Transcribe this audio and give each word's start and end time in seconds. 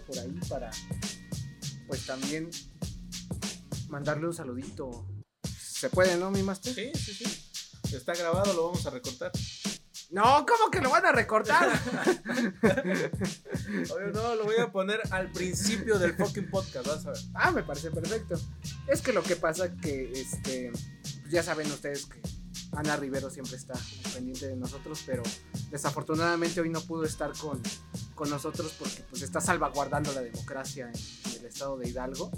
por 0.00 0.18
ahí 0.18 0.38
para, 0.48 0.70
pues 1.86 2.06
también 2.06 2.50
mandarle 3.88 4.26
un 4.26 4.34
saludito. 4.34 5.06
¿Se 5.58 5.90
puede, 5.90 6.16
no, 6.16 6.30
mi 6.30 6.42
master? 6.42 6.74
Sí, 6.74 6.92
sí, 6.94 7.14
sí. 7.24 7.96
Está 7.96 8.14
grabado, 8.14 8.52
lo 8.54 8.68
vamos 8.68 8.86
a 8.86 8.90
recortar. 8.90 9.32
No, 10.10 10.44
¿cómo 10.46 10.70
que 10.70 10.80
lo 10.80 10.90
van 10.90 11.06
a 11.06 11.12
recortar? 11.12 11.68
Oye, 12.62 14.12
no, 14.12 14.34
lo 14.34 14.44
voy 14.44 14.56
a 14.58 14.70
poner 14.70 15.00
al 15.10 15.32
principio 15.32 15.98
del 15.98 16.14
fucking 16.14 16.50
podcast, 16.50 16.86
vas 16.86 17.06
a 17.06 17.10
ver. 17.12 17.20
ah, 17.34 17.50
me 17.50 17.62
parece 17.62 17.90
perfecto. 17.90 18.38
Es 18.86 19.00
que 19.00 19.12
lo 19.12 19.22
que 19.22 19.36
pasa 19.36 19.74
que, 19.76 20.12
este, 20.12 20.70
ya 21.30 21.42
saben 21.42 21.70
ustedes 21.70 22.06
que 22.06 22.20
Ana 22.74 22.96
Rivero 22.96 23.30
siempre 23.30 23.56
está 23.56 23.74
pendiente 24.14 24.48
de 24.48 24.56
nosotros, 24.56 25.02
pero 25.06 25.22
desafortunadamente 25.70 26.60
hoy 26.60 26.70
no 26.70 26.80
pudo 26.80 27.04
estar 27.04 27.32
con, 27.36 27.60
con 28.14 28.30
nosotros 28.30 28.74
porque 28.78 29.04
pues 29.10 29.22
está 29.22 29.40
salvaguardando 29.40 30.12
la 30.12 30.22
democracia 30.22 30.86
en, 30.92 31.32
en 31.32 31.40
el 31.40 31.46
estado 31.46 31.76
de 31.78 31.88
Hidalgo. 31.88 32.30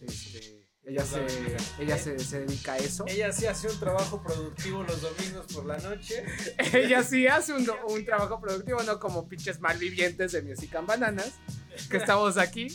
Este, 0.00 0.66
ella 0.84 1.04
se, 1.04 1.26
ella 1.80 1.98
se, 1.98 2.18
se 2.18 2.40
dedica 2.40 2.74
a 2.74 2.78
eso. 2.78 3.04
Ella 3.08 3.32
sí 3.32 3.46
hace 3.46 3.68
un 3.68 3.78
trabajo 3.80 4.22
productivo 4.22 4.84
los 4.84 5.00
domingos 5.00 5.46
por 5.52 5.66
la 5.66 5.78
noche. 5.78 6.24
Ella 6.72 7.02
sí 7.02 7.26
hace 7.26 7.52
un, 7.54 7.68
un 7.88 8.04
trabajo 8.04 8.40
productivo, 8.40 8.80
no 8.84 9.00
como 9.00 9.28
pinches 9.28 9.60
malvivientes 9.60 10.30
de 10.30 10.42
Music 10.42 10.74
and 10.76 10.86
Bananas, 10.86 11.32
que 11.90 11.96
estamos 11.96 12.36
aquí. 12.36 12.68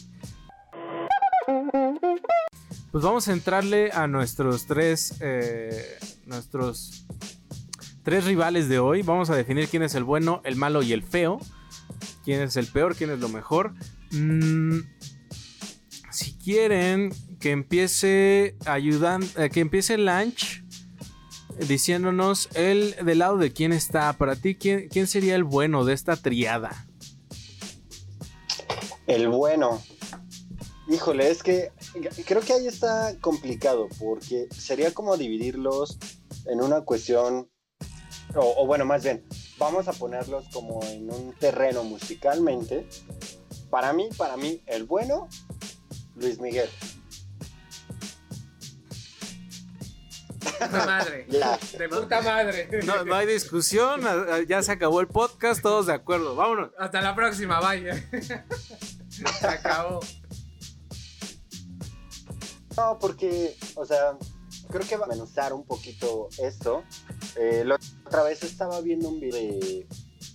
Pues 2.91 3.03
vamos 3.05 3.29
a 3.29 3.31
entrarle 3.31 3.91
a 3.93 4.07
nuestros 4.07 4.65
tres. 4.67 5.13
eh, 5.21 5.97
nuestros 6.31 7.05
tres 8.03 8.25
rivales 8.25 8.67
de 8.69 8.79
hoy. 8.79 9.03
Vamos 9.03 9.29
a 9.29 9.35
definir 9.35 9.67
quién 9.67 9.83
es 9.83 9.93
el 9.95 10.03
bueno, 10.03 10.41
el 10.43 10.55
malo 10.55 10.81
y 10.81 10.93
el 10.93 11.03
feo. 11.03 11.39
Quién 12.23 12.41
es 12.41 12.55
el 12.55 12.67
peor, 12.67 12.95
quién 12.95 13.11
es 13.11 13.19
lo 13.19 13.29
mejor. 13.29 13.73
Mm, 14.11 14.79
si 16.11 16.33
quieren 16.37 17.13
que 17.39 17.51
empiece 17.51 18.55
ayudan, 18.65 19.23
eh, 19.37 19.49
que 19.51 19.59
empiece 19.59 19.97
Lunch 19.97 20.63
diciéndonos 21.67 22.49
el 22.53 22.95
del 23.03 23.19
lado 23.19 23.37
de 23.37 23.51
quién 23.51 23.73
está. 23.73 24.13
Para 24.13 24.35
ti, 24.35 24.55
¿quién, 24.55 24.87
quién 24.89 25.07
sería 25.07 25.35
el 25.35 25.43
bueno 25.43 25.85
de 25.85 25.93
esta 25.93 26.15
triada? 26.15 26.87
El 29.07 29.27
bueno. 29.27 29.81
Híjole, 30.87 31.29
es 31.29 31.41
que 31.41 31.71
creo 32.25 32.41
que 32.41 32.53
ahí 32.53 32.67
está 32.67 33.15
complicado 33.21 33.87
porque 33.99 34.47
sería 34.51 34.93
como 34.93 35.15
dividirlos 35.15 35.97
en 36.45 36.61
una 36.61 36.81
cuestión, 36.81 37.49
o, 38.35 38.53
o 38.63 38.65
bueno, 38.67 38.85
más 38.85 39.03
bien, 39.03 39.25
vamos 39.57 39.87
a 39.87 39.93
ponerlos 39.93 40.45
como 40.53 40.83
en 40.85 41.11
un 41.11 41.33
terreno 41.33 41.83
musicalmente. 41.83 42.87
Para 43.69 43.93
mí, 43.93 44.09
para 44.17 44.35
mí, 44.37 44.61
el 44.67 44.83
bueno, 44.85 45.29
Luis 46.15 46.39
Miguel. 46.39 46.69
Puta 50.59 50.85
madre. 50.85 51.25
La- 51.29 51.59
De 51.77 51.89
puta 51.89 52.21
madre. 52.21 52.69
No, 52.85 53.03
no 53.05 53.15
hay 53.15 53.27
discusión, 53.27 54.01
ya 54.47 54.61
se 54.63 54.71
acabó 54.71 55.01
el 55.01 55.07
podcast, 55.07 55.61
todos 55.61 55.87
de 55.87 55.93
acuerdo. 55.93 56.35
Vámonos. 56.35 56.71
Hasta 56.77 57.01
la 57.01 57.15
próxima, 57.15 57.59
vaya. 57.59 57.95
Se 59.39 59.47
acabó. 59.47 59.99
No, 62.77 62.97
porque, 62.99 63.55
o 63.75 63.85
sea, 63.85 64.17
creo 64.71 64.87
que 64.87 64.97
va 64.97 65.05
a 65.05 65.09
menuzar 65.09 65.53
un 65.53 65.63
poquito 65.65 66.29
esto. 66.39 66.83
Eh, 67.35 67.65
otra 68.05 68.23
vez 68.23 68.43
estaba 68.43 68.81
viendo 68.81 69.09
un 69.09 69.19
video 69.19 69.59
de 69.59 69.87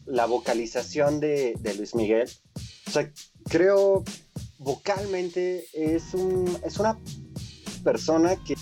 la 0.07 0.27
vocalización 0.27 1.19
de, 1.19 1.55
de 1.59 1.75
Luis 1.75 1.95
Miguel. 1.95 2.31
O 2.87 2.91
sea, 2.91 3.11
creo 3.49 4.05
vocalmente 4.59 5.67
es, 5.73 6.15
un, 6.15 6.59
es 6.65 6.79
una 6.79 6.99
persona 7.85 8.37
que 8.45 8.57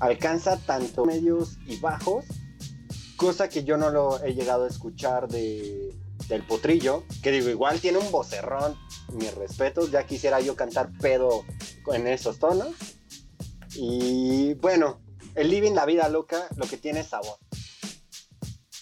alcanza 0.00 0.56
tanto 0.58 1.04
medios 1.04 1.58
y 1.66 1.76
bajos, 1.76 2.24
cosa 3.16 3.48
que 3.48 3.64
yo 3.64 3.76
no 3.76 3.90
lo 3.90 4.22
he 4.22 4.34
llegado 4.34 4.64
a 4.64 4.68
escuchar 4.68 5.28
de, 5.28 5.94
del 6.28 6.42
potrillo, 6.46 7.04
que 7.22 7.32
digo, 7.32 7.48
igual 7.48 7.80
tiene 7.80 7.98
un 7.98 8.10
vocerrón, 8.10 8.76
mis 9.12 9.34
respetos, 9.34 9.90
ya 9.90 10.06
quisiera 10.06 10.40
yo 10.40 10.56
cantar 10.56 10.90
pedo 10.98 11.44
en 11.92 12.06
esos 12.06 12.38
tonos. 12.38 12.74
Y 13.74 14.54
bueno, 14.54 15.00
el 15.34 15.50
living 15.50 15.72
la 15.72 15.86
vida 15.86 16.08
loca, 16.08 16.48
lo 16.56 16.66
que 16.66 16.76
tiene 16.76 17.00
es 17.00 17.08
sabor. 17.08 17.38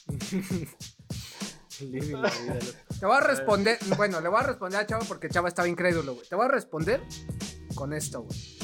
Te 1.79 3.07
voy 3.07 3.17
a 3.17 3.21
responder. 3.21 3.79
Bueno, 3.97 4.21
le 4.21 4.29
voy 4.29 4.41
a 4.41 4.43
responder 4.43 4.81
a 4.81 4.87
Chava 4.87 5.05
porque 5.07 5.29
Chava 5.29 5.49
estaba 5.49 5.69
incrédulo, 5.69 6.15
güey. 6.15 6.27
Te 6.29 6.35
voy 6.35 6.47
a 6.47 6.49
responder 6.49 7.01
con 7.75 7.93
esto, 7.93 8.23
güey. 8.23 8.59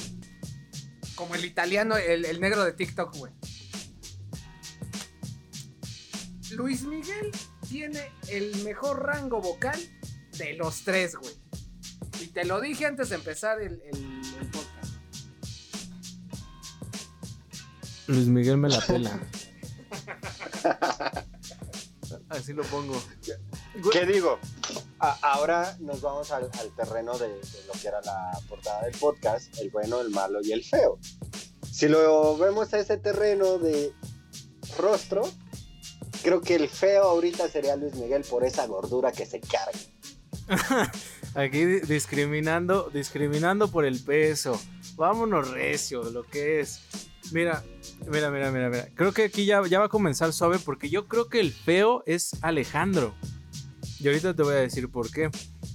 Como 1.14 1.36
el 1.36 1.44
italiano, 1.44 1.96
el, 1.96 2.24
el 2.24 2.40
negro 2.40 2.64
de 2.64 2.72
TikTok, 2.72 3.16
güey. 3.16 3.32
Luis 6.52 6.82
Miguel 6.82 7.30
tiene 7.68 8.12
el 8.28 8.64
mejor 8.64 9.04
rango 9.04 9.40
vocal 9.40 9.78
de 10.38 10.54
los 10.54 10.82
tres, 10.82 11.14
güey. 11.16 11.34
Y 12.20 12.26
te 12.28 12.44
lo 12.44 12.60
dije 12.60 12.86
antes 12.86 13.10
de 13.10 13.16
empezar 13.16 13.60
el, 13.60 13.80
el- 13.92 14.13
Luis 18.06 18.26
Miguel 18.26 18.56
me 18.58 18.68
la 18.68 18.80
pela. 18.80 19.20
Así 22.28 22.52
lo 22.52 22.62
pongo. 22.64 23.00
¿Qué 23.92 24.06
digo? 24.06 24.38
A- 24.98 25.18
ahora 25.22 25.76
nos 25.80 26.00
vamos 26.00 26.30
al, 26.30 26.44
al 26.58 26.74
terreno 26.74 27.16
de, 27.18 27.28
de 27.28 27.64
lo 27.66 27.72
que 27.80 27.88
era 27.88 28.00
la 28.02 28.30
portada 28.48 28.82
del 28.84 28.96
podcast, 28.98 29.56
el 29.58 29.70
bueno, 29.70 30.00
el 30.00 30.10
malo 30.10 30.40
y 30.42 30.52
el 30.52 30.64
feo. 30.64 30.98
Si 31.70 31.88
lo 31.88 32.36
vemos 32.38 32.72
a 32.74 32.78
ese 32.78 32.96
terreno 32.98 33.58
de 33.58 33.92
rostro, 34.78 35.22
creo 36.22 36.40
que 36.40 36.54
el 36.56 36.68
feo 36.68 37.04
ahorita 37.04 37.48
sería 37.48 37.76
Luis 37.76 37.94
Miguel 37.94 38.22
por 38.22 38.44
esa 38.44 38.66
gordura 38.66 39.12
que 39.12 39.26
se 39.26 39.40
carga. 39.40 39.78
Aquí 41.34 41.64
di- 41.64 41.80
discriminando, 41.80 42.90
discriminando 42.92 43.68
por 43.70 43.84
el 43.84 43.98
peso. 44.02 44.60
Vámonos 44.96 45.50
recio, 45.50 46.04
lo 46.10 46.24
que 46.24 46.60
es. 46.60 46.80
Mira, 47.32 47.64
mira, 48.10 48.30
mira, 48.30 48.50
mira, 48.50 48.68
mira. 48.68 48.88
Creo 48.94 49.12
que 49.12 49.24
aquí 49.24 49.44
ya, 49.44 49.60
va 49.60 49.84
a 49.84 49.88
comenzar 49.88 50.32
suave 50.32 50.58
porque 50.58 50.90
yo 50.90 51.06
creo 51.06 51.28
que 51.28 51.40
el 51.40 51.52
feo 51.52 52.02
es 52.06 52.42
Alejandro. 52.42 53.14
Y 53.98 54.08
ahorita 54.08 54.34
te 54.34 54.42
voy 54.42 54.54
a 54.54 54.58
decir 54.58 54.88
por 54.88 55.10
qué. 55.10 55.30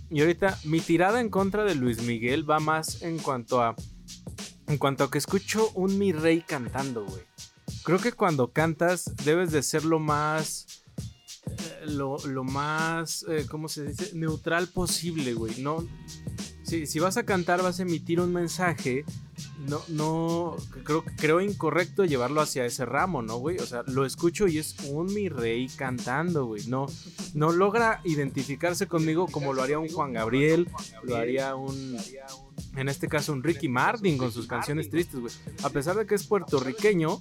Y 0.09 0.21
ahorita 0.21 0.57
mi 0.65 0.79
tirada 0.79 1.19
en 1.21 1.29
contra 1.29 1.63
de 1.63 1.75
Luis 1.75 2.01
Miguel 2.03 2.49
va 2.49 2.59
más 2.59 3.01
en 3.01 3.17
cuanto 3.17 3.61
a 3.61 3.75
en 4.67 4.77
cuanto 4.77 5.03
a 5.03 5.09
que 5.09 5.17
escucho 5.17 5.71
un 5.73 5.97
mi 5.97 6.11
rey 6.11 6.41
cantando, 6.41 7.03
güey. 7.03 7.23
Creo 7.83 7.99
que 7.99 8.11
cuando 8.11 8.51
cantas 8.51 9.15
debes 9.25 9.51
de 9.51 9.63
ser 9.63 9.83
lo 9.83 9.99
más 9.99 10.83
eh, 11.49 11.85
lo, 11.87 12.17
lo 12.25 12.43
más, 12.43 13.25
eh, 13.27 13.45
¿cómo 13.49 13.67
se 13.67 13.85
dice? 13.85 14.11
Neutral 14.13 14.67
posible, 14.67 15.33
güey. 15.33 15.61
No, 15.61 15.87
si, 16.69 16.85
si 16.85 16.99
vas 16.99 17.17
a 17.17 17.23
cantar, 17.23 17.63
vas 17.63 17.79
a 17.79 17.81
emitir 17.81 18.19
un 18.19 18.31
mensaje. 18.31 19.03
No, 19.67 19.81
no, 19.87 20.55
creo, 20.83 21.03
creo 21.17 21.41
incorrecto 21.41 22.05
llevarlo 22.05 22.41
hacia 22.41 22.65
ese 22.65 22.85
ramo, 22.85 23.21
¿no, 23.21 23.37
güey? 23.37 23.57
O 23.57 23.65
sea, 23.65 23.83
lo 23.87 24.05
escucho 24.05 24.47
y 24.47 24.57
es 24.59 24.75
un 24.87 25.13
mi 25.13 25.29
rey 25.29 25.67
cantando, 25.75 26.45
güey. 26.45 26.67
No, 26.67 26.85
no 27.33 27.51
logra 27.51 28.01
identificarse 28.03 28.87
conmigo 28.87 29.27
como 29.27 29.53
lo 29.53 29.63
haría 29.63 29.79
un 29.79 29.89
Juan 29.89 30.13
Gabriel, 30.13 30.69
lo 31.03 31.15
haría 31.15 31.55
un, 31.55 31.97
en 32.75 32.89
este 32.89 33.07
caso, 33.07 33.33
un 33.33 33.43
Ricky 33.43 33.67
Martin 33.67 34.17
con 34.17 34.31
sus 34.31 34.47
canciones 34.47 34.89
tristes, 34.89 35.19
güey. 35.19 35.33
A 35.63 35.69
pesar 35.69 35.95
de 35.97 36.05
que 36.05 36.15
es 36.15 36.25
puertorriqueño 36.27 37.19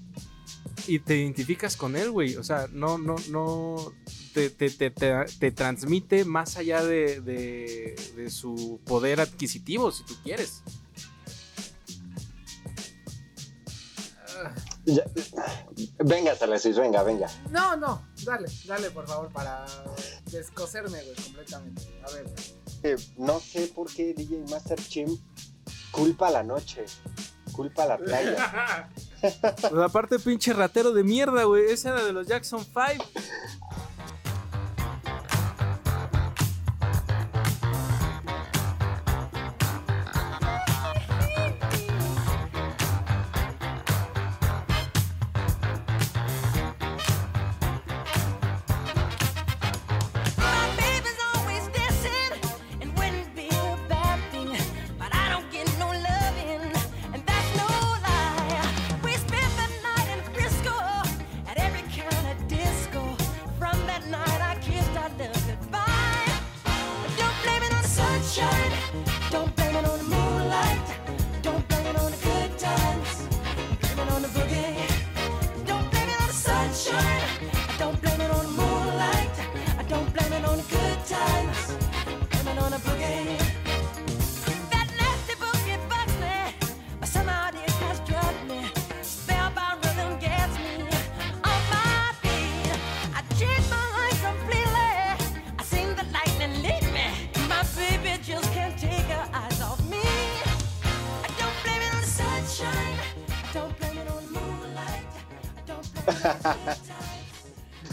y 0.87 0.99
te 0.99 1.17
identificas 1.17 1.77
con 1.77 1.97
él, 1.97 2.11
güey. 2.11 2.37
O 2.37 2.45
sea, 2.45 2.69
no, 2.73 2.99
no, 2.99 3.17
no, 3.31 3.93
te, 4.33 4.51
te, 4.51 4.71
te, 4.71 4.91
te- 4.91 5.25
te 5.39 5.51
transmite 5.53 6.25
más 6.25 6.57
allá 6.57 6.85
de, 6.85 7.21
de, 7.21 7.97
de 8.17 8.31
su 8.31 8.81
poder 8.85 9.21
adquisitivo, 9.21 9.91
si 9.93 10.05
tú 10.05 10.15
quieres. 10.23 10.63
Ya- 14.85 15.05
Venga, 16.05 16.35
Salasis, 16.37 16.77
venga, 16.79 17.03
venga. 17.03 17.29
No, 17.51 17.77
no, 17.77 18.07
dale, 18.25 18.49
dale 18.67 18.91
por 18.91 19.07
favor 19.07 19.29
para 19.33 19.67
descoserme, 20.31 21.03
güey, 21.03 21.15
completamente. 21.17 21.83
A 22.07 22.13
ver, 22.13 22.27
Eh, 22.85 22.97
no 23.17 23.41
sé 23.41 23.67
por 23.75 23.93
qué 23.93 24.15
DJ 24.15 24.45
Master 24.49 24.79
Chim 24.81 25.19
culpa 25.91 26.31
la 26.31 26.43
noche, 26.45 26.85
culpa 27.53 27.85
la 27.87 27.99
playa. 27.99 28.89
Pues 29.21 29.83
aparte, 29.83 30.21
pinche 30.21 30.53
ratero 30.53 30.93
de 30.93 31.03
mierda, 31.03 31.43
güey. 31.43 31.73
Ese 31.73 31.89
era 31.89 32.05
de 32.05 32.13
los 32.13 32.25
Jackson 32.29 32.65
5. 32.65 33.05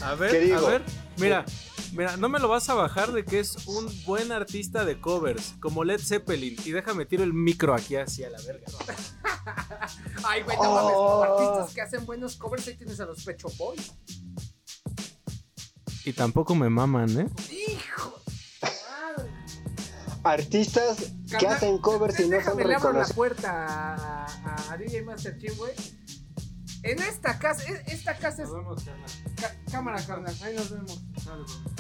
A 0.02 0.16
ver, 0.16 0.32
¿Qué 0.32 0.40
digo? 0.40 0.58
a 0.58 0.70
ver, 0.70 0.84
mira, 1.18 1.46
mira, 1.94 2.18
no 2.18 2.28
me 2.30 2.40
lo 2.40 2.48
vas 2.48 2.68
a 2.70 2.74
bajar 2.74 3.12
de 3.12 3.24
que 3.26 3.40
es 3.40 3.66
un 3.68 3.88
buen 4.06 4.32
artista 4.32 4.84
de 4.86 5.00
covers, 5.00 5.54
como 5.60 5.84
Led 5.84 6.00
Zeppelin. 6.00 6.56
Y 6.66 6.72
déjame 6.72 7.06
tiro 7.06 7.24
el 7.24 7.34
micro 7.34 7.74
aquí 7.74 7.96
hacia 7.96 8.30
la 8.30 8.42
verga. 8.42 8.66
Ay, 10.24 10.42
güey, 10.44 10.58
no 10.58 10.64
Oh. 10.64 11.20
mames. 11.22 11.32
Artistas 11.48 11.74
que 11.76 11.82
hacen 11.82 12.06
buenos 12.06 12.36
covers, 12.36 12.68
ahí 12.68 12.76
tienes 12.78 13.00
a 13.00 13.06
los 13.06 13.24
Pecho 13.24 13.48
Boys. 13.58 13.94
Y 16.04 16.14
tampoco 16.14 16.54
me 16.56 16.70
maman, 16.70 17.20
¿eh? 17.20 17.28
¡Hijo! 17.52 18.20
Artistas 20.24 20.98
que 21.40 21.48
hacen 21.48 21.78
covers 21.78 22.20
y 22.20 22.24
no 22.28 22.30
son 22.44 22.58
Déjame 22.58 22.66
le 22.66 22.76
abro 22.76 22.94
la 22.94 23.04
reconocidos. 23.06 23.16
puerta 23.16 23.52
a, 23.96 24.26
a- 24.26 24.74
a 24.74 24.78
DJ 24.78 25.04
Master 25.04 25.38
Chief, 25.38 25.56
güey. 25.58 25.72
En 26.88 27.02
esta 27.02 27.40
casa, 27.40 27.64
esta 27.88 28.16
casa 28.18 28.44
es. 28.44 28.50
ca- 29.42 29.56
cámara, 29.72 30.06
carnal, 30.06 30.36
ahí 30.44 30.56
nos 30.56 30.70
vemos. 30.70 31.02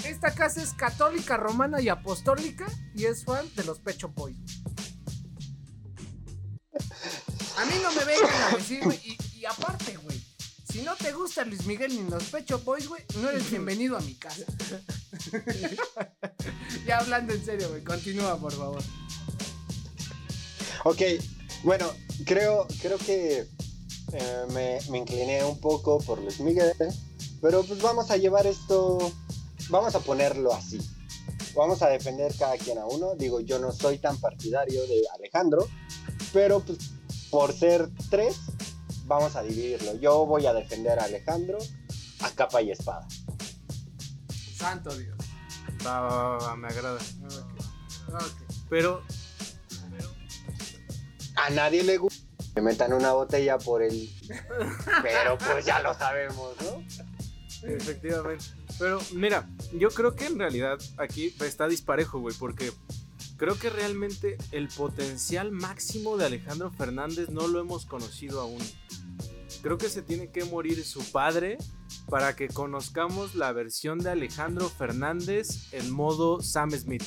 Esta 0.03 0.33
casa 0.33 0.63
es 0.63 0.73
católica, 0.73 1.37
romana 1.37 1.79
y 1.79 1.89
apostólica 1.89 2.65
y 2.95 3.05
es 3.05 3.23
fan 3.23 3.45
de 3.55 3.63
los 3.65 3.79
Pecho 3.79 4.09
Boys. 4.09 4.35
A 7.57 7.65
mí 7.65 7.73
no 7.83 7.91
me 7.93 8.03
vengan 8.03 8.41
a 8.53 8.57
decir, 8.57 8.83
güey. 8.83 8.99
Y, 9.05 9.17
y 9.39 9.45
aparte, 9.45 9.95
güey. 9.97 10.21
Si 10.71 10.81
no 10.81 10.95
te 10.95 11.11
gusta 11.13 11.45
Luis 11.45 11.65
Miguel 11.67 11.95
ni 11.95 12.09
los 12.09 12.23
Pecho 12.25 12.59
Boys, 12.59 12.87
güey, 12.87 13.03
no 13.21 13.29
eres 13.29 13.49
bienvenido 13.49 13.95
a 13.97 14.01
mi 14.01 14.15
casa. 14.15 14.43
ya 16.85 16.97
hablando 16.97 17.31
en 17.33 17.45
serio, 17.45 17.69
güey. 17.69 17.83
Continúa, 17.83 18.37
por 18.39 18.51
favor. 18.51 18.81
Ok, 20.83 21.01
bueno, 21.63 21.89
creo, 22.25 22.67
creo 22.81 22.97
que 22.97 23.47
eh, 24.13 24.45
me, 24.53 24.79
me 24.89 24.99
incliné 24.99 25.43
un 25.43 25.59
poco 25.59 25.99
por 25.99 26.19
Luis 26.19 26.39
Miguel, 26.39 26.73
pero 27.41 27.63
pues 27.63 27.81
vamos 27.81 28.11
a 28.11 28.17
llevar 28.17 28.47
esto, 28.47 29.11
vamos 29.69 29.95
a 29.95 29.99
ponerlo 29.99 30.53
así. 30.53 30.79
Vamos 31.55 31.81
a 31.81 31.87
defender 31.87 32.35
cada 32.37 32.57
quien 32.57 32.77
a 32.77 32.85
uno. 32.85 33.15
Digo, 33.15 33.39
yo 33.39 33.59
no 33.59 33.71
soy 33.71 33.97
tan 33.97 34.17
partidario 34.17 34.81
de 34.87 35.03
Alejandro, 35.13 35.67
pero 36.33 36.59
pues 36.59 36.79
por 37.31 37.53
ser 37.53 37.89
tres, 38.09 38.35
vamos 39.05 39.35
a 39.37 39.41
dividirlo. 39.41 39.95
Yo 39.95 40.25
voy 40.25 40.45
a 40.47 40.53
defender 40.53 40.99
a 40.99 41.05
Alejandro 41.05 41.57
a 42.21 42.29
capa 42.31 42.61
y 42.61 42.71
espada. 42.71 43.07
Santo 44.57 44.95
Dios. 44.97 45.17
Va, 45.85 46.01
va, 46.01 46.09
va, 46.09 46.37
va, 46.37 46.55
me 46.55 46.67
agrada. 46.67 46.99
Pero, 48.69 49.01
A 51.35 51.49
nadie 51.49 51.83
le 51.83 51.97
gusta 51.97 52.25
que 52.55 52.61
metan 52.61 52.93
una 52.93 53.11
botella 53.11 53.57
por 53.57 53.83
el... 53.83 54.09
Pero 55.03 55.37
pues 55.37 55.65
ya 55.65 55.81
lo 55.81 55.93
sabemos, 55.93 56.55
¿no? 56.61 56.83
efectivamente. 57.67 58.45
Pero, 58.79 58.99
mira, 59.13 59.49
yo 59.73 59.89
creo 59.89 60.15
que 60.15 60.27
en 60.27 60.39
realidad 60.39 60.77
aquí 60.97 61.35
está 61.41 61.67
disparejo, 61.67 62.19
güey, 62.19 62.35
porque 62.37 62.71
creo 63.37 63.57
que 63.57 63.69
realmente 63.69 64.37
el 64.51 64.69
potencial 64.69 65.51
máximo 65.51 66.17
de 66.17 66.25
Alejandro 66.25 66.71
Fernández 66.71 67.29
no 67.29 67.47
lo 67.47 67.59
hemos 67.59 67.85
conocido 67.85 68.41
aún. 68.41 68.61
Creo 69.61 69.77
que 69.77 69.89
se 69.89 70.01
tiene 70.01 70.29
que 70.29 70.45
morir 70.45 70.83
su 70.83 71.03
padre 71.11 71.57
para 72.09 72.35
que 72.35 72.47
conozcamos 72.47 73.35
la 73.35 73.51
versión 73.51 73.99
de 73.99 74.11
Alejandro 74.11 74.69
Fernández 74.69 75.73
en 75.73 75.91
modo 75.91 76.41
Sam 76.41 76.71
Smith. 76.71 77.03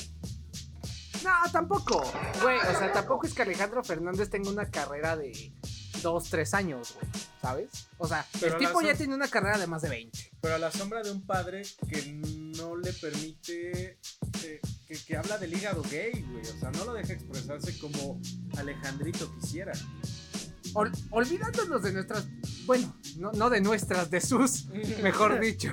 No, 1.23 1.51
tampoco. 1.51 2.03
Güey, 2.41 2.57
o 2.59 2.77
sea, 2.79 2.91
tampoco 2.93 3.25
es 3.27 3.33
que 3.33 3.41
Alejandro 3.41 3.83
Fernández 3.83 4.29
tenga 4.29 4.49
una 4.49 4.65
carrera 4.69 5.15
de 5.17 5.53
2, 6.01 6.23
3 6.29 6.53
años, 6.53 6.95
güey. 6.95 7.11
¿Sabes? 7.41 7.69
O 7.97 8.07
sea, 8.07 8.25
Pero 8.39 8.53
el 8.57 8.59
tipo 8.59 8.81
ya 8.81 8.95
tiene 8.95 9.15
una 9.15 9.27
carrera 9.27 9.57
de 9.57 9.67
más 9.67 9.81
de 9.81 9.89
20. 9.89 10.31
Pero 10.41 10.55
a 10.55 10.59
la 10.59 10.71
sombra 10.71 11.01
de 11.03 11.11
un 11.11 11.21
padre 11.25 11.63
que 11.89 12.01
no 12.57 12.75
le 12.77 12.93
permite. 12.93 13.97
eh, 14.43 14.61
que, 14.87 14.97
que 15.05 15.17
habla 15.17 15.37
del 15.37 15.53
hígado 15.53 15.83
gay, 15.89 16.11
güey. 16.31 16.41
O 16.41 16.59
sea, 16.59 16.71
no 16.71 16.85
lo 16.85 16.93
deja 16.93 17.13
expresarse 17.13 17.77
como 17.79 18.19
Alejandrito 18.57 19.31
quisiera. 19.39 19.71
Ol- 20.73 20.91
olvidándonos 21.11 21.81
de 21.81 21.93
nuestras. 21.93 22.25
Bueno, 22.65 22.95
no, 23.17 23.31
no 23.33 23.49
de 23.49 23.61
nuestras, 23.61 24.09
de 24.11 24.21
sus, 24.21 24.65
mejor 25.03 25.39
dicho, 25.39 25.71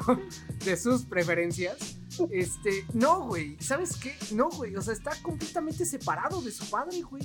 de 0.64 0.76
sus 0.76 1.04
preferencias. 1.04 1.76
Este, 2.30 2.84
no, 2.94 3.26
güey. 3.26 3.56
¿Sabes 3.60 3.96
qué? 3.96 4.16
No, 4.32 4.48
güey. 4.50 4.74
O 4.76 4.82
sea, 4.82 4.94
está 4.94 5.12
completamente 5.22 5.84
separado 5.86 6.40
de 6.42 6.50
su 6.52 6.68
padre, 6.70 7.02
güey. 7.02 7.22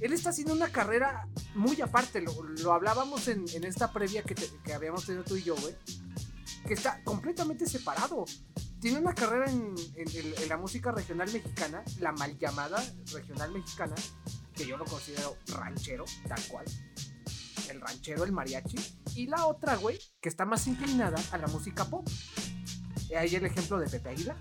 Él 0.00 0.12
está 0.12 0.30
haciendo 0.30 0.52
una 0.52 0.68
carrera 0.68 1.28
muy 1.54 1.80
aparte. 1.80 2.20
Lo, 2.20 2.42
lo 2.42 2.72
hablábamos 2.72 3.28
en, 3.28 3.44
en 3.54 3.64
esta 3.64 3.92
previa 3.92 4.22
que, 4.22 4.34
te- 4.34 4.50
que 4.64 4.74
habíamos 4.74 5.06
tenido 5.06 5.24
tú 5.24 5.36
y 5.36 5.42
yo, 5.44 5.54
güey. 5.56 5.74
Que 6.66 6.74
está 6.74 7.02
completamente 7.04 7.66
separado. 7.66 8.24
Tiene 8.80 8.98
una 8.98 9.14
carrera 9.14 9.48
en, 9.50 9.74
en- 9.94 10.34
en- 10.36 10.48
la 10.48 10.56
música 10.56 10.90
regional 10.90 11.32
mexicana, 11.32 11.84
la 12.00 12.10
mal 12.12 12.36
llamada 12.38 12.82
regional 13.12 13.52
mexicana, 13.52 13.94
que 14.54 14.66
yo 14.66 14.76
lo 14.76 14.84
considero 14.84 15.36
ranchero, 15.48 16.04
tal 16.28 16.42
cual. 16.48 16.64
El 17.70 17.80
ranchero, 17.80 18.24
el 18.24 18.32
mariachi. 18.32 18.76
Y 19.14 19.26
la 19.26 19.46
otra, 19.46 19.76
güey, 19.76 19.98
que 20.20 20.28
está 20.28 20.44
más 20.44 20.66
inclinada 20.66 21.20
a 21.30 21.38
la 21.38 21.46
música 21.46 21.84
pop. 21.84 22.08
Y 23.12 23.14
ahí 23.14 23.34
el 23.34 23.44
ejemplo 23.44 23.78
de 23.78 23.90
Pepe 23.90 24.08
Aguilar, 24.08 24.38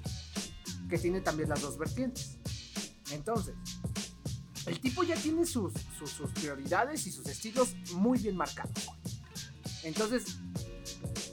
que 0.90 0.98
tiene 0.98 1.20
también 1.20 1.50
las 1.50 1.60
dos 1.60 1.78
vertientes. 1.78 2.38
Entonces, 3.12 3.54
el 4.66 4.80
tipo 4.80 5.04
ya 5.04 5.16
tiene 5.16 5.46
sus, 5.46 5.74
sus, 6.00 6.10
sus 6.10 6.32
prioridades 6.32 7.06
y 7.06 7.12
sus 7.12 7.28
estilos 7.28 7.76
muy 7.96 8.18
bien 8.18 8.38
marcados. 8.38 8.72
güey. 8.86 8.98
Entonces, 9.84 10.38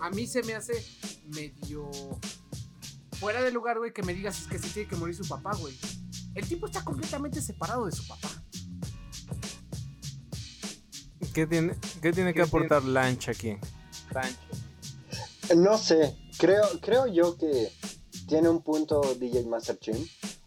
a 0.00 0.10
mí 0.10 0.26
se 0.26 0.42
me 0.42 0.56
hace 0.56 0.84
medio 1.28 1.88
fuera 3.20 3.40
de 3.40 3.52
lugar, 3.52 3.78
güey, 3.78 3.92
que 3.92 4.02
me 4.02 4.14
digas 4.14 4.40
es 4.40 4.48
que 4.48 4.58
se 4.58 4.68
tiene 4.70 4.88
que 4.88 4.96
morir 4.96 5.14
su 5.14 5.28
papá, 5.28 5.54
güey. 5.54 5.78
El 6.34 6.44
tipo 6.44 6.66
está 6.66 6.82
completamente 6.82 7.40
separado 7.40 7.86
de 7.86 7.92
su 7.92 8.04
papá. 8.08 8.30
¿Qué 11.32 11.46
tiene, 11.46 11.76
qué 12.02 12.12
tiene 12.12 12.32
que 12.32 12.40
¿Qué 12.40 12.42
aportar 12.42 12.82
Lancha 12.82 13.30
aquí? 13.30 13.58
No 15.56 15.78
sé, 15.78 16.16
creo, 16.38 16.64
creo 16.80 17.06
yo 17.06 17.36
que 17.36 17.70
tiene 18.28 18.48
un 18.48 18.62
punto 18.62 19.02
DJ 19.18 19.44
Master 19.46 19.78
Chim, 19.78 19.96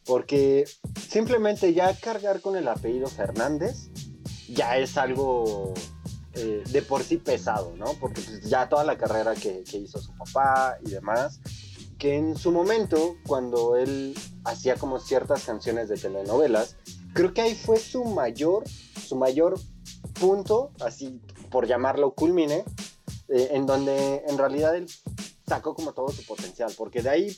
porque 0.06 0.66
simplemente 1.10 1.74
ya 1.74 1.96
cargar 1.96 2.42
con 2.42 2.56
el 2.56 2.68
apellido 2.68 3.08
Fernández 3.08 3.90
ya 4.50 4.78
es 4.78 4.98
algo 4.98 5.74
eh, 6.34 6.64
de 6.70 6.82
por 6.82 7.04
sí 7.04 7.18
pesado, 7.18 7.74
¿no? 7.78 7.94
Porque 8.00 8.22
pues, 8.22 8.42
ya 8.50 8.70
toda 8.70 8.84
la 8.84 8.98
carrera 8.98 9.36
que, 9.36 9.64
que 9.64 9.78
hizo 9.78 10.02
su 10.02 10.12
papá 10.18 10.78
y 10.86 10.90
demás, 10.90 11.40
que 11.98 12.16
en 12.16 12.36
su 12.36 12.52
momento, 12.52 13.16
cuando 13.28 13.76
él 13.76 14.18
hacía 14.44 14.76
como 14.76 15.00
ciertas 15.00 15.44
canciones 15.46 15.88
de 15.88 15.98
telenovelas, 15.98 16.78
creo 17.14 17.34
que 17.34 17.42
ahí 17.42 17.56
fue 17.56 17.78
su 17.78 18.06
mayor, 18.06 18.64
su 19.08 19.16
mayor 19.16 19.60
punto, 20.20 20.72
así 20.80 21.22
por 21.50 21.68
llamarlo 21.68 22.14
culmine, 22.14 22.64
eh, 23.28 23.50
en 23.52 23.66
donde 23.66 24.24
en 24.28 24.38
realidad 24.38 24.76
él 24.76 24.88
sacó 25.52 25.76
como 25.76 25.92
todo 25.92 26.08
su 26.08 26.26
potencial, 26.26 26.72
porque 26.78 27.02
de 27.02 27.10
ahí 27.10 27.38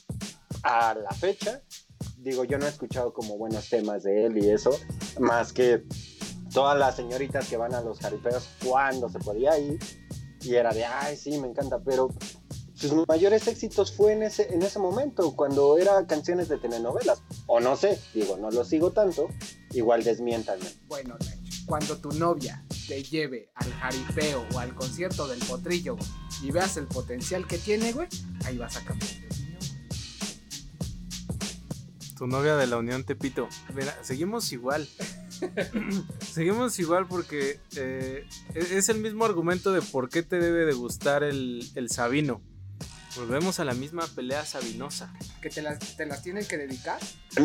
a 0.62 0.94
la 0.94 1.10
fecha, 1.10 1.64
digo, 2.18 2.44
yo 2.44 2.58
no 2.58 2.66
he 2.66 2.68
escuchado 2.68 3.12
como 3.12 3.36
buenos 3.36 3.68
temas 3.68 4.04
de 4.04 4.26
él 4.26 4.38
y 4.38 4.50
eso, 4.50 4.70
más 5.18 5.52
que 5.52 5.82
todas 6.52 6.78
las 6.78 6.94
señoritas 6.94 7.48
que 7.48 7.56
van 7.56 7.74
a 7.74 7.80
los 7.80 7.98
jaripeos 7.98 8.48
cuando 8.64 9.08
se 9.08 9.18
podía 9.18 9.58
ir, 9.58 9.80
y 10.42 10.54
era 10.54 10.72
de, 10.72 10.84
ay, 10.84 11.16
sí, 11.16 11.36
me 11.38 11.48
encanta, 11.48 11.80
pero 11.84 12.08
sus 12.74 12.92
mayores 13.08 13.48
éxitos 13.48 13.90
fue 13.90 14.12
en 14.12 14.22
ese, 14.22 14.54
en 14.54 14.62
ese 14.62 14.78
momento, 14.78 15.34
cuando 15.34 15.76
era 15.76 16.06
canciones 16.06 16.48
de 16.48 16.58
telenovelas, 16.58 17.20
o 17.48 17.58
no 17.58 17.74
sé, 17.74 17.98
digo, 18.14 18.36
no 18.36 18.52
lo 18.52 18.64
sigo 18.64 18.92
tanto, 18.92 19.28
igual 19.72 20.04
desmiéntanme. 20.04 20.66
Bueno, 20.86 21.16
Nacho, 21.18 21.43
cuando 21.66 21.96
tu 21.98 22.10
novia 22.12 22.64
te 22.88 23.02
lleve 23.02 23.50
al 23.54 23.72
jaripeo 23.74 24.46
o 24.54 24.58
al 24.58 24.74
concierto 24.74 25.26
del 25.26 25.38
potrillo 25.40 25.96
güey, 25.96 26.08
y 26.42 26.50
veas 26.50 26.76
el 26.76 26.86
potencial 26.86 27.46
que 27.46 27.58
tiene, 27.58 27.92
güey, 27.92 28.08
ahí 28.44 28.58
vas 28.58 28.76
a 28.76 28.84
cambiar 28.84 29.10
de 29.12 29.26
opinión. 29.26 29.58
Tu 32.16 32.26
novia 32.26 32.56
de 32.56 32.66
la 32.66 32.76
Unión 32.76 33.04
Tepito. 33.04 33.48
Mira, 33.74 33.96
seguimos 34.02 34.52
igual. 34.52 34.86
seguimos 36.32 36.78
igual 36.78 37.06
porque 37.08 37.58
eh, 37.76 38.26
e- 38.54 38.76
es 38.78 38.88
el 38.88 38.98
mismo 38.98 39.24
argumento 39.24 39.72
de 39.72 39.82
por 39.82 40.08
qué 40.08 40.22
te 40.22 40.38
debe 40.38 40.64
de 40.64 40.72
gustar 40.74 41.24
el, 41.24 41.68
el 41.74 41.90
Sabino. 41.90 42.40
Volvemos 43.16 43.60
a 43.60 43.64
la 43.64 43.74
misma 43.74 44.06
pelea 44.14 44.44
sabinosa. 44.44 45.12
¿Que 45.40 45.50
te 45.50 45.62
las, 45.62 45.78
te 45.96 46.06
las 46.06 46.22
tienen 46.22 46.46
que 46.46 46.56
dedicar? 46.56 47.00
¿E- 47.36 47.40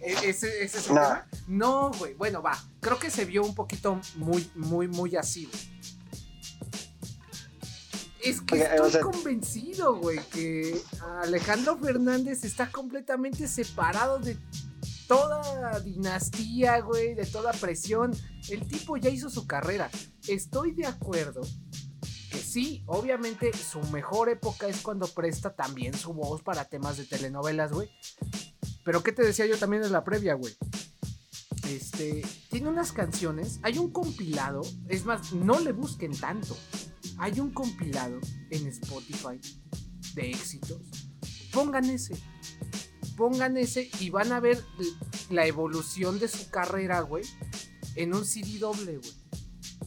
¿Ese, 0.00 0.62
ese 0.64 0.78
es 0.78 0.88
el 0.88 0.94
No. 0.94 1.00
tema? 1.02 1.26
No, 1.48 1.90
güey. 1.98 2.14
Bueno, 2.14 2.42
va. 2.42 2.56
Creo 2.80 2.98
que 2.98 3.10
se 3.10 3.24
vio 3.24 3.44
un 3.44 3.54
poquito 3.54 4.00
muy, 4.16 4.50
muy, 4.54 4.88
muy 4.88 5.16
así, 5.16 5.46
güey. 5.46 5.76
Es 8.22 8.40
que 8.40 8.58
estoy 8.62 8.78
o 8.80 8.90
sea- 8.90 9.00
convencido, 9.02 9.96
güey, 9.96 10.18
que 10.32 10.80
Alejandro 11.22 11.78
Fernández 11.78 12.44
está 12.44 12.70
completamente 12.72 13.46
separado 13.46 14.18
de 14.18 14.36
toda 15.06 15.78
dinastía, 15.80 16.80
güey, 16.80 17.14
de 17.14 17.24
toda 17.26 17.52
presión. 17.52 18.12
El 18.48 18.66
tipo 18.66 18.96
ya 18.96 19.10
hizo 19.10 19.30
su 19.30 19.46
carrera. 19.46 19.88
Estoy 20.26 20.72
de 20.72 20.86
acuerdo 20.86 21.42
que 22.32 22.38
sí, 22.38 22.82
obviamente 22.86 23.52
su 23.56 23.80
mejor 23.92 24.28
época 24.28 24.66
es 24.66 24.80
cuando 24.80 25.06
presta 25.06 25.54
también 25.54 25.94
su 25.94 26.12
voz 26.12 26.42
para 26.42 26.64
temas 26.64 26.96
de 26.96 27.04
telenovelas, 27.04 27.70
güey. 27.72 27.88
Pero 28.86 29.02
¿qué 29.02 29.10
te 29.10 29.24
decía 29.24 29.46
yo 29.46 29.58
también 29.58 29.82
en 29.82 29.90
la 29.90 30.04
previa, 30.04 30.34
güey? 30.34 30.56
Este, 31.68 32.24
tiene 32.50 32.68
unas 32.68 32.92
canciones, 32.92 33.58
hay 33.64 33.78
un 33.78 33.90
compilado, 33.90 34.62
es 34.88 35.04
más, 35.04 35.32
no 35.32 35.58
le 35.58 35.72
busquen 35.72 36.16
tanto. 36.16 36.56
Hay 37.18 37.40
un 37.40 37.50
compilado 37.50 38.20
en 38.48 38.68
Spotify 38.68 39.40
de 40.14 40.30
éxitos. 40.30 40.82
Pongan 41.52 41.86
ese. 41.86 42.16
Pongan 43.16 43.56
ese 43.56 43.90
y 43.98 44.10
van 44.10 44.30
a 44.30 44.38
ver 44.38 44.62
la 45.30 45.46
evolución 45.46 46.20
de 46.20 46.28
su 46.28 46.48
carrera, 46.50 47.00
güey, 47.00 47.24
en 47.96 48.14
un 48.14 48.24
CD 48.24 48.60
doble, 48.60 48.98
güey. 48.98 49.14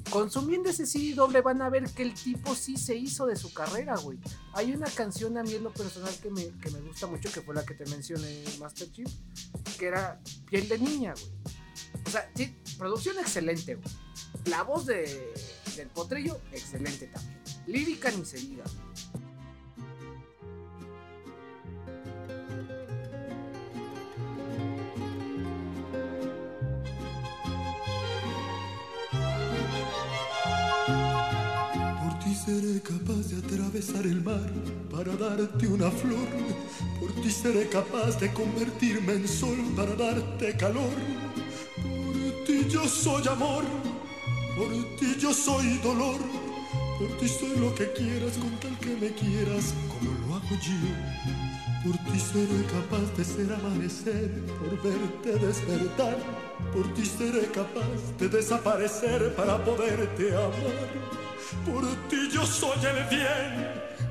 Consumiendo 0.10 0.70
ese 0.70 0.86
CD 0.86 1.14
doble 1.14 1.42
van 1.42 1.62
a 1.62 1.70
ver 1.70 1.90
que 1.92 2.02
el 2.04 2.14
tipo 2.14 2.56
sí 2.56 2.78
se 2.78 2.96
hizo 2.96 3.26
de 3.28 3.36
su 3.36 3.54
carrera, 3.54 3.96
güey. 3.98 4.20
Hay 4.54 4.74
una 4.74 4.88
canción 4.88 5.38
a 5.38 5.44
mí 5.44 5.54
en 5.54 5.64
lo 5.64 5.72
personal 5.72 6.14
que 6.22 6.32
me, 6.32 6.50
que 6.60 6.72
me 6.72 6.80
gusta 6.82 7.08
mucho, 7.08 7.32
que 7.32 7.42
fue 7.42 7.54
la 7.54 7.66
que 7.66 7.76
te 7.76 7.86
mencioné, 7.86 8.44
Master 8.60 8.92
Chief, 8.92 9.08
que 9.78 9.88
era 9.88 10.20
Piel 10.50 10.68
de 10.68 10.80
Niña, 10.80 11.14
güey. 11.14 11.56
O 12.06 12.10
sea, 12.10 12.32
sí, 12.36 12.56
producción 12.78 13.20
excelente, 13.20 13.76
güey. 13.76 13.88
La 14.46 14.64
voz 14.64 14.88
de, 14.88 15.34
del 15.76 15.88
potrillo, 15.90 16.40
excelente 16.52 17.08
también. 17.08 17.40
Lírica 17.68 18.10
ni 18.12 18.26
se 18.26 18.38
diga. 18.38 18.64
Por 18.64 18.89
seré 32.60 32.82
capaz 32.82 33.30
de 33.30 33.38
atravesar 33.38 34.06
el 34.06 34.22
mar 34.22 34.50
para 34.92 35.16
darte 35.16 35.68
una 35.68 35.90
flor. 35.90 36.28
Por 37.00 37.12
ti 37.22 37.32
seré 37.32 37.70
capaz 37.70 38.20
de 38.20 38.34
convertirme 38.34 39.14
en 39.14 39.28
sol 39.28 39.58
para 39.78 39.96
darte 39.96 40.58
calor. 40.58 40.94
Por 41.76 42.46
ti 42.46 42.66
yo 42.70 42.86
soy 42.86 43.26
amor, 43.28 43.64
por 44.58 44.72
ti 44.98 45.16
yo 45.18 45.34
soy 45.34 45.78
dolor. 45.78 46.20
Por 47.00 47.10
ti 47.18 47.28
soy 47.30 47.56
lo 47.60 47.74
que 47.76 47.94
quieras 47.94 48.34
con 48.38 48.52
tal 48.60 48.78
que 48.80 48.94
me 49.02 49.12
quieras 49.14 49.74
como 49.92 50.12
lo 50.20 50.36
hago 50.36 50.56
yo. 50.68 50.82
Por 51.84 51.96
ti 52.12 52.20
seré 52.20 52.62
capaz 52.76 53.08
de 53.16 53.24
ser 53.24 53.54
amanecer, 53.54 54.30
por 54.60 54.72
verte 54.84 55.46
despertar. 55.46 56.18
Por 56.74 56.94
ti 56.94 57.06
seré 57.06 57.46
capaz 57.60 58.00
de 58.20 58.28
desaparecer 58.28 59.34
para 59.36 59.64
poderte 59.64 60.36
amar. 60.36 61.29
Por 61.66 61.86
ti 62.10 62.30
yo 62.32 62.46
soy 62.46 62.78
el 62.86 63.04
bien, 63.10 63.52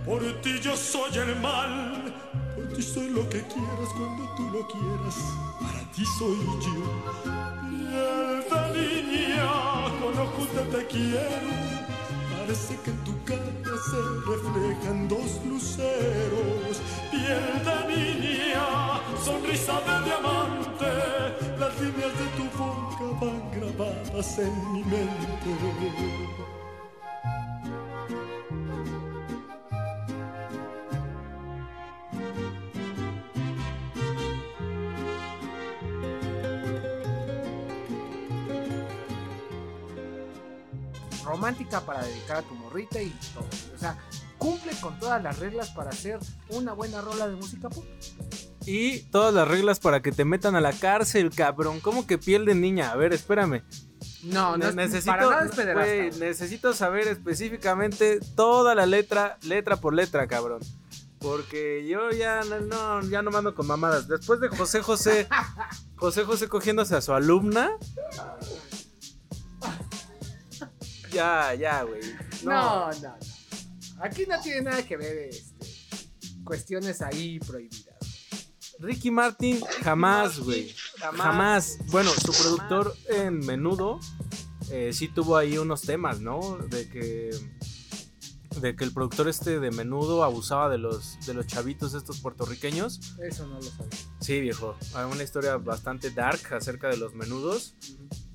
por 0.04 0.22
ti 0.42 0.58
yo 0.60 0.76
soy 0.76 1.16
el 1.18 1.38
mal. 1.40 2.14
Por 2.54 2.68
ti 2.74 2.82
soy 2.82 3.10
lo 3.10 3.28
que 3.28 3.42
quieras 3.42 3.90
cuando 3.96 4.24
tú 4.36 4.50
lo 4.50 4.66
quieras, 4.66 5.16
para 5.60 5.80
ti 5.92 6.04
soy 6.18 6.38
yo. 6.64 7.38
Piel 7.70 8.72
de 8.74 9.02
niña, 9.02 9.50
con 10.00 10.18
ojos 10.18 10.48
de 10.54 10.62
te 10.76 10.86
quiero. 10.86 11.78
Parece 12.30 12.76
que 12.84 12.92
tu 13.04 13.12
cara 13.24 13.76
se 13.90 14.00
reflejan 14.30 15.08
dos 15.08 15.30
luceros. 15.44 16.80
Piel 17.10 17.46
de 17.66 17.78
niña, 17.94 19.00
sonrisa 19.24 19.80
de 19.86 20.04
diamante. 20.06 20.92
Las 21.58 21.80
líneas 21.80 22.12
de 22.20 22.26
tu 22.36 22.44
boca 22.58 23.04
van 23.20 23.50
grabadas 23.52 24.38
en 24.38 24.72
mi 24.72 24.82
mente. 24.84 26.67
Romántica 41.38 41.80
para 41.80 42.02
dedicar 42.02 42.38
a 42.38 42.42
tu 42.42 42.54
morrita 42.56 43.00
y 43.00 43.10
todo. 43.32 43.46
O 43.74 43.78
sea, 43.78 43.96
cumple 44.38 44.72
con 44.80 44.98
todas 44.98 45.22
las 45.22 45.38
reglas 45.38 45.70
para 45.70 45.90
hacer 45.90 46.18
una 46.48 46.72
buena 46.72 47.00
rola 47.00 47.28
de 47.28 47.36
música 47.36 47.68
pop. 47.70 47.84
Y 48.66 49.00
todas 49.10 49.32
las 49.32 49.46
reglas 49.46 49.78
para 49.78 50.02
que 50.02 50.10
te 50.12 50.24
metan 50.24 50.56
a 50.56 50.60
la 50.60 50.72
cárcel, 50.72 51.30
cabrón. 51.30 51.78
¿Cómo 51.80 52.06
que 52.06 52.18
piel 52.18 52.44
de 52.44 52.54
niña? 52.56 52.90
A 52.90 52.96
ver, 52.96 53.12
espérame. 53.12 53.62
No, 54.24 54.56
no 54.56 54.58
Ne- 54.58 54.68
es 54.70 54.74
necesito, 54.74 55.12
para 55.12 55.30
nada 55.30 55.44
es 55.46 55.54
pederasta, 55.54 56.18
necesito 56.18 56.74
saber 56.74 57.06
específicamente 57.06 58.18
toda 58.34 58.74
la 58.74 58.84
letra, 58.84 59.38
letra 59.42 59.76
por 59.76 59.94
letra, 59.94 60.26
cabrón. 60.26 60.60
Porque 61.20 61.86
yo 61.88 62.10
ya 62.10 62.42
no, 62.44 63.00
ya 63.08 63.22
no 63.22 63.30
mando 63.30 63.54
con 63.54 63.66
mamadas. 63.66 64.06
Después 64.08 64.40
de 64.40 64.48
José 64.48 64.82
José, 64.82 65.28
José 65.96 66.24
José 66.24 66.48
cogiéndose 66.48 66.94
a 66.96 67.00
su 67.00 67.12
alumna. 67.12 67.70
Ya, 71.18 71.52
ya, 71.54 71.82
güey. 71.82 72.00
No, 72.44 72.92
no, 72.92 72.92
no. 72.92 73.16
Aquí 74.00 74.24
no 74.24 74.40
tiene 74.40 74.62
nada 74.62 74.86
que 74.86 74.96
ver 74.96 75.30
este, 75.30 75.66
cuestiones 76.44 77.02
ahí 77.02 77.40
prohibidas. 77.40 77.96
Ricky 78.78 79.10
Martin 79.10 79.60
jamás, 79.82 80.38
güey. 80.38 80.72
Jamás. 81.00 81.78
Bueno, 81.86 82.12
su 82.12 82.30
productor 82.30 82.94
en 83.08 83.40
menudo 83.40 83.98
eh, 84.70 84.92
sí 84.92 85.08
tuvo 85.08 85.36
ahí 85.36 85.58
unos 85.58 85.82
temas, 85.82 86.20
¿no? 86.20 86.56
De 86.70 86.88
que 86.88 87.30
de 88.60 88.76
que 88.76 88.84
el 88.84 88.92
productor 88.92 89.28
este 89.28 89.58
de 89.58 89.72
menudo 89.72 90.22
abusaba 90.22 90.68
de 90.68 90.78
los 90.78 91.18
de 91.26 91.34
los 91.34 91.48
chavitos 91.48 91.94
estos 91.94 92.20
puertorriqueños. 92.20 93.00
Eso 93.20 93.44
no 93.48 93.56
lo 93.56 93.62
sabía. 93.62 93.98
Sí, 94.20 94.40
viejo. 94.40 94.76
Hay 94.94 95.04
una 95.10 95.24
historia 95.24 95.56
bastante 95.56 96.12
dark 96.12 96.54
acerca 96.54 96.86
de 96.86 96.96
los 96.96 97.12
menudos. 97.14 97.74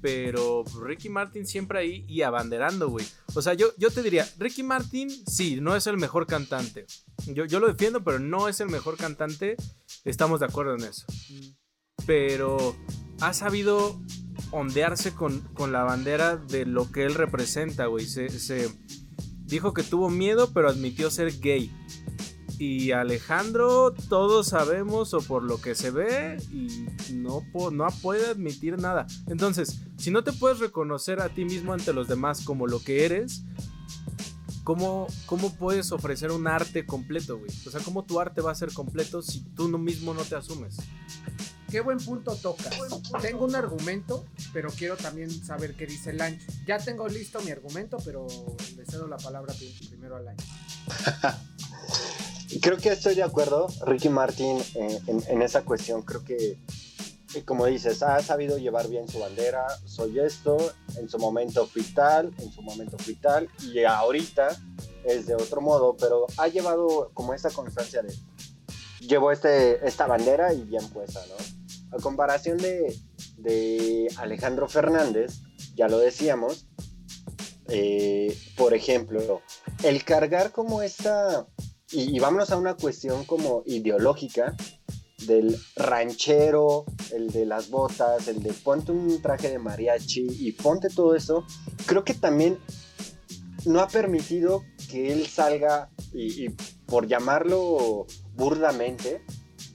Pero 0.04 0.66
Ricky 0.82 1.08
Martin 1.08 1.48
siempre 1.48 1.80
ahí 1.80 2.06
y 2.10 2.24
abanderando, 2.24 2.90
güey. 2.90 3.06
O 3.36 3.42
sea, 3.42 3.54
yo, 3.54 3.68
yo 3.78 3.90
te 3.90 4.04
diría, 4.04 4.28
Ricky 4.38 4.62
Martin, 4.62 5.10
sí, 5.10 5.62
no 5.62 5.78
es 5.78 5.88
el 5.88 5.96
mejor 5.96 6.28
cantante. 6.28 6.86
Yo, 7.28 7.46
yo 7.46 7.62
lo 7.62 7.68
defiendo, 7.68 8.04
pero 8.04 8.20
no 8.20 8.50
es 8.50 8.60
el 8.60 8.68
mejor 8.68 8.98
cantante. 8.98 9.56
Estamos 10.04 10.42
de 10.42 10.48
acuerdo 10.48 10.76
en 10.76 10.84
eso. 10.84 11.06
Pero 12.06 12.76
ha 13.22 13.32
sabido 13.32 13.98
ondearse 14.52 15.14
con, 15.14 15.40
con 15.54 15.72
la 15.72 15.84
bandera 15.84 16.36
de 16.36 16.66
lo 16.66 16.92
que 16.92 17.06
él 17.06 17.14
representa, 17.14 17.86
güey. 17.86 18.06
Se, 18.06 18.28
se 18.28 18.70
dijo 19.46 19.74
que 19.74 19.84
tuvo 19.84 20.10
miedo, 20.10 20.52
pero 20.54 20.68
admitió 20.68 21.10
ser 21.12 21.40
gay. 21.40 21.72
Y 22.60 22.92
Alejandro, 22.92 23.94
todos 24.10 24.48
sabemos 24.48 25.14
o 25.14 25.20
por 25.22 25.44
lo 25.44 25.60
que 25.60 25.76
se 25.76 25.92
ve, 25.92 26.38
y 26.52 26.86
no, 27.14 27.42
no 27.72 27.88
puede 28.02 28.28
admitir 28.28 28.78
nada. 28.80 29.06
Entonces, 29.28 29.80
si 29.98 30.12
no 30.12 30.24
te 30.24 30.32
puedes 30.34 30.60
reconocer 30.60 31.20
a 31.22 31.30
ti 31.30 31.46
mismo 31.46 31.74
ante 31.74 31.92
los 31.94 32.08
demás 32.08 32.42
como 32.42 32.68
lo 32.68 32.80
que 32.82 33.06
eres, 33.06 33.44
¿cómo, 34.64 35.08
cómo 35.26 35.54
puedes 35.56 35.92
ofrecer 35.92 36.32
un 36.32 36.48
arte 36.48 36.86
completo, 36.86 37.38
güey? 37.38 37.52
O 37.66 37.72
sea, 37.72 37.82
¿cómo 37.82 38.04
tu 38.04 38.20
arte 38.20 38.42
va 38.42 38.52
a 38.52 38.56
ser 38.56 38.72
completo 38.72 39.22
si 39.22 39.42
tú 39.56 39.68
mismo 39.78 40.14
no 40.14 40.22
te 40.22 40.36
asumes? 40.36 40.78
Qué 41.70 41.82
buen 41.82 41.98
punto 41.98 42.36
tocas. 42.36 42.70
Tengo 43.20 43.46
un 43.46 43.56
argumento, 43.56 44.26
pero 44.54 44.70
quiero 44.70 44.96
también 44.96 45.32
saber 45.32 45.74
qué 45.76 45.88
dice 45.88 46.14
Lancho. 46.14 46.46
Ya 46.68 46.78
tengo 46.78 47.08
listo 47.08 47.42
mi 47.42 47.50
argumento, 47.50 47.98
pero 48.06 48.28
le 48.78 48.86
cedo 48.86 49.08
la 49.08 49.18
palabra 49.18 49.56
pri- 49.56 49.76
primero 49.90 50.16
a 50.18 50.20
Lancho. 50.22 50.46
Creo 52.62 52.78
que 52.78 52.90
estoy 52.90 53.16
de 53.16 53.24
acuerdo, 53.24 53.68
Ricky 53.86 54.10
Martin, 54.10 54.58
en, 54.76 55.24
en 55.28 55.42
esa 55.42 55.64
cuestión. 55.64 56.02
Creo 56.02 56.24
que, 56.24 56.60
como 57.46 57.66
dices, 57.66 58.04
ha 58.04 58.22
sabido 58.22 58.58
llevar 58.58 58.88
bien 58.88 59.08
su 59.08 59.20
bandera. 59.20 59.66
Soy 59.86 60.20
esto, 60.20 60.58
en 60.98 61.10
su 61.10 61.18
momento 61.18 61.66
fui 61.66 61.84
tal, 61.84 62.34
en 62.40 62.52
su 62.52 62.62
momento 62.62 62.98
fui 62.98 63.16
tal, 63.16 63.50
y 63.62 63.84
ahorita 63.84 64.58
es 65.04 65.26
de 65.26 65.36
otro 65.36 65.62
modo, 65.62 65.96
pero 65.98 66.26
ha 66.38 66.48
llevado 66.48 67.12
como 67.14 67.34
esa 67.34 67.50
constancia 67.50 68.02
de. 68.02 68.14
Llevo 69.02 69.32
este, 69.32 69.86
esta 69.86 70.08
bandera 70.08 70.54
y 70.54 70.62
bien 70.62 70.88
puesta, 70.90 71.20
¿no? 71.28 71.98
A 71.98 72.02
comparación 72.02 72.58
de, 72.58 72.98
de 73.38 74.08
Alejandro 74.18 74.68
Fernández, 74.70 75.42
ya 75.76 75.88
lo 75.88 75.98
decíamos, 76.00 76.68
eh, 77.68 78.38
por 78.56 78.74
ejemplo, 78.74 79.42
el 79.84 80.04
cargar 80.04 80.52
como 80.52 80.82
esta 80.82 81.46
y, 81.94 82.20
vámonos 82.20 82.52
a 82.52 82.58
una 82.58 82.76
cuestión 82.76 83.24
como 83.26 83.64
ideológica 83.66 84.56
del 85.28 85.58
ranchero, 85.76 86.86
el 87.14 87.32
de 87.32 87.46
las 87.46 87.70
botas, 87.70 88.28
el 88.28 88.42
de 88.44 88.52
ponte 88.52 88.92
un 88.92 89.22
traje 89.22 89.50
de 89.50 89.60
mariachi 89.60 90.28
y 90.30 90.52
ponte 90.52 90.90
todo 90.90 91.16
eso, 91.16 91.46
creo 91.86 92.04
que 92.04 92.14
también 92.14 92.60
no 93.66 93.80
ha 93.80 93.88
permitido 93.88 94.64
que 94.90 95.14
él 95.14 95.28
salga 95.28 95.90
y, 96.14 96.50
por 96.86 97.08
llamarlo 97.08 98.06
burdamente, 98.36 99.24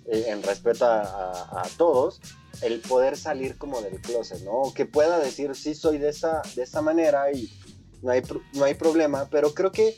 eh, 0.07 0.27
en 0.29 0.43
respeto 0.43 0.87
a, 0.87 1.67
todos, 1.77 2.21
el 2.63 2.81
poder 2.81 3.17
salir 3.17 3.57
como 3.57 3.81
del 3.81 4.01
closet, 4.01 4.43
¿no? 4.43 4.73
Que 4.75 4.85
pueda 4.85 5.19
decir, 5.19 5.55
sí, 5.55 5.75
soy 5.75 5.99
de 5.99 6.09
esta, 6.09 6.43
de 6.55 6.63
esta 6.63 6.83
manera 6.83 7.33
y 7.33 7.51
no 8.03 8.11
hay, 8.11 8.23
no 8.55 8.65
hay 8.65 8.75
problema, 8.75 9.29
pero 9.31 9.55
creo 9.55 9.73
que 9.73 9.97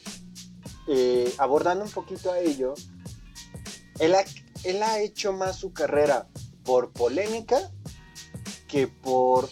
eh, 0.89 1.33
abordando 1.39 1.85
un 1.85 1.91
poquito 1.91 2.33
a 2.33 2.39
ello, 2.41 2.75
él 3.99 4.15
ha, 4.83 4.99
hecho 5.01 5.33
más 5.33 5.57
su 5.57 5.73
carrera 5.73 6.27
por 6.65 6.91
polémica 6.93 7.71
que 8.69 8.89
por 8.89 9.49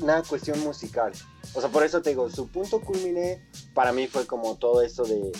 una 0.00 0.22
cuestión 0.22 0.60
musical. 0.60 1.12
O 1.54 1.60
sea, 1.60 1.70
por 1.70 1.84
eso 1.84 2.02
te 2.02 2.10
digo, 2.10 2.30
su 2.30 2.48
punto 2.48 2.80
culmine 2.80 3.42
para 3.74 3.92
mí 3.92 4.06
fue 4.06 4.26
como 4.26 4.56
todo 4.56 4.82
esto 4.82 5.04
de, 5.04 5.32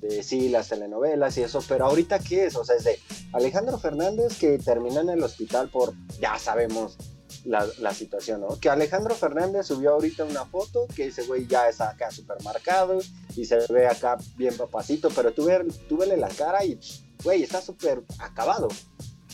de 0.00 0.22
sí, 0.22 0.48
las 0.48 0.68
telenovelas 0.68 1.36
y 1.36 1.42
eso, 1.42 1.62
pero 1.66 1.86
ahorita 1.86 2.18
qué 2.18 2.46
es? 2.46 2.56
O 2.56 2.64
sea, 2.64 2.76
es 2.76 2.84
de 2.84 2.98
Alejandro 3.32 3.78
Fernández 3.78 4.38
que 4.38 4.58
termina 4.58 5.00
en 5.00 5.10
el 5.10 5.22
hospital 5.22 5.68
por, 5.68 5.94
ya 6.20 6.38
sabemos 6.38 6.96
la, 7.44 7.94
situación, 7.94 8.40
¿no? 8.40 8.58
Que 8.60 8.68
Alejandro 8.68 9.14
Fernández 9.14 9.66
subió 9.66 9.92
ahorita 9.92 10.24
una 10.24 10.44
foto 10.44 10.86
que 10.94 11.06
ese 11.06 11.22
güey 11.24 11.46
ya 11.46 11.68
está 11.68 11.90
acá 11.90 12.10
súper 12.10 12.42
marcado 12.42 12.98
y 13.36 13.44
se 13.44 13.58
ve 13.72 13.86
acá 13.86 14.16
bien 14.36 14.56
papacito, 14.56 15.08
pero 15.10 15.32
tú, 15.32 15.44
ve, 15.44 15.64
tú 15.88 15.96
vele 15.96 16.16
la 16.16 16.28
cara 16.28 16.64
y, 16.64 16.78
güey, 17.22 17.42
está 17.42 17.60
súper 17.60 18.02
acabado, 18.18 18.68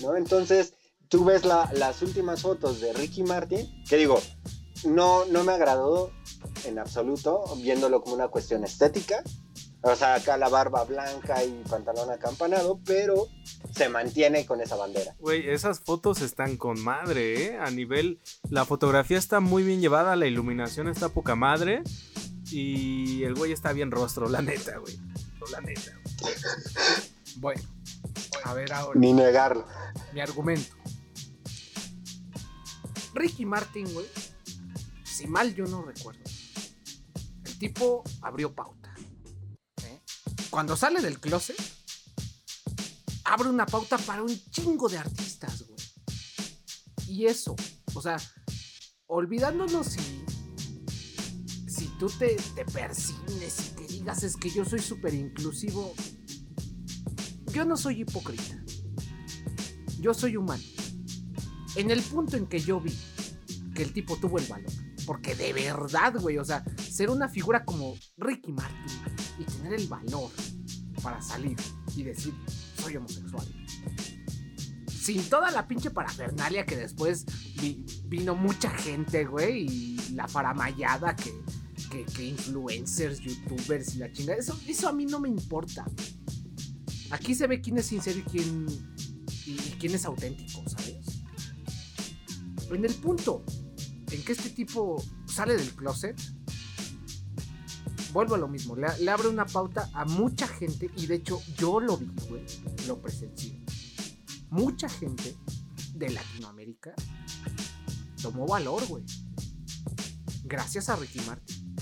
¿no? 0.00 0.16
Entonces, 0.16 0.74
tú 1.08 1.24
ves 1.24 1.44
la- 1.44 1.70
las 1.74 2.02
últimas 2.02 2.42
fotos 2.42 2.80
de 2.80 2.92
Ricky 2.92 3.22
Martin, 3.22 3.68
que 3.88 3.96
digo, 3.96 4.20
no, 4.84 5.24
no 5.26 5.44
me 5.44 5.52
agradó 5.52 6.10
en 6.64 6.78
absoluto, 6.78 7.44
viéndolo 7.58 8.02
como 8.02 8.14
una 8.14 8.28
cuestión 8.28 8.64
estética. 8.64 9.22
O 9.82 9.94
sea, 9.96 10.14
acá 10.14 10.36
la 10.36 10.48
barba 10.48 10.84
blanca 10.84 11.42
y 11.42 11.62
pantalón 11.68 12.10
acampanado, 12.10 12.78
pero 12.84 13.28
se 13.74 13.88
mantiene 13.88 14.44
con 14.44 14.60
esa 14.60 14.76
bandera. 14.76 15.14
Güey, 15.18 15.48
esas 15.48 15.80
fotos 15.80 16.20
están 16.20 16.56
con 16.58 16.82
madre, 16.82 17.46
¿eh? 17.46 17.58
A 17.58 17.70
nivel. 17.70 18.20
La 18.50 18.66
fotografía 18.66 19.16
está 19.16 19.40
muy 19.40 19.62
bien 19.62 19.80
llevada, 19.80 20.16
la 20.16 20.26
iluminación 20.26 20.88
está 20.88 21.08
poca 21.08 21.34
madre. 21.34 21.82
Y 22.50 23.22
el 23.22 23.34
güey 23.34 23.52
está 23.52 23.72
bien 23.72 23.90
rostro, 23.90 24.28
la 24.28 24.42
neta, 24.42 24.76
güey. 24.78 24.98
La 25.50 25.60
neta. 25.60 25.92
Bueno, 27.36 27.62
a 28.44 28.52
ver 28.52 28.72
ahora. 28.72 28.98
Ni 28.98 29.12
negarlo. 29.12 29.64
mi 30.12 30.20
argumento. 30.20 30.74
Ricky 33.14 33.46
Martin, 33.46 33.92
güey, 33.94 34.06
si 35.04 35.26
mal 35.26 35.54
yo 35.54 35.64
no 35.66 35.82
recuerdo, 35.82 36.20
el 37.44 37.58
tipo 37.58 38.02
abrió 38.22 38.52
pauta. 38.52 38.79
Cuando 40.50 40.76
sale 40.76 41.00
del 41.00 41.20
closet, 41.20 41.56
abre 43.24 43.48
una 43.48 43.66
pauta 43.66 43.96
para 43.98 44.22
un 44.22 44.36
chingo 44.50 44.88
de 44.88 44.98
artistas, 44.98 45.64
güey. 45.66 45.80
Y 47.08 47.26
eso, 47.26 47.54
o 47.94 48.02
sea, 48.02 48.16
olvidándonos 49.06 49.86
si, 49.86 50.24
si 51.68 51.86
tú 51.98 52.08
te, 52.08 52.36
te 52.54 52.64
persines 52.64 53.70
y 53.70 53.76
te 53.76 53.86
digas 53.86 54.22
es 54.24 54.36
que 54.36 54.50
yo 54.50 54.64
soy 54.64 54.80
súper 54.80 55.14
inclusivo, 55.14 55.94
yo 57.52 57.64
no 57.64 57.76
soy 57.76 58.00
hipócrita. 58.00 58.56
Yo 60.00 60.14
soy 60.14 60.36
humano. 60.36 60.62
En 61.76 61.90
el 61.90 62.02
punto 62.02 62.36
en 62.36 62.46
que 62.46 62.58
yo 62.58 62.80
vi 62.80 62.96
que 63.74 63.82
el 63.82 63.92
tipo 63.92 64.16
tuvo 64.16 64.38
el 64.38 64.46
valor. 64.46 64.72
Porque 65.06 65.34
de 65.34 65.52
verdad, 65.52 66.14
güey, 66.18 66.38
o 66.38 66.44
sea, 66.44 66.64
ser 66.78 67.10
una 67.10 67.28
figura 67.28 67.64
como 67.64 67.94
Ricky 68.16 68.52
Martin 68.52 69.09
y 69.40 69.44
tener 69.44 69.74
el 69.74 69.86
valor 69.88 70.30
para 71.02 71.20
salir 71.22 71.56
y 71.96 72.02
decir, 72.02 72.34
soy 72.80 72.96
homosexual. 72.96 73.46
Sin 74.86 75.22
toda 75.30 75.50
la 75.50 75.66
pinche 75.66 75.90
parafernalia 75.90 76.66
que 76.66 76.76
después 76.76 77.24
vi- 77.60 77.84
vino 78.06 78.34
mucha 78.36 78.70
gente, 78.70 79.24
güey, 79.24 79.66
y 79.66 79.96
la 80.12 80.28
faramayada 80.28 81.16
que, 81.16 81.32
que, 81.90 82.04
que 82.04 82.26
influencers, 82.26 83.18
youtubers 83.20 83.94
y 83.94 83.98
la 83.98 84.12
chingada. 84.12 84.38
Eso, 84.38 84.58
eso 84.66 84.88
a 84.88 84.92
mí 84.92 85.06
no 85.06 85.18
me 85.18 85.28
importa. 85.28 85.86
Aquí 87.10 87.34
se 87.34 87.46
ve 87.46 87.60
quién 87.60 87.78
es 87.78 87.86
sincero 87.86 88.18
y 88.18 88.22
quién, 88.22 88.66
y, 89.46 89.52
y 89.52 89.76
quién 89.80 89.94
es 89.94 90.04
auténtico, 90.04 90.62
¿sabes? 90.68 91.22
En 92.70 92.84
el 92.84 92.94
punto 92.94 93.44
en 94.12 94.22
que 94.22 94.32
este 94.32 94.50
tipo 94.50 95.02
sale 95.26 95.56
del 95.56 95.74
closet, 95.74 96.20
vuelvo 98.12 98.34
a 98.34 98.38
lo 98.38 98.48
mismo, 98.48 98.76
le, 98.76 98.86
le 98.98 99.10
abre 99.10 99.28
una 99.28 99.46
pauta 99.46 99.90
a 99.94 100.04
mucha 100.04 100.46
gente 100.46 100.90
y 100.96 101.06
de 101.06 101.16
hecho 101.16 101.40
yo 101.56 101.80
lo 101.80 101.96
vi, 101.96 102.10
güey, 102.28 102.44
lo 102.86 103.00
presencié. 103.00 103.60
Mucha 104.50 104.88
gente 104.88 105.36
de 105.94 106.10
Latinoamérica 106.10 106.94
tomó 108.20 108.46
valor, 108.46 108.86
güey. 108.86 109.04
Gracias 110.44 110.88
a 110.88 110.96
Ricky 110.96 111.20
Martin. 111.20 111.76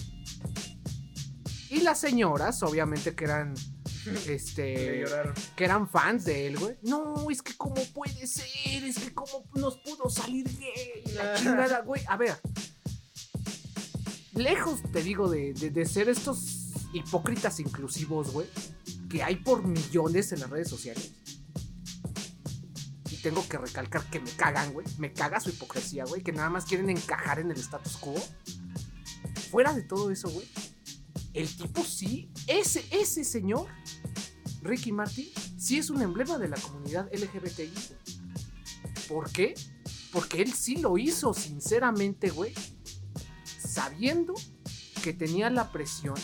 Y 1.70 1.80
las 1.80 2.00
señoras, 2.00 2.62
obviamente 2.62 3.14
que 3.14 3.24
eran 3.24 3.54
este 4.28 5.04
que 5.56 5.64
eran 5.64 5.88
fans 5.88 6.24
de 6.24 6.46
él, 6.46 6.58
güey. 6.58 6.78
No, 6.82 7.30
es 7.30 7.42
que 7.42 7.56
cómo 7.56 7.82
puede 7.94 8.26
ser, 8.26 8.84
es 8.84 8.98
que 8.98 9.12
cómo 9.14 9.44
nos 9.54 9.76
pudo 9.78 10.08
salir 10.08 10.46
gay, 10.58 11.14
la 11.14 11.34
chingada, 11.34 11.80
güey. 11.80 12.02
A 12.08 12.16
ver, 12.16 12.36
lejos, 14.38 14.80
te 14.92 15.02
digo, 15.02 15.28
de, 15.28 15.52
de- 15.52 15.86
ser 15.86 16.08
estos 16.08 16.72
hipócritas 16.92 17.60
inclusivos, 17.60 18.30
güey, 18.32 18.46
que 19.10 19.22
hay 19.22 19.36
por 19.36 19.64
millones 19.66 20.32
en 20.32 20.40
las 20.40 20.50
redes 20.50 20.68
sociales. 20.68 21.12
Y 23.10 23.16
tengo 23.16 23.46
que 23.48 23.58
recalcar 23.58 24.04
que 24.10 24.20
me 24.20 24.30
cagan, 24.30 24.72
güey. 24.72 24.86
Me 24.98 25.12
caga 25.12 25.40
su 25.40 25.50
hipocresía, 25.50 26.04
güey, 26.04 26.22
que 26.22 26.32
nada 26.32 26.50
más 26.50 26.64
quieren 26.64 26.88
encajar 26.90 27.40
en 27.40 27.50
el 27.50 27.58
status 27.58 27.96
quo. 27.96 28.14
Fuera 29.50 29.72
de 29.74 29.82
todo 29.82 30.10
eso, 30.10 30.28
güey. 30.30 30.46
El 31.34 31.48
tipo 31.56 31.84
sí, 31.84 32.30
ese, 32.46 32.84
ese 32.90 33.22
señor 33.24 33.66
Ricky 34.62 34.92
Martin 34.92 35.28
sí 35.58 35.78
es 35.78 35.88
un 35.90 36.02
emblema 36.02 36.38
de 36.38 36.48
la 36.48 36.56
comunidad 36.56 37.08
LGBTI. 37.12 37.72
¿Por 39.08 39.30
qué? 39.30 39.54
Porque 40.12 40.42
él 40.42 40.52
sí 40.52 40.76
lo 40.76 40.98
hizo, 40.98 41.32
sinceramente, 41.34 42.30
güey. 42.30 42.52
Sabiendo 43.78 44.34
que 45.04 45.12
tenía 45.12 45.50
la 45.50 45.70
presión 45.70 46.16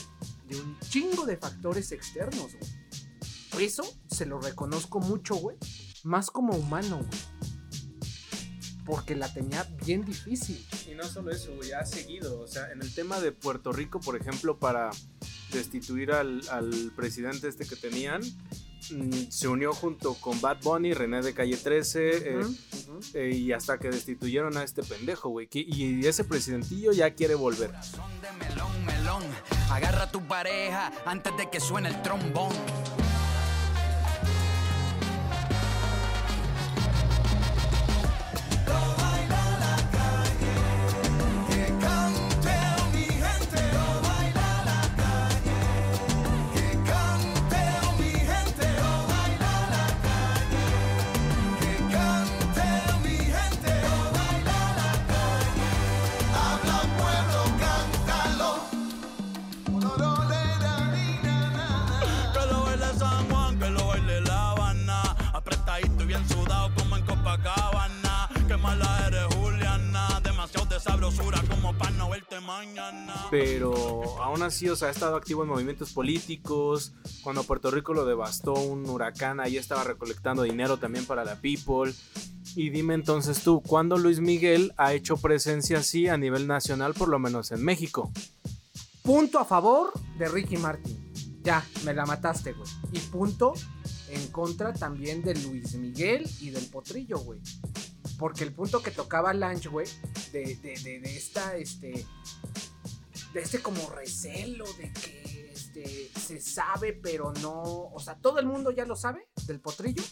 de 0.49 0.61
un 0.61 0.77
chingo 0.81 1.25
de 1.25 1.37
factores 1.37 1.93
externos, 1.93 2.57
güey. 2.59 3.65
Eso 3.65 3.85
se 4.11 4.27
lo 4.27 4.41
reconozco 4.41 4.99
mucho, 4.99 5.37
güey. 5.37 5.57
Más 6.03 6.33
como 6.33 6.57
humano, 6.57 6.97
güey. 6.99 7.21
Porque 8.85 9.15
la 9.15 9.33
tenía 9.33 9.63
bien 9.87 10.05
difícil. 10.05 10.67
Y 10.91 10.97
no 10.97 11.05
solo 11.05 11.31
eso, 11.31 11.55
güey, 11.55 11.71
ha 11.71 11.87
seguido. 11.87 12.41
O 12.41 12.49
sea, 12.49 12.73
en 12.73 12.83
el 12.83 12.93
tema 12.93 13.21
de 13.21 13.31
Puerto 13.31 13.73
Rico, 13.73 14.01
por 14.01 14.17
ejemplo, 14.21 14.59
para 14.59 14.91
destituir 15.53 16.11
al, 16.11 16.43
al 16.49 16.93
presidente 16.97 17.47
este 17.47 17.67
que 17.67 17.77
tenían, 17.77 18.21
mm, 18.91 19.31
se 19.31 19.49
unió 19.49 19.73
junto 19.73 20.15
con 20.15 20.41
Bad 20.41 20.59
Bunny, 20.63 20.95
René 20.95 21.23
de 21.23 21.35
Calle 21.35 21.57
13, 21.57 22.17
eh, 22.17 22.47
eh, 23.15 23.31
y 23.31 23.53
hasta 23.53 23.79
que 23.79 23.91
destituyeron 23.91 24.57
a 24.57 24.63
este 24.63 24.83
pendejo, 24.83 25.29
güey. 25.31 25.49
Y 25.53 26.07
ese 26.07 26.25
presidentillo 26.25 26.93
ya 26.93 27.15
quiere 27.15 27.35
volver. 27.35 27.71
Son 27.83 28.11
de 28.21 28.33
melón, 28.33 28.85
melón. 28.85 29.23
Agarra 29.71 30.05
a 30.05 30.11
tu 30.11 30.21
pareja 30.27 30.93
antes 31.05 31.37
de 31.37 31.51
que 31.51 31.61
suene 31.61 31.89
el 31.89 32.03
trombón. 32.03 32.53
Sabrosura 71.11 71.43
como 71.49 71.77
para 71.77 71.91
no 71.93 72.09
verte 72.09 72.41
mañana. 72.41 73.27
Pero 73.31 74.23
aún 74.23 74.43
así, 74.43 74.69
o 74.69 74.77
sea, 74.77 74.89
ha 74.89 74.91
estado 74.91 75.17
activo 75.17 75.43
en 75.43 75.49
movimientos 75.51 75.93
políticos. 75.93 76.93
Cuando 77.23 77.45
Puerto 77.45 77.71
Rico 77.71 77.93
lo 77.93 78.05
devastó 78.05 78.55
un 78.55 78.89
huracán, 78.89 79.41
ahí 79.41 79.57
estaba 79.57 79.85
recolectando 79.85 80.43
dinero 80.43 80.79
también 80.79 81.05
para 81.05 81.25
la 81.25 81.37
people. 81.37 81.93
Y 82.57 82.71
dime 82.71 82.95
entonces 82.95 83.43
tú, 83.43 83.61
¿cuándo 83.61 83.99
Luis 83.99 84.21
Miguel 84.21 84.73
ha 84.77 84.95
hecho 84.95 85.17
presencia 85.17 85.79
así 85.79 86.09
a 86.09 86.17
nivel 86.17 86.47
nacional, 86.47 86.95
por 86.95 87.09
lo 87.09 87.19
menos 87.19 87.53
en 87.53 87.63
México? 87.63 88.11
Punto 89.03 89.39
a 89.39 89.45
favor 89.45 89.93
de 90.19 90.29
Ricky 90.29 90.57
Martin. 90.57 91.13
Ya, 91.43 91.67
me 91.85 91.93
la 91.93 92.07
mataste, 92.07 92.53
güey. 92.53 92.69
Y 92.93 92.99
punto 93.01 93.53
en 94.09 94.29
contra 94.29 94.73
también 94.73 95.23
de 95.23 95.35
Luis 95.35 95.75
Miguel 95.75 96.27
y 96.41 96.51
del 96.51 96.65
Potrillo, 96.67 97.19
güey. 97.19 97.41
Porque 98.19 98.45
el 98.45 98.53
punto 98.53 98.83
que 98.83 98.91
tocaba 98.91 99.35
Lange, 99.35 99.69
güey, 99.69 99.87
de, 100.33 100.57
de, 100.57 101.01
de, 101.01 101.17
esta, 101.17 101.57
este, 101.57 102.07
de 103.33 103.41
este 103.41 103.61
como 103.61 103.89
recelo 103.91 104.65
de 104.75 104.93
que, 104.93 105.51
este, 105.53 106.11
se 106.21 106.41
sabe, 106.41 106.93
pero 106.93 107.33
no, 107.43 107.63
o 107.93 107.99
sea, 107.99 108.17
todo 108.17 108.39
el 108.39 108.47
mundo 108.47 108.71
ya 108.71 108.85
lo 108.85 108.95
sabe 108.97 109.27
del 109.47 109.61
potrillo, 109.61 110.03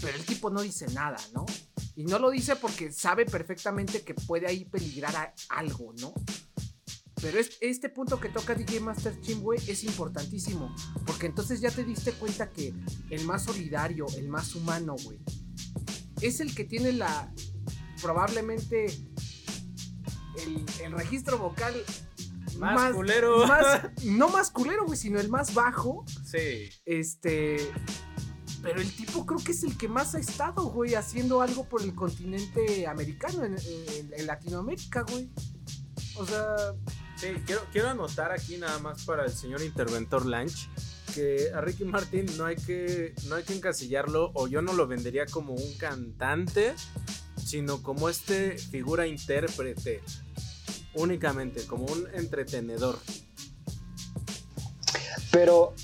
pero 0.00 0.16
el 0.16 0.24
tipo 0.24 0.50
no 0.50 0.60
dice 0.60 0.86
nada, 0.88 1.16
¿no? 1.32 1.46
Y 1.96 2.04
no 2.04 2.18
lo 2.18 2.30
dice 2.30 2.56
porque 2.56 2.92
sabe 2.92 3.24
perfectamente 3.24 4.02
que 4.02 4.14
puede 4.14 4.46
ahí 4.46 4.64
peligrar 4.64 5.14
a 5.16 5.32
algo, 5.48 5.92
¿no? 6.00 6.12
Pero 7.22 7.38
es- 7.38 7.56
este 7.62 7.88
punto 7.88 8.20
que 8.20 8.28
toca 8.28 8.54
DJ 8.54 8.80
Master 8.80 9.18
Chim, 9.22 9.40
güey, 9.40 9.58
es 9.70 9.82
importantísimo. 9.84 10.74
Porque 11.06 11.24
entonces 11.26 11.60
ya 11.60 11.70
te 11.70 11.84
diste 11.84 12.12
cuenta 12.12 12.50
que 12.50 12.74
el 13.10 13.24
más 13.24 13.44
solidario, 13.44 14.06
el 14.18 14.28
más 14.28 14.54
humano, 14.54 14.96
güey, 15.04 15.20
es 16.26 16.40
el 16.40 16.54
que 16.54 16.64
tiene 16.64 16.92
la. 16.92 17.32
probablemente. 18.02 18.86
el, 18.86 20.64
el 20.82 20.92
registro 20.92 21.38
vocal 21.38 21.74
Más 22.58 22.92
culero. 22.94 23.46
más- 23.46 23.82
no 24.04 24.28
más 24.28 24.50
culero, 24.50 24.84
güey, 24.86 24.98
sino 24.98 25.20
el 25.20 25.28
más 25.28 25.54
bajo. 25.54 26.04
Sí. 26.24 26.70
Este. 26.84 27.70
Pero 28.62 28.80
el 28.80 28.90
tipo 28.90 29.26
creo 29.26 29.38
que 29.44 29.52
es 29.52 29.62
el 29.62 29.76
que 29.76 29.88
más 29.88 30.14
ha 30.14 30.18
estado, 30.18 30.64
güey, 30.70 30.94
haciendo 30.94 31.42
algo 31.42 31.68
por 31.68 31.82
el 31.82 31.94
continente 31.94 32.86
americano, 32.86 33.44
en, 33.44 33.56
en- 33.58 34.12
en 34.16 34.26
Latinoamérica, 34.26 35.02
güey. 35.02 35.30
O 36.16 36.24
sea, 36.26 36.56
Sí, 37.16 37.28
quiero, 37.46 37.62
quiero 37.70 37.90
anotar 37.90 38.32
aquí 38.32 38.56
nada 38.56 38.78
más 38.80 39.04
para 39.04 39.24
el 39.24 39.32
señor 39.32 39.62
interventor 39.62 40.26
Lanch 40.26 40.68
que 41.14 41.50
a 41.54 41.60
Ricky 41.60 41.84
Martin 41.84 42.26
no 42.36 42.44
hay 42.44 42.56
que 42.56 43.14
no 43.28 43.36
hay 43.36 43.44
que 43.44 43.54
encasillarlo 43.54 44.32
o 44.34 44.48
yo 44.48 44.62
no 44.62 44.72
lo 44.72 44.86
vendería 44.86 45.26
como 45.26 45.54
un 45.54 45.76
cantante, 45.78 46.74
sino 47.44 47.82
como 47.82 48.08
este 48.08 48.58
figura 48.58 49.06
intérprete 49.06 50.02
únicamente, 50.94 51.66
como 51.66 51.86
un 51.86 52.08
entretenedor. 52.14 52.98
Pero, 55.30 55.74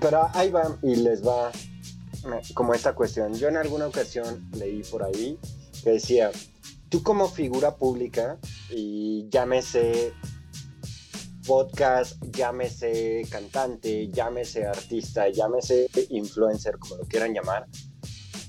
pero 0.00 0.28
ahí 0.34 0.50
va 0.50 0.78
y 0.82 0.96
les 0.96 1.26
va 1.26 1.50
eh, 1.50 2.42
como 2.54 2.74
esta 2.74 2.94
cuestión. 2.94 3.34
Yo 3.34 3.48
en 3.48 3.56
alguna 3.56 3.86
ocasión 3.86 4.50
leí 4.52 4.82
por 4.82 5.02
ahí 5.02 5.38
que 5.82 5.90
decía, 5.90 6.30
tú 6.90 7.02
como 7.02 7.28
figura 7.28 7.76
pública 7.76 8.38
y 8.70 9.26
llámese 9.30 10.12
podcast, 11.46 12.22
llámese 12.32 13.22
cantante, 13.30 14.08
llámese 14.10 14.66
artista, 14.66 15.28
llámese 15.28 15.88
influencer, 16.10 16.78
como 16.78 16.96
lo 16.96 17.04
quieran 17.06 17.34
llamar, 17.34 17.66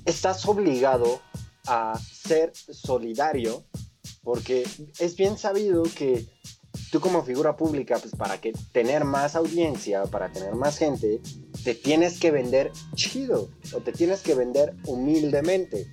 estás 0.05 0.45
obligado 0.47 1.21
a 1.67 1.99
ser 1.99 2.51
solidario 2.55 3.63
porque 4.23 4.67
es 4.99 5.15
bien 5.15 5.37
sabido 5.37 5.83
que 5.83 6.27
tú 6.91 6.99
como 6.99 7.23
figura 7.23 7.55
pública, 7.55 7.97
pues 7.99 8.15
para 8.15 8.39
que 8.39 8.53
tener 8.71 9.03
más 9.03 9.35
audiencia, 9.35 10.03
para 10.03 10.31
tener 10.31 10.55
más 10.55 10.77
gente, 10.77 11.21
te 11.63 11.73
tienes 11.73 12.19
que 12.19 12.31
vender 12.31 12.71
chido 12.95 13.49
o 13.73 13.79
te 13.79 13.91
tienes 13.91 14.21
que 14.21 14.35
vender 14.35 14.75
humildemente. 14.85 15.87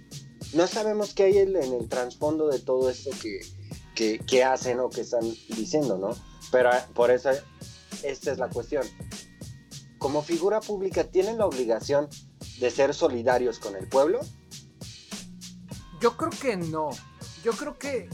No 0.54 0.66
sabemos 0.66 1.14
qué 1.14 1.24
hay 1.24 1.38
en 1.38 1.56
el 1.56 1.88
trasfondo 1.88 2.48
de 2.48 2.58
todo 2.58 2.90
esto 2.90 3.10
que, 3.22 3.40
que, 3.94 4.18
que 4.18 4.44
hacen 4.44 4.80
o 4.80 4.90
que 4.90 5.02
están 5.02 5.22
diciendo, 5.48 5.98
¿no? 5.98 6.10
Pero 6.50 6.72
eh, 6.72 6.82
por 6.94 7.10
eso 7.10 7.30
esta 8.02 8.32
es 8.32 8.38
la 8.38 8.48
cuestión. 8.48 8.84
Como 9.98 10.22
figura 10.22 10.60
pública, 10.60 11.04
¿tienen 11.04 11.38
la 11.38 11.46
obligación 11.46 12.08
de 12.60 12.70
ser 12.70 12.94
solidarios 12.94 13.58
con 13.58 13.76
el 13.76 13.88
pueblo? 13.88 14.20
yo 16.00 16.16
creo 16.16 16.30
que 16.30 16.56
no. 16.56 16.90
Yo 17.42 17.52
creo 17.52 17.78
que 17.78 18.08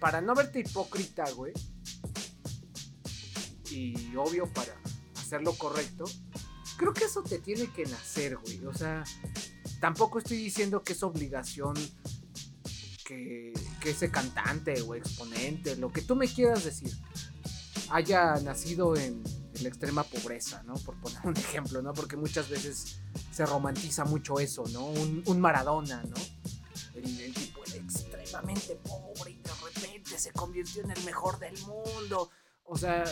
para 0.00 0.20
no 0.20 0.34
verte 0.34 0.60
hipócrita, 0.60 1.30
güey. 1.32 1.52
Y 3.70 4.14
obvio 4.16 4.52
para 4.52 4.74
hacerlo 5.16 5.54
correcto. 5.54 6.04
Creo 6.76 6.92
que 6.92 7.04
eso 7.04 7.22
te 7.22 7.38
tiene 7.38 7.72
que 7.72 7.84
nacer, 7.86 8.36
güey. 8.36 8.64
O 8.66 8.74
sea, 8.74 9.04
tampoco 9.80 10.18
estoy 10.18 10.36
diciendo 10.36 10.82
que 10.82 10.92
es 10.92 11.02
obligación 11.02 11.74
que, 13.04 13.52
que 13.80 13.90
ese 13.90 14.10
cantante 14.10 14.80
o 14.82 14.94
exponente, 14.94 15.76
lo 15.76 15.90
que 15.90 16.02
tú 16.02 16.16
me 16.16 16.28
quieras 16.28 16.64
decir, 16.64 16.92
haya 17.90 18.34
nacido 18.36 18.96
en, 18.96 19.22
la 19.60 19.68
extrema 19.68 20.02
pobreza, 20.02 20.62
¿no? 20.64 20.74
Por 20.74 20.96
poner 20.96 21.20
un 21.24 21.36
ejemplo, 21.36 21.82
¿no? 21.82 21.92
Porque 21.92 22.16
muchas 22.16 22.48
veces 22.48 23.00
se 23.30 23.46
romantiza 23.46 24.04
mucho 24.04 24.40
eso, 24.40 24.64
¿no? 24.72 24.86
Un, 24.86 25.40
Maradona, 25.40 26.02
¿no? 26.02 26.16
El, 26.94 27.32
tipo 27.34 27.60
era 27.66 27.76
extremadamente 27.76 28.76
pobre 28.76 29.30
y 29.30 29.36
de 29.36 29.50
repente 29.62 30.18
se 30.18 30.32
convirtió 30.32 30.82
en 30.82 30.90
el 30.90 31.04
mejor 31.04 31.38
del 31.38 31.56
mundo. 31.60 32.30
O 32.64 32.76
sea, 32.76 33.04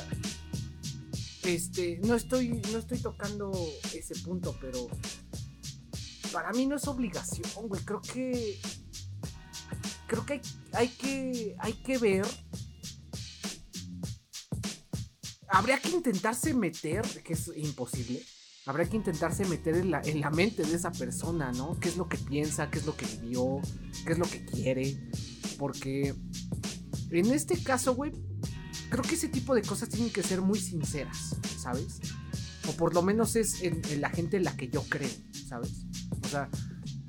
este, 1.45 1.99
no 2.05 2.15
estoy, 2.15 2.49
no 2.73 2.79
estoy 2.79 2.99
tocando 2.99 3.53
ese 3.95 4.15
punto, 4.17 4.57
pero 4.61 4.89
para 6.33 6.53
mí 6.53 6.67
no 6.67 6.77
es 6.77 6.87
obligación, 6.87 7.69
güey. 7.69 7.83
Creo 7.85 8.01
que, 8.01 8.61
creo 10.07 10.27
que 10.27 10.41
hay 10.73 10.89
que, 10.89 11.57
hay 11.59 11.73
que 11.75 11.99
ver. 11.99 12.27
Habría 15.61 15.79
que 15.79 15.91
intentarse 15.91 16.55
meter, 16.55 17.03
que 17.23 17.35
es 17.35 17.53
imposible. 17.55 18.25
Habría 18.65 18.89
que 18.89 18.97
intentarse 18.97 19.45
meter 19.45 19.77
en 19.77 19.91
la, 19.91 20.01
en 20.01 20.19
la 20.19 20.31
mente 20.31 20.63
de 20.63 20.75
esa 20.75 20.91
persona, 20.91 21.53
¿no? 21.53 21.79
¿Qué 21.79 21.91
es 21.91 21.99
lo 21.99 22.09
que 22.09 22.17
piensa? 22.17 22.71
¿Qué 22.71 22.79
es 22.79 22.87
lo 22.87 22.97
que 22.97 23.05
vivió? 23.05 23.61
¿Qué 24.07 24.15
es 24.15 24.19
lo 24.19 24.25
que 24.25 24.43
quiere? 24.47 25.11
Porque 25.59 26.15
en 27.11 27.27
este 27.27 27.63
caso, 27.63 27.95
güey, 27.95 28.11
creo 28.89 29.05
que 29.05 29.17
ese 29.17 29.29
tipo 29.29 29.55
de 29.55 29.61
cosas 29.61 29.91
tienen 29.91 30.11
que 30.11 30.23
ser 30.23 30.41
muy 30.41 30.59
sinceras, 30.59 31.37
¿sabes? 31.59 32.01
O 32.67 32.73
por 32.73 32.95
lo 32.95 33.03
menos 33.03 33.37
es 33.37 33.61
en, 33.63 33.83
en 33.91 34.01
la 34.01 34.09
gente 34.09 34.39
en 34.39 34.45
la 34.45 34.57
que 34.57 34.71
yo 34.71 34.83
creo, 34.85 35.11
¿sabes? 35.47 35.85
O 36.25 36.29
sea, 36.29 36.49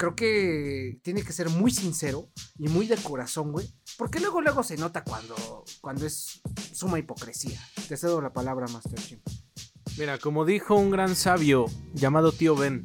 creo 0.02 0.16
que 0.16 1.00
tiene 1.04 1.22
que 1.22 1.32
ser 1.32 1.50
muy 1.52 1.70
sincero 1.70 2.28
y 2.58 2.68
muy 2.70 2.88
de 2.88 2.98
corazón, 2.98 3.52
güey. 3.52 3.72
Porque 4.00 4.20
luego, 4.20 4.42
luego 4.42 4.64
se 4.64 4.76
nota 4.76 5.04
cuando, 5.04 5.36
cuando 5.80 6.08
es 6.08 6.42
suma 6.74 6.98
hipocresía. 6.98 7.60
Te 7.88 7.96
cedo 7.96 8.20
la 8.20 8.34
palabra, 8.34 8.66
Master 8.68 9.00
Chim. 9.00 9.20
Mira, 10.00 10.18
como 10.18 10.44
dijo 10.44 10.74
un 10.76 10.90
gran 10.90 11.16
sabio 11.16 11.68
llamado 11.94 12.32
tío 12.32 12.56
Ben, 12.56 12.84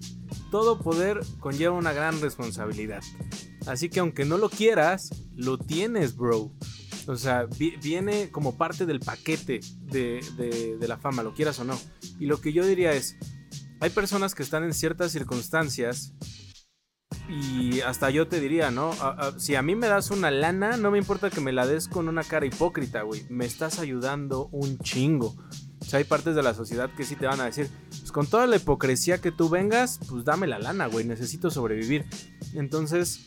todo 0.51 0.79
poder 0.83 1.21
conlleva 1.41 1.75
una 1.75 1.95
gran 1.95 2.21
responsabilidad. 2.21 3.03
Así 3.67 3.89
que 3.89 4.01
aunque 4.01 4.27
no 4.27 4.37
lo 4.37 4.51
quieras, 4.51 5.09
lo 5.35 5.57
tienes, 5.57 6.17
bro. 6.17 6.53
O 7.07 7.17
sea, 7.17 7.47
vi- 7.47 7.77
viene 7.83 8.31
como 8.31 8.59
parte 8.59 8.85
del 8.85 9.01
paquete 9.01 9.61
de, 9.85 10.21
de- 10.37 10.77
de 10.77 10.89
la 10.89 10.99
fama, 10.99 11.23
lo 11.23 11.33
quieras 11.33 11.59
o 11.61 11.65
no. 11.65 11.81
Y 12.21 12.27
lo 12.27 12.43
que 12.43 12.53
yo 12.53 12.67
diría 12.67 12.93
es, 12.93 13.17
hay 13.81 13.89
personas 13.89 14.35
que 14.35 14.43
están 14.43 14.65
en 14.65 14.75
ciertas 14.75 15.13
circunstancias 15.13 16.13
y 17.29 17.81
hasta 17.81 18.11
yo 18.11 18.29
te 18.29 18.41
diría, 18.41 18.71
¿no? 18.71 18.93
Si 19.37 19.55
a 19.55 19.63
mí 19.63 19.75
me 19.75 19.89
das 19.89 20.11
una 20.11 20.31
lana, 20.31 20.77
no 20.77 20.91
me 20.91 20.99
importa 20.99 21.31
que 21.31 21.41
me 21.41 21.53
la 21.53 21.67
des 21.67 21.89
con 21.89 22.09
una 22.09 22.23
cara 22.23 22.47
hipócrita, 22.47 23.03
güey. 23.03 23.27
Me 23.29 23.45
estás 23.45 23.79
ayudando 23.79 24.49
un 24.53 24.79
chingo. 24.79 25.35
O 25.81 25.85
sea, 25.85 25.99
hay 25.99 26.05
partes 26.05 26.35
de 26.35 26.43
la 26.43 26.55
sociedad 26.55 26.91
que 26.97 27.05
sí 27.05 27.17
te 27.17 27.27
van 27.27 27.41
a 27.41 27.45
decir, 27.45 27.69
pues 27.91 28.11
con 28.11 28.27
toda 28.27 28.47
la 28.47 28.57
hipocresía 28.57 29.21
que 29.21 29.31
tú 29.31 29.49
vengas, 29.49 30.01
pues 30.09 30.25
dame 30.25 30.47
la 30.47 30.59
lana, 30.59 30.87
güey, 30.87 31.05
necesito 31.05 31.51
sobrevivir. 31.51 32.07
Entonces, 32.55 33.27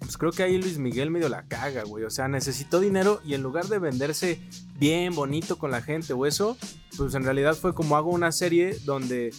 pues 0.00 0.18
creo 0.18 0.32
que 0.32 0.42
ahí 0.42 0.60
Luis 0.60 0.78
Miguel 0.78 1.10
medio 1.10 1.28
la 1.28 1.46
caga, 1.46 1.84
güey. 1.84 2.04
O 2.04 2.10
sea, 2.10 2.28
necesitó 2.28 2.80
dinero 2.80 3.20
y 3.24 3.34
en 3.34 3.42
lugar 3.42 3.66
de 3.66 3.78
venderse 3.78 4.40
bien, 4.78 5.14
bonito 5.14 5.58
con 5.58 5.70
la 5.70 5.80
gente 5.80 6.12
o 6.12 6.26
eso, 6.26 6.58
pues 6.96 7.14
en 7.14 7.24
realidad 7.24 7.54
fue 7.54 7.74
como 7.74 7.96
hago 7.96 8.10
una 8.10 8.32
serie 8.32 8.76
donde 8.84 9.32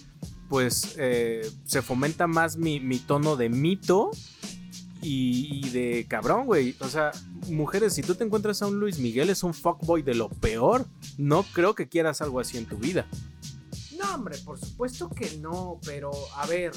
pues 0.49 0.95
eh, 0.97 1.49
se 1.65 1.81
fomenta 1.81 2.27
más 2.27 2.57
mi, 2.57 2.79
mi 2.79 2.99
tono 2.99 3.35
de 3.35 3.49
mito 3.49 4.11
y, 5.01 5.65
y 5.65 5.69
de 5.69 6.05
cabrón, 6.07 6.45
güey. 6.45 6.75
O 6.79 6.87
sea, 6.87 7.11
mujeres, 7.49 7.93
si 7.93 8.01
tú 8.01 8.15
te 8.15 8.23
encuentras 8.23 8.61
a 8.61 8.67
un 8.67 8.79
Luis 8.79 8.99
Miguel, 8.99 9.29
es 9.29 9.43
un 9.43 9.53
fuckboy 9.53 10.01
de 10.01 10.15
lo 10.15 10.29
peor. 10.29 10.85
No 11.17 11.43
creo 11.43 11.75
que 11.75 11.87
quieras 11.87 12.21
algo 12.21 12.39
así 12.39 12.57
en 12.57 12.65
tu 12.65 12.77
vida. 12.77 13.07
No, 13.97 14.15
hombre, 14.15 14.37
por 14.39 14.59
supuesto 14.59 15.09
que 15.09 15.37
no, 15.37 15.79
pero 15.85 16.11
a 16.35 16.45
ver, 16.45 16.71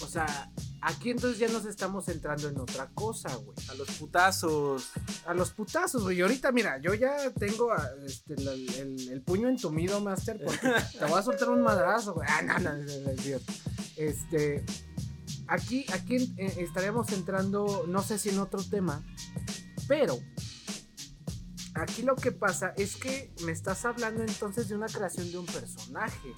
o 0.00 0.06
sea, 0.06 0.50
aquí 0.82 1.10
entonces 1.10 1.38
ya 1.38 1.48
nos 1.48 1.64
estamos 1.64 2.04
centrando 2.04 2.48
en 2.48 2.58
otra 2.58 2.90
cosa, 2.94 3.34
güey. 3.36 3.56
A 3.70 3.74
los 3.74 3.88
putazos. 3.92 4.90
A 5.26 5.32
los 5.32 5.50
putazos, 5.52 6.02
güey. 6.02 6.18
Y 6.18 6.22
ahorita, 6.22 6.52
mira, 6.52 6.78
yo 6.78 6.92
ya 6.94 7.30
tengo 7.30 7.72
ah, 7.72 7.88
este, 8.04 8.34
el, 8.34 9.08
el 9.10 9.22
puño 9.22 9.48
entumido, 9.48 10.00
Master, 10.00 10.40
porque 10.44 10.68
te 10.98 11.04
voy 11.06 11.18
a 11.18 11.22
soltar 11.22 11.48
un 11.48 11.62
madrazo, 11.62 12.14
güey. 12.14 12.28
Ah, 12.30 12.42
no, 12.42 12.58
no, 12.58 12.74
no, 12.74 12.84
no, 12.84 13.10
es 13.10 13.20
cierto. 13.20 13.52
Este, 13.96 14.64
aquí, 15.46 15.86
aquí 15.92 16.34
eh, 16.36 16.54
estaríamos 16.58 17.12
entrando, 17.12 17.84
no 17.86 18.02
sé 18.02 18.18
si 18.18 18.30
en 18.30 18.40
otro 18.40 18.62
tema, 18.62 19.02
pero 19.86 20.18
aquí 21.74 22.02
lo 22.02 22.16
que 22.16 22.32
pasa 22.32 22.74
es 22.76 22.96
que 22.96 23.32
me 23.44 23.52
estás 23.52 23.84
hablando 23.84 24.22
entonces 24.22 24.68
de 24.68 24.74
una 24.74 24.86
creación 24.86 25.30
de 25.30 25.38
un 25.38 25.46
personaje. 25.46 26.34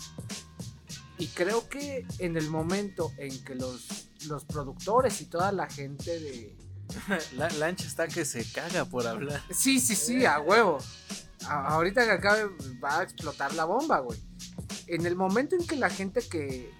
Y 1.16 1.28
creo 1.28 1.68
que 1.68 2.04
en 2.18 2.36
el 2.36 2.50
momento 2.50 3.12
en 3.18 3.44
que 3.44 3.54
los, 3.54 4.08
los 4.26 4.44
productores 4.44 5.20
y 5.20 5.26
toda 5.26 5.52
la 5.52 5.66
gente 5.68 6.18
de, 6.20 6.56
La 7.36 7.48
lancha 7.50 7.86
está 7.86 8.06
que 8.08 8.24
se 8.24 8.44
caga 8.52 8.84
por 8.84 9.06
hablar. 9.06 9.42
Sí, 9.50 9.80
sí, 9.80 9.94
sí, 9.96 10.24
a 10.26 10.38
huevo. 10.40 10.78
A- 11.46 11.68
ahorita 11.74 12.04
que 12.04 12.10
acabe 12.12 12.44
va 12.82 13.00
a 13.00 13.02
explotar 13.02 13.54
la 13.54 13.64
bomba, 13.64 14.00
güey. 14.00 14.18
en 14.86 15.06
el 15.06 15.16
momento 15.16 15.56
en 15.56 15.66
que 15.66 15.76
la 15.76 15.88
gente 15.90 16.20
que, 16.28 16.70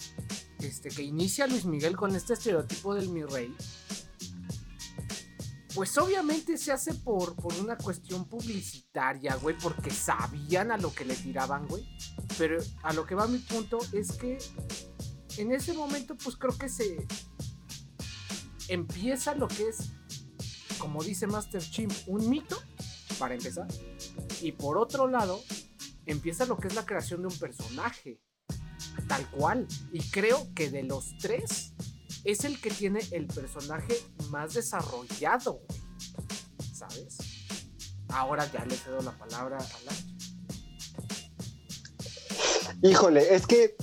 este, 0.61 0.91
que 0.91 1.03
inicia 1.03 1.47
Luis 1.47 1.65
Miguel 1.65 1.97
con 1.97 2.15
este 2.15 2.35
estereotipo 2.35 2.95
del 2.95 3.09
mi 3.09 3.23
rey, 3.25 3.55
pues 5.75 5.97
obviamente 5.99 6.57
se 6.57 6.71
hace 6.71 6.95
por, 6.95 7.35
por 7.35 7.53
una 7.55 7.77
cuestión 7.77 8.27
publicitaria, 8.27 9.35
güey, 9.37 9.57
porque 9.59 9.91
sabían 9.91 10.71
a 10.71 10.77
lo 10.77 10.93
que 10.95 11.05
le 11.05 11.17
tiraban, 11.17 11.67
güey. 11.67 11.85
Pero 12.39 12.63
a 12.83 12.93
lo 12.93 13.05
que 13.05 13.15
va 13.17 13.27
mi 13.27 13.39
punto 13.39 13.79
es 13.93 14.13
que 14.13 14.39
en 15.39 15.53
ese 15.53 15.73
momento, 15.73 16.17
pues 16.17 16.37
creo 16.37 16.57
que 16.57 16.69
se 16.69 17.07
empieza 18.69 19.35
lo 19.35 19.49
que 19.49 19.69
es, 19.69 19.93
como 20.79 21.03
dice 21.03 21.27
Master 21.27 21.63
Chimp, 21.63 21.93
un 22.07 22.29
mito, 22.29 22.61
para 23.19 23.35
empezar. 23.35 23.67
Y 24.41 24.53
por 24.53 24.79
otro 24.79 25.09
lado, 25.09 25.43
empieza 26.07 26.47
lo 26.47 26.57
que 26.57 26.69
es 26.69 26.75
la 26.75 26.85
creación 26.85 27.23
de 27.23 27.29
un 27.29 27.39
personaje. 27.39 28.21
Tal 29.09 29.29
cual. 29.31 29.67
Y 29.93 30.01
creo 30.11 30.53
que 30.55 30.71
de 30.71 30.83
los 30.83 31.17
tres, 31.19 31.73
es 32.25 32.45
el 32.45 32.61
que 32.61 32.71
tiene 32.71 33.01
el 33.11 33.27
personaje 33.27 33.95
más 34.31 34.55
desarrollado. 34.55 35.61
¿Sabes? 36.73 37.19
Ahora 38.09 38.51
ya 38.51 38.65
le 38.65 38.77
cedo 38.77 39.03
la 39.03 39.17
palabra 39.17 39.59
a 39.59 39.81
Lanch. 39.85 40.15
Híjole, 42.83 43.35
es 43.35 43.47
que 43.47 43.77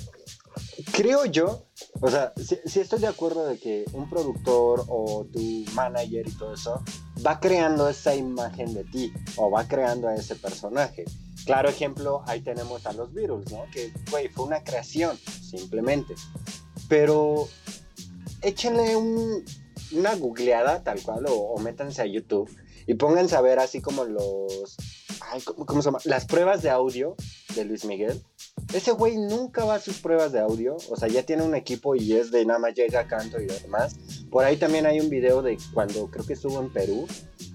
creo 0.92 1.26
yo, 1.26 1.66
o 2.02 2.10
sea, 2.10 2.34
si, 2.38 2.80
estoy 2.80 3.00
de 3.00 3.08
acuerdo 3.08 3.46
de 3.48 3.58
que 3.58 3.86
un 3.94 4.10
productor 4.10 4.86
o 4.88 5.26
tu 5.32 5.40
manager 5.74 6.28
y 6.28 6.32
todo 6.38 6.54
eso 6.54 6.84
va 7.26 7.40
creando 7.40 7.88
esa 7.90 8.16
imagen 8.16 8.74
de 8.74 8.84
ti 8.86 9.12
o 9.38 9.50
va 9.50 9.68
creando 9.68 10.08
a 10.08 10.16
ese 10.16 10.36
personaje. 10.36 11.06
Claro 11.46 11.70
ejemplo, 11.70 12.22
ahí 12.28 12.42
tenemos 12.42 12.86
a 12.86 12.94
los 12.94 13.14
Beatles, 13.14 13.52
¿no? 13.52 13.64
Que, 13.74 13.92
güey, 14.12 14.28
fue 14.30 14.46
una 14.46 14.64
creación, 14.64 15.18
simplemente. 15.18 16.14
Pero 16.88 17.48
échenle 18.42 18.96
un- 18.96 19.44
una 19.94 20.16
googleada 20.16 20.84
tal 20.84 21.02
cual 21.02 21.26
o, 21.28 21.34
o 21.34 21.60
métanse 21.60 22.02
a 22.02 22.06
YouTube 22.06 22.50
y 22.88 22.94
pónganse 22.94 23.36
a 23.36 23.42
ver 23.42 23.60
así 23.60 23.82
como 23.82 24.06
los... 24.06 24.78
Ay, 25.30 25.42
¿cómo, 25.42 25.66
cómo 25.66 25.82
se 25.82 25.88
llama? 25.88 26.00
Las 26.06 26.26
pruebas 26.26 26.62
de 26.62 26.70
audio 26.70 27.16
de 27.56 27.66
Luis 27.66 27.86
Miguel. 27.86 28.22
Ese 28.74 28.92
güey 28.92 29.18
nunca 29.18 29.66
va 29.66 29.76
a 29.76 29.80
sus 29.80 30.00
pruebas 30.00 30.32
de 30.32 30.40
audio. 30.40 30.78
O 30.90 30.96
sea, 30.96 31.08
ya 31.08 31.24
tiene 31.24 31.44
un 31.44 31.56
equipo 31.56 31.96
y 31.96 32.14
es 32.14 32.32
de 32.32 32.46
nada 32.46 32.60
más 32.60 32.74
llega, 32.74 33.08
canto 33.08 33.40
y 33.40 33.46
demás. 33.46 33.96
Por 34.30 34.44
ahí 34.46 34.58
también 34.58 34.86
hay 34.86 35.00
un 35.00 35.10
video 35.10 35.42
de 35.42 35.58
cuando 35.74 36.10
creo 36.10 36.26
que 36.26 36.34
estuvo 36.34 36.60
en 36.62 36.72
Perú. 36.72 37.08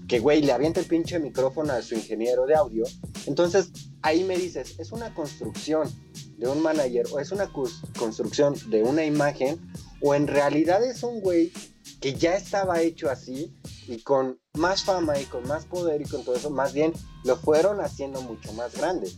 Que 0.07 0.19
güey 0.19 0.41
le 0.41 0.53
avienta 0.53 0.79
el 0.79 0.85
pinche 0.85 1.19
micrófono 1.19 1.73
a 1.73 1.81
su 1.81 1.95
ingeniero 1.95 2.45
de 2.45 2.55
audio. 2.55 2.85
Entonces 3.25 3.71
ahí 4.01 4.23
me 4.23 4.37
dices, 4.37 4.79
es 4.79 4.91
una 4.91 5.13
construcción 5.13 5.89
de 6.37 6.47
un 6.47 6.61
manager 6.61 7.05
o 7.11 7.19
es 7.19 7.31
una 7.31 7.51
construcción 7.97 8.55
de 8.69 8.83
una 8.83 9.03
imagen 9.03 9.59
o 10.01 10.13
en 10.13 10.27
realidad 10.27 10.83
es 10.85 11.03
un 11.03 11.19
güey 11.19 11.51
que 11.99 12.13
ya 12.13 12.35
estaba 12.35 12.81
hecho 12.81 13.09
así 13.09 13.55
y 13.87 14.01
con 14.01 14.39
más 14.57 14.83
fama 14.83 15.19
y 15.19 15.25
con 15.25 15.47
más 15.47 15.65
poder 15.65 16.01
y 16.01 16.05
con 16.05 16.23
todo 16.23 16.35
eso, 16.35 16.49
más 16.49 16.73
bien 16.73 16.93
lo 17.23 17.37
fueron 17.37 17.79
haciendo 17.81 18.21
mucho 18.21 18.53
más 18.53 18.75
grande. 18.75 19.11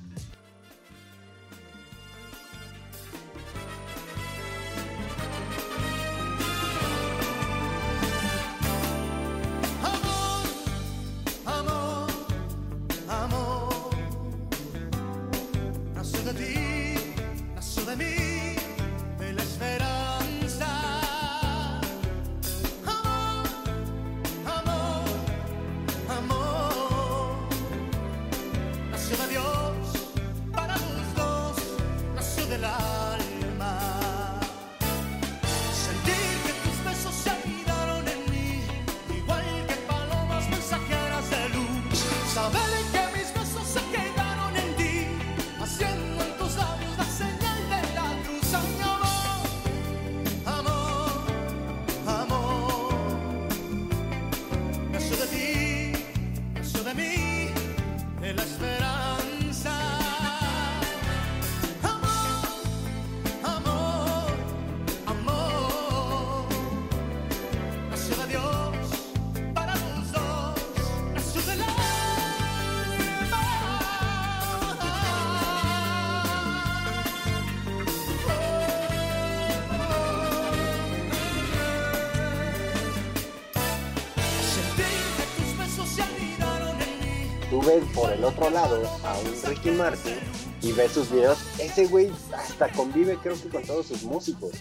Ricky 89.60 89.76
Martin 89.76 90.16
y 90.62 90.72
ves 90.72 90.94
sus 90.94 91.12
videos, 91.12 91.38
ese 91.60 91.86
güey 91.88 92.12
hasta 92.34 92.72
convive 92.72 93.18
creo 93.18 93.42
que 93.42 93.50
con 93.50 93.64
todos 93.64 93.88
sus 93.88 94.04
músicos. 94.04 94.52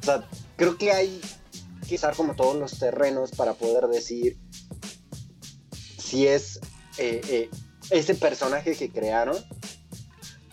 O 0.00 0.04
sea, 0.04 0.26
creo 0.56 0.78
que 0.78 0.90
hay 0.90 1.20
que 1.86 1.96
usar 1.96 2.16
como 2.16 2.34
todos 2.34 2.56
los 2.56 2.78
terrenos 2.78 3.30
para 3.32 3.54
poder 3.54 3.88
decir 3.88 4.38
si 5.98 6.26
es 6.26 6.60
eh, 6.96 7.20
eh, 7.28 7.50
ese 7.90 8.14
personaje 8.14 8.74
que 8.74 8.90
crearon 8.90 9.36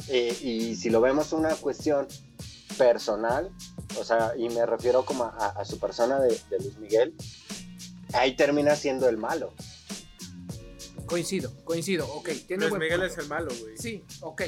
eh, 0.09 0.37
y 0.41 0.75
si 0.75 0.89
lo 0.89 0.99
vemos 0.99 1.31
una 1.31 1.55
cuestión 1.55 2.07
personal, 2.77 3.49
o 3.97 4.03
sea, 4.03 4.33
y 4.37 4.49
me 4.49 4.65
refiero 4.65 5.05
como 5.05 5.23
a, 5.23 5.63
su 5.63 5.79
persona 5.79 6.19
de 6.19 6.37
Luis 6.59 6.77
Miguel, 6.79 7.15
ahí 8.13 8.35
termina 8.35 8.75
siendo 8.75 9.07
el 9.07 9.17
malo. 9.17 9.53
Coincido, 11.05 11.63
coincido, 11.63 12.07
ok. 12.13 12.29
Tiene 12.47 12.67
Luis 12.67 12.79
Miguel 12.79 12.99
punto. 12.99 13.13
es 13.13 13.17
el 13.17 13.27
malo, 13.27 13.51
güey. 13.59 13.77
Sí, 13.77 14.03
ok. 14.21 14.41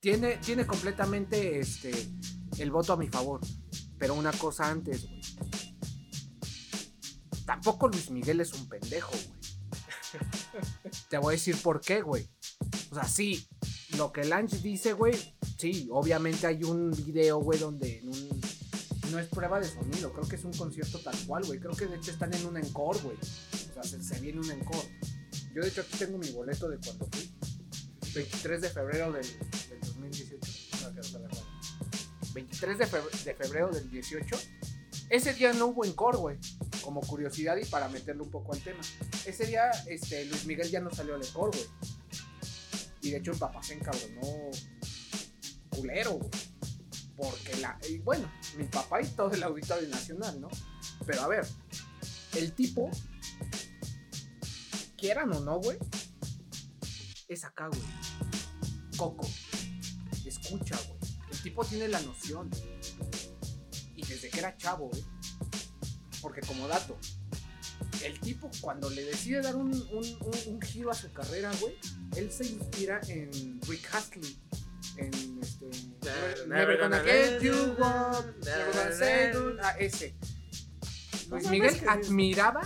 Tiene, 0.00 0.36
tiene 0.36 0.66
completamente 0.66 1.58
este, 1.58 1.92
el 2.58 2.70
voto 2.70 2.92
a 2.92 2.96
mi 2.96 3.08
favor. 3.08 3.40
Pero 3.98 4.14
una 4.14 4.32
cosa 4.32 4.70
antes, 4.70 5.06
güey. 5.06 5.20
Tampoco 7.44 7.88
Luis 7.88 8.10
Miguel 8.10 8.40
es 8.40 8.52
un 8.52 8.68
pendejo, 8.68 9.10
güey. 9.10 9.38
Te 11.08 11.18
voy 11.18 11.32
a 11.32 11.36
decir 11.36 11.56
por 11.62 11.80
qué, 11.80 12.02
güey. 12.02 12.28
O 12.90 12.94
sea, 12.94 13.04
sí, 13.04 13.46
lo 13.96 14.12
que 14.12 14.24
Lange 14.24 14.58
dice, 14.58 14.92
güey, 14.92 15.14
sí, 15.58 15.88
obviamente 15.90 16.46
hay 16.46 16.64
un 16.64 16.90
video, 16.90 17.38
güey, 17.38 17.58
donde 17.58 17.98
en 17.98 18.08
un... 18.08 18.40
No 19.10 19.18
es 19.18 19.26
prueba 19.28 19.58
de 19.58 19.66
sonido, 19.66 20.12
creo 20.12 20.28
que 20.28 20.36
es 20.36 20.44
un 20.44 20.52
concierto 20.52 20.98
tal 21.00 21.16
cual, 21.26 21.44
güey. 21.46 21.58
Creo 21.58 21.74
que 21.74 21.86
de 21.86 21.96
hecho 21.96 22.10
están 22.10 22.32
en 22.34 22.44
un 22.44 22.58
encore, 22.58 23.00
güey. 23.00 23.16
O 23.16 23.72
sea, 23.74 23.82
se, 23.82 24.02
se 24.02 24.20
viene 24.20 24.40
un 24.40 24.50
encore. 24.50 24.84
Yo 25.54 25.62
de 25.62 25.68
hecho 25.68 25.80
aquí 25.82 25.96
tengo 25.98 26.18
mi 26.18 26.30
boleto 26.30 26.68
de 26.68 26.78
cuando 26.78 27.06
fui. 27.06 27.30
23 28.14 28.60
de 28.60 28.70
febrero 28.70 29.12
del, 29.12 29.26
del 29.68 29.80
2018. 29.80 30.38
No, 30.82 30.94
que 30.94 31.00
hasta 31.00 31.18
la 31.18 31.28
cual. 31.28 31.44
23 32.34 32.78
de 32.78 32.86
febrero, 32.86 33.10
de 33.24 33.34
febrero 33.34 33.68
del 33.70 33.90
18. 33.90 34.36
Ese 35.10 35.34
día 35.34 35.52
no 35.52 35.68
hubo 35.68 35.84
encore, 35.84 36.18
güey. 36.18 36.38
Como 36.82 37.00
curiosidad 37.00 37.56
y 37.56 37.64
para 37.64 37.88
meterle 37.88 38.22
un 38.22 38.30
poco 38.30 38.52
al 38.52 38.60
tema. 38.60 38.80
Ese 39.24 39.46
día 39.46 39.70
este, 39.86 40.24
Luis 40.26 40.46
Miguel 40.46 40.70
ya 40.70 40.80
no 40.80 40.90
salió 40.90 41.14
al 41.14 41.24
encore, 41.24 41.56
güey. 41.56 41.68
Y 43.00 43.10
de 43.10 43.18
hecho 43.18 43.32
el 43.32 43.38
papá 43.38 43.62
se 43.62 43.74
encabronó 43.74 44.50
culero, 45.70 46.12
güey. 46.12 46.30
Porque 47.16 47.56
la... 47.56 47.78
Y 47.88 47.98
bueno, 47.98 48.30
mi 48.56 48.64
papá 48.64 49.00
y 49.02 49.06
todo 49.06 49.32
el 49.32 49.42
auditorio 49.42 49.88
nacional, 49.88 50.40
¿no? 50.40 50.48
Pero 51.06 51.22
a 51.22 51.28
ver, 51.28 51.46
el 52.36 52.52
tipo, 52.52 52.90
quieran 54.98 55.32
o 55.32 55.40
no, 55.40 55.58
güey, 55.60 55.78
es 57.28 57.44
acá, 57.44 57.68
güey. 57.68 57.80
Coco. 58.96 59.26
Escucha, 60.26 60.76
güey. 60.86 60.98
El 61.30 61.38
tipo 61.42 61.64
tiene 61.64 61.88
la 61.88 62.00
noción. 62.00 62.50
Y 63.96 64.04
desde 64.04 64.28
que 64.28 64.38
era 64.40 64.56
chavo, 64.56 64.88
güey. 64.88 65.04
Porque 66.20 66.40
como 66.42 66.66
dato, 66.68 66.98
el 68.04 68.18
tipo 68.20 68.50
cuando 68.60 68.90
le 68.90 69.04
decide 69.04 69.40
dar 69.40 69.56
un, 69.56 69.72
un- 69.72 70.18
un- 70.20 70.54
un 70.54 70.60
giro 70.60 70.90
a 70.90 70.94
su 70.94 71.10
carrera, 71.12 71.50
güey, 71.60 71.74
él 72.16 72.30
se 72.30 72.44
inspira 72.46 73.00
en 73.08 73.60
Rick 73.68 73.94
Astley. 73.94 74.36
En 74.96 75.10
este, 75.40 75.66
Never 76.48 76.78
gonna 76.80 77.00
get 77.04 77.40
you 77.40 77.54
walk, 77.78 78.24
never 78.44 78.72
gonna 78.72 78.92
say 78.92 79.30
do- 79.32 79.56
Ah, 79.62 79.76
ese. 79.78 80.14
Luis 81.30 81.44
No 81.44 81.50
Miguel 81.50 81.76
admiraba 81.88 82.62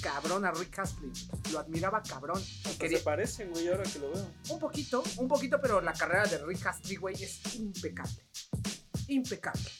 cabrón 0.00 0.44
a 0.44 0.50
Rick 0.52 0.78
Astley. 0.78 1.10
Lo 1.52 1.58
admiraba 1.60 2.02
cabrón. 2.02 2.42
Hasta 2.64 2.78
quería- 2.78 2.98
se 2.98 3.04
parecen, 3.04 3.50
güey, 3.50 3.68
ahora 3.68 3.84
que 3.84 3.98
lo 3.98 4.10
veo. 4.12 4.26
un 4.50 4.58
poquito, 4.58 5.02
un 5.18 5.28
poquito, 5.28 5.60
pero 5.60 5.80
la 5.80 5.92
carrera 5.92 6.24
de 6.26 6.38
Rick 6.44 6.66
Astley, 6.66 6.96
güey, 6.96 7.22
es 7.22 7.40
impecable. 7.56 8.26
Impecable. 9.08 9.70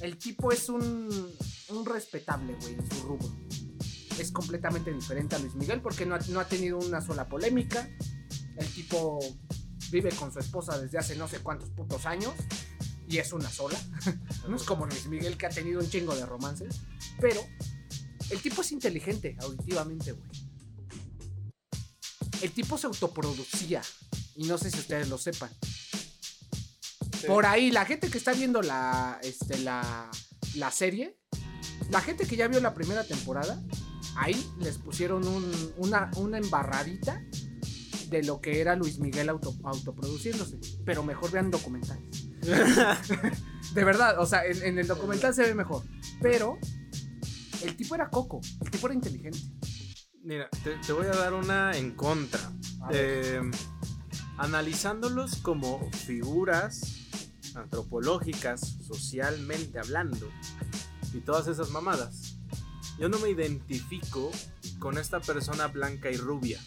El 0.00 0.18
tipo 0.18 0.52
es 0.52 0.68
un, 0.68 1.32
un 1.70 1.86
respetable, 1.86 2.54
güey, 2.60 2.74
en 2.74 2.90
su 2.90 3.02
rubro. 3.02 3.34
Es 4.18 4.30
completamente 4.32 4.92
diferente 4.92 5.36
a 5.36 5.38
Luis 5.38 5.54
Miguel 5.54 5.80
porque 5.80 6.06
no 6.06 6.14
ha, 6.14 6.18
no 6.28 6.40
ha 6.40 6.46
tenido 6.46 6.78
una 6.78 7.00
sola 7.00 7.28
polémica. 7.28 7.88
El 8.56 8.66
tipo 8.72 9.18
vive 9.90 10.10
con 10.10 10.32
su 10.32 10.38
esposa 10.38 10.78
desde 10.80 10.98
hace 10.98 11.16
no 11.16 11.28
sé 11.28 11.40
cuántos 11.40 11.70
putos 11.70 12.06
años 12.06 12.32
y 13.08 13.18
es 13.18 13.32
una 13.32 13.48
sola. 13.50 13.78
no 14.48 14.56
es 14.56 14.62
como 14.64 14.86
Luis 14.86 15.06
Miguel 15.06 15.36
que 15.36 15.46
ha 15.46 15.50
tenido 15.50 15.80
un 15.80 15.88
chingo 15.88 16.14
de 16.14 16.24
romances, 16.26 16.80
pero 17.20 17.40
el 18.30 18.40
tipo 18.40 18.62
es 18.62 18.72
inteligente 18.72 19.36
auditivamente, 19.40 20.12
güey. 20.12 20.28
El 22.42 22.52
tipo 22.52 22.76
se 22.76 22.86
autoproducía 22.86 23.82
y 24.34 24.44
no 24.44 24.58
sé 24.58 24.70
si 24.70 24.78
ustedes 24.78 25.08
lo 25.08 25.16
sepan. 25.18 25.50
Por 27.26 27.46
ahí, 27.46 27.70
la 27.70 27.84
gente 27.86 28.08
que 28.10 28.18
está 28.18 28.32
viendo 28.34 28.62
la, 28.62 29.18
este, 29.22 29.58
la, 29.58 30.10
la 30.54 30.70
serie, 30.70 31.18
la 31.90 32.00
gente 32.00 32.26
que 32.26 32.36
ya 32.36 32.46
vio 32.46 32.60
la 32.60 32.74
primera 32.74 33.04
temporada, 33.04 33.60
ahí 34.16 34.36
les 34.60 34.78
pusieron 34.78 35.26
un- 35.26 35.72
una, 35.78 36.10
una 36.16 36.38
embarradita 36.38 37.22
de 38.10 38.22
lo 38.22 38.40
que 38.40 38.60
era 38.60 38.76
Luis 38.76 38.98
Miguel 38.98 39.28
auto, 39.30 39.56
autoproduciéndose. 39.64 40.58
Pero 40.84 41.02
mejor 41.02 41.30
vean 41.32 41.50
documentales. 41.50 42.28
de 43.74 43.84
verdad, 43.84 44.20
o 44.20 44.26
sea, 44.26 44.44
en, 44.44 44.62
en 44.62 44.78
el 44.78 44.86
documental 44.86 45.34
se 45.34 45.42
ve 45.42 45.54
mejor. 45.54 45.82
Pero 46.20 46.58
el 47.66 47.76
tipo 47.76 47.94
era 47.94 48.08
coco, 48.10 48.40
el 48.64 48.70
tipo 48.70 48.86
era 48.86 48.94
inteligente. 48.94 49.38
Mira, 50.22 50.48
te, 50.64 50.76
te 50.76 50.92
voy 50.92 51.06
a 51.06 51.10
dar 51.10 51.34
una 51.34 51.76
en 51.76 51.92
contra. 51.92 52.40
Eh, 52.90 53.40
analizándolos 54.38 55.36
como 55.36 55.90
figuras 55.92 56.82
antropológicas, 57.54 58.60
socialmente 58.86 59.78
hablando, 59.78 60.28
y 61.14 61.20
todas 61.20 61.46
esas 61.48 61.70
mamadas, 61.70 62.36
yo 62.98 63.08
no 63.08 63.18
me 63.18 63.30
identifico 63.30 64.30
con 64.78 64.98
esta 64.98 65.20
persona 65.20 65.68
blanca 65.68 66.10
y 66.10 66.16
rubia. 66.16 66.60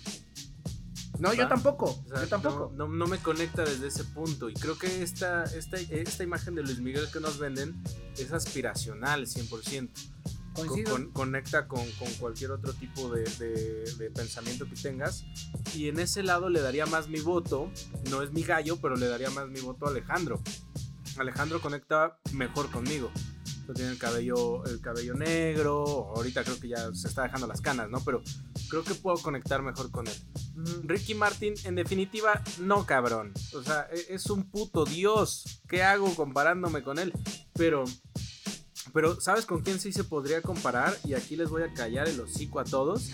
No, 1.19 1.33
yo 1.33 1.43
¿Va? 1.43 1.49
tampoco, 1.49 2.01
O 2.05 2.07
sea, 2.07 2.21
yo 2.21 2.27
tampoco. 2.29 2.71
No, 2.75 2.87
no- 2.87 2.93
no 2.95 3.07
me 3.07 3.17
conecta 3.17 3.63
desde 3.65 3.87
ese 3.87 4.05
punto. 4.05 4.49
Y 4.49 4.53
creo 4.53 4.77
que 4.77 5.03
esta, 5.03 5.43
esta, 5.43 5.75
esta 5.77 6.23
imagen 6.23 6.55
de 6.55 6.63
Luis 6.63 6.79
Miguel 6.79 7.07
que 7.11 7.19
nos 7.19 7.37
venden 7.39 7.83
es 8.17 8.31
aspiracional, 8.31 9.27
100%. 9.27 9.89
Con- 10.89 11.11
conecta 11.11 11.67
con, 11.67 11.89
con 11.93 12.11
cualquier 12.15 12.51
otro 12.51 12.73
tipo 12.73 13.09
de, 13.09 13.23
de- 13.39 13.93
de 13.97 14.11
pensamiento 14.11 14.65
que 14.65 14.75
tengas. 14.75 15.23
Y 15.75 15.87
en 15.89 15.99
ese 15.99 16.23
lado 16.23 16.49
le 16.49 16.61
daría 16.61 16.85
más 16.85 17.07
mi 17.09 17.19
voto. 17.19 17.71
No 18.09 18.21
es 18.21 18.31
mi 18.31 18.43
gallo, 18.43 18.77
pero 18.81 18.95
le 18.95 19.07
daría 19.07 19.29
más 19.29 19.47
mi 19.49 19.59
voto 19.59 19.85
a 19.85 19.89
Alejandro. 19.89 20.41
Alejandro 21.17 21.61
conecta 21.61 22.19
mejor 22.33 22.69
conmigo. 22.71 23.11
Tiene 23.75 23.91
el 23.91 23.99
cabello, 23.99 24.65
el 24.65 24.81
cabello 24.81 25.13
negro. 25.13 26.11
Ahorita 26.15 26.43
creo 26.43 26.59
que 26.59 26.69
ya 26.69 26.91
se 26.91 27.07
está 27.07 27.21
dejando 27.23 27.45
las 27.45 27.61
canas, 27.61 27.87
¿no? 27.87 27.99
Pero 28.03 28.23
creo 28.67 28.83
que 28.83 28.95
puedo 28.95 29.17
conectar 29.17 29.61
mejor 29.61 29.91
con 29.91 30.07
él. 30.07 30.13
Ricky 30.85 31.13
Martin, 31.13 31.53
en 31.65 31.75
definitiva, 31.75 32.41
no 32.61 32.87
cabrón. 32.87 33.31
O 33.53 33.61
sea, 33.61 33.87
e- 33.91 34.15
es 34.15 34.25
un 34.31 34.49
puto 34.49 34.85
dios. 34.85 35.61
¿Qué 35.67 35.83
hago 35.83 36.13
comparándome 36.15 36.81
con 36.81 36.97
él? 36.97 37.13
Pero, 37.53 37.83
pero 38.93 39.19
¿sabes 39.21 39.45
con 39.45 39.61
quién 39.61 39.79
sí 39.79 39.91
se 39.91 40.03
podría 40.03 40.41
comparar? 40.41 40.97
Y 41.05 41.13
aquí 41.13 41.35
les 41.35 41.49
voy 41.49 41.63
a 41.63 41.73
callar 41.73 42.07
el 42.07 42.19
hocico 42.19 42.59
a 42.59 42.63
todos. 42.63 43.11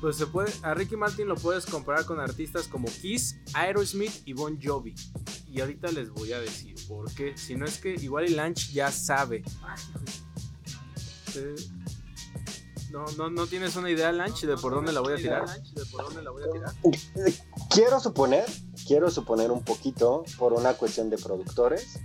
Pues 0.00 0.16
se 0.16 0.26
puede, 0.26 0.50
a 0.62 0.72
Ricky 0.72 0.96
Martin 0.96 1.28
lo 1.28 1.34
puedes 1.34 1.66
comparar 1.66 2.06
con 2.06 2.20
artistas 2.20 2.66
como 2.68 2.88
Kiss, 2.88 3.36
Aerosmith 3.52 4.22
y 4.24 4.32
Bon 4.32 4.58
Jovi. 4.60 4.94
Y 5.46 5.60
ahorita 5.60 5.90
les 5.92 6.10
voy 6.10 6.32
a 6.32 6.40
decir 6.40 6.74
por 6.88 7.12
qué. 7.12 7.36
Si 7.36 7.54
no 7.54 7.66
es 7.66 7.78
que 7.78 7.94
igual 7.94 8.24
el 8.24 8.36
Lanch 8.36 8.72
ya 8.72 8.90
sabe. 8.90 9.42
Eh, 11.36 11.54
No, 12.90 13.04
no, 13.16 13.30
no 13.30 13.46
tienes 13.46 13.76
una 13.76 13.88
idea, 13.90 14.10
tirar. 15.18 15.48
¿De 15.48 15.84
por 15.86 16.04
dónde 16.04 16.22
la 16.22 16.30
voy 16.30 16.42
a 16.42 16.50
tirar? 16.50 16.74
Quiero 17.68 18.00
suponer, 18.00 18.44
quiero 18.86 19.10
suponer 19.10 19.52
un 19.52 19.62
poquito 19.62 20.24
por 20.38 20.52
una 20.54 20.74
cuestión 20.74 21.08
de 21.08 21.16
productores 21.16 22.00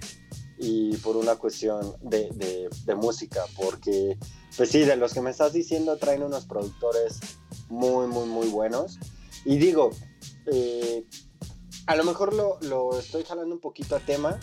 y 0.58 0.96
por 0.98 1.18
una 1.18 1.36
cuestión 1.36 1.96
de, 2.02 2.30
de- 2.36 2.70
de 2.86 2.96
música, 2.96 3.44
porque, 3.58 4.18
pues 4.56 4.70
sí, 4.70 4.80
de 4.80 4.96
los 4.96 5.14
que 5.14 5.22
me 5.22 5.32
estás 5.32 5.54
diciendo 5.54 5.98
traen 5.98 6.24
unos 6.24 6.46
productores 6.46 7.20
muy, 7.70 8.08
muy, 8.08 8.28
muy 8.28 8.48
buenos. 8.48 8.98
Y 9.44 9.58
digo, 9.58 9.92
eh, 10.52 11.06
a 11.88 11.96
lo 11.96 12.04
mejor 12.04 12.34
lo, 12.34 12.58
lo 12.62 12.98
estoy 12.98 13.24
jalando 13.24 13.54
un 13.54 13.62
poquito 13.62 13.96
a 13.96 14.00
tema, 14.00 14.40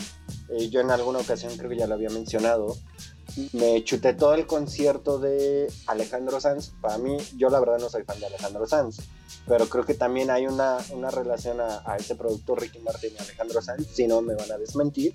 eh, 0.51 0.69
yo 0.69 0.81
en 0.81 0.91
alguna 0.91 1.19
ocasión 1.21 1.57
creo 1.57 1.71
que 1.71 1.77
ya 1.77 1.87
lo 1.87 1.95
había 1.95 2.11
mencionado, 2.11 2.77
me 3.55 3.83
chuté 3.83 4.13
todo 4.13 4.35
el 4.35 4.47
concierto 4.47 5.19
de 5.19 5.73
Alejandro 5.87 6.39
Sanz. 6.39 6.73
Para 6.83 6.99
mí, 6.99 7.17
yo 7.39 7.49
la 7.49 7.59
verdad 7.61 7.79
no 7.79 7.89
soy 7.89 8.03
fan 8.05 8.21
de 8.21 8.27
Alejandro 8.27 8.67
Sanz, 8.67 8.99
pero 9.47 9.67
creo 9.71 9.87
que 9.87 9.95
también 9.95 10.31
hay 10.31 10.47
una, 10.47 10.77
una 10.93 11.11
relación 11.11 11.59
a, 11.61 11.83
a 11.91 11.97
ese 11.97 12.15
productor 12.15 12.61
Ricky 12.61 12.81
Martin 12.81 13.13
y 13.19 13.23
Alejandro 13.23 13.63
Sanz, 13.63 13.87
si 13.95 14.07
no 14.07 14.21
me 14.21 14.35
van 14.35 14.53
a 14.53 14.59
desmentir, 14.59 15.15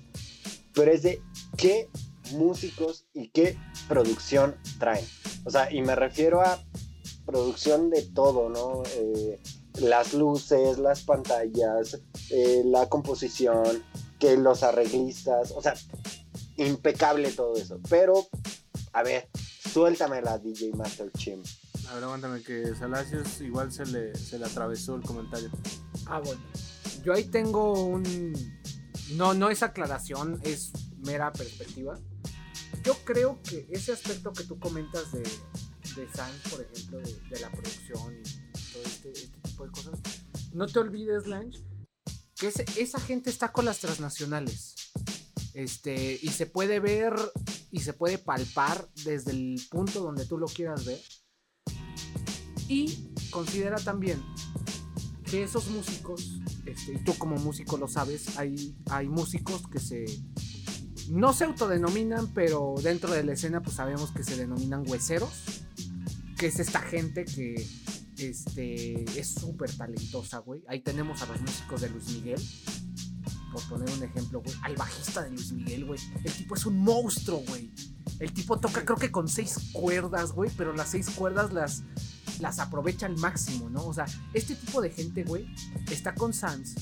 pero 0.74 0.92
es 0.92 1.02
de 1.02 1.22
qué 1.56 1.88
músicos 2.32 3.06
y 3.14 3.28
qué 3.28 3.56
producción 3.88 4.56
traen. 4.78 5.04
O 5.44 5.50
sea, 5.50 5.72
y 5.72 5.82
me 5.82 5.94
refiero 5.94 6.40
a 6.42 6.62
producción 7.26 7.90
de 7.90 8.02
todo, 8.02 8.48
¿no? 8.48 8.82
Eh, 8.96 9.40
las 9.80 10.14
luces, 10.14 10.78
las 10.78 11.02
pantallas, 11.02 12.00
eh, 12.30 12.62
la 12.64 12.88
composición, 12.88 13.82
que 14.18 14.36
los 14.36 14.62
arreglistas, 14.62 15.52
o 15.52 15.62
sea, 15.62 15.74
impecable 16.56 17.30
todo 17.30 17.54
eso. 17.54 17.78
Pero, 17.88 18.26
a 18.92 19.02
ver, 19.02 19.28
suéltame 19.72 20.20
la 20.22 20.38
DJ 20.38 20.72
Master 20.72 21.10
Chim. 21.16 21.42
A 21.88 21.94
ver, 21.94 22.04
aguántame 22.04 22.42
que 22.42 22.74
Salacios 22.74 23.40
igual 23.40 23.72
se 23.72 23.86
le, 23.86 24.14
se 24.14 24.38
le 24.38 24.44
atravesó 24.44 24.96
el 24.96 25.02
comentario. 25.02 25.50
Ah, 26.06 26.20
bueno. 26.20 26.40
Yo 27.04 27.14
ahí 27.14 27.24
tengo 27.24 27.72
un. 27.84 28.34
No, 29.12 29.34
no 29.34 29.50
es 29.50 29.62
aclaración, 29.62 30.40
es 30.42 30.72
mera 30.98 31.32
perspectiva. 31.32 31.98
Yo 32.84 32.94
creo 33.04 33.40
que 33.42 33.66
ese 33.70 33.92
aspecto 33.92 34.32
que 34.32 34.44
tú 34.44 34.58
comentas 34.58 35.10
de, 35.12 35.20
de 35.20 36.06
por 36.50 36.60
ejemplo, 36.60 36.98
de, 36.98 37.14
de 37.30 37.40
la 37.40 37.50
producción 37.50 38.14
y 38.18 38.22
todo 38.72 38.82
este, 38.84 39.12
este 39.12 39.38
tipo 39.42 39.64
de 39.64 39.70
cosas, 39.72 39.98
no 40.52 40.66
te 40.66 40.78
olvides, 40.78 41.26
Lange, 41.26 41.58
que 42.36 42.48
ese- 42.48 42.66
esa 42.76 43.00
gente 43.00 43.30
está 43.30 43.50
con 43.52 43.64
las 43.64 43.78
transnacionales. 43.80 44.74
Este, 45.54 46.18
y 46.22 46.28
se 46.28 46.46
puede 46.46 46.78
ver 46.78 47.14
y 47.72 47.80
se 47.80 47.92
puede 47.94 48.18
palpar 48.18 48.88
desde 49.04 49.32
el 49.32 49.60
punto 49.70 50.00
donde 50.02 50.24
tú 50.24 50.38
lo 50.38 50.46
quieras 50.46 50.84
ver. 50.84 51.00
Y 52.68 53.10
considera 53.30 53.76
también 53.76 54.22
que 55.24 55.42
esos 55.42 55.68
músicos, 55.68 56.38
este, 56.70 56.94
y 56.94 56.98
tú 56.98 57.14
como 57.18 57.36
músico 57.36 57.76
lo 57.76 57.88
sabes, 57.88 58.38
hay, 58.38 58.76
hay 58.90 59.08
músicos 59.08 59.66
que 59.68 59.80
se 59.80 60.06
no 61.10 61.32
se 61.32 61.44
autodenominan, 61.44 62.28
pero 62.34 62.74
dentro 62.82 63.12
de 63.12 63.24
la 63.24 63.32
escena 63.32 63.62
pues 63.62 63.76
sabemos 63.76 64.10
que 64.12 64.22
se 64.22 64.36
denominan 64.36 64.84
hueseros, 64.86 65.64
que 66.36 66.46
es 66.46 66.58
esta 66.60 66.80
gente 66.80 67.24
que 67.24 67.66
este, 68.18 69.04
es 69.18 69.28
súper 69.28 69.74
talentosa, 69.74 70.38
güey. 70.38 70.62
Ahí 70.68 70.80
tenemos 70.80 71.22
a 71.22 71.26
los 71.26 71.40
músicos 71.40 71.80
de 71.80 71.90
Luis 71.90 72.08
Miguel, 72.10 72.40
por 73.52 73.62
poner 73.68 73.90
un 73.90 74.02
ejemplo, 74.02 74.42
güey. 74.42 74.54
Al 74.62 74.76
bajista 74.76 75.22
de 75.24 75.30
Luis 75.30 75.52
Miguel, 75.52 75.86
güey. 75.86 76.00
El 76.24 76.32
tipo 76.32 76.54
es 76.54 76.66
un 76.66 76.78
monstruo, 76.78 77.42
güey. 77.48 77.72
El 78.18 78.32
tipo 78.32 78.58
toca 78.58 78.84
creo 78.84 78.98
que 78.98 79.10
con 79.10 79.28
seis 79.28 79.70
cuerdas, 79.72 80.32
güey, 80.32 80.50
pero 80.56 80.74
las 80.74 80.90
seis 80.90 81.08
cuerdas 81.10 81.52
las, 81.52 81.84
las 82.40 82.58
aprovecha 82.58 83.06
al 83.06 83.16
máximo, 83.16 83.68
¿no? 83.70 83.86
O 83.86 83.94
sea, 83.94 84.06
este 84.32 84.54
tipo 84.54 84.80
de 84.80 84.90
gente, 84.90 85.24
güey, 85.24 85.46
está 85.90 86.14
con 86.14 86.32
Sans, 86.32 86.74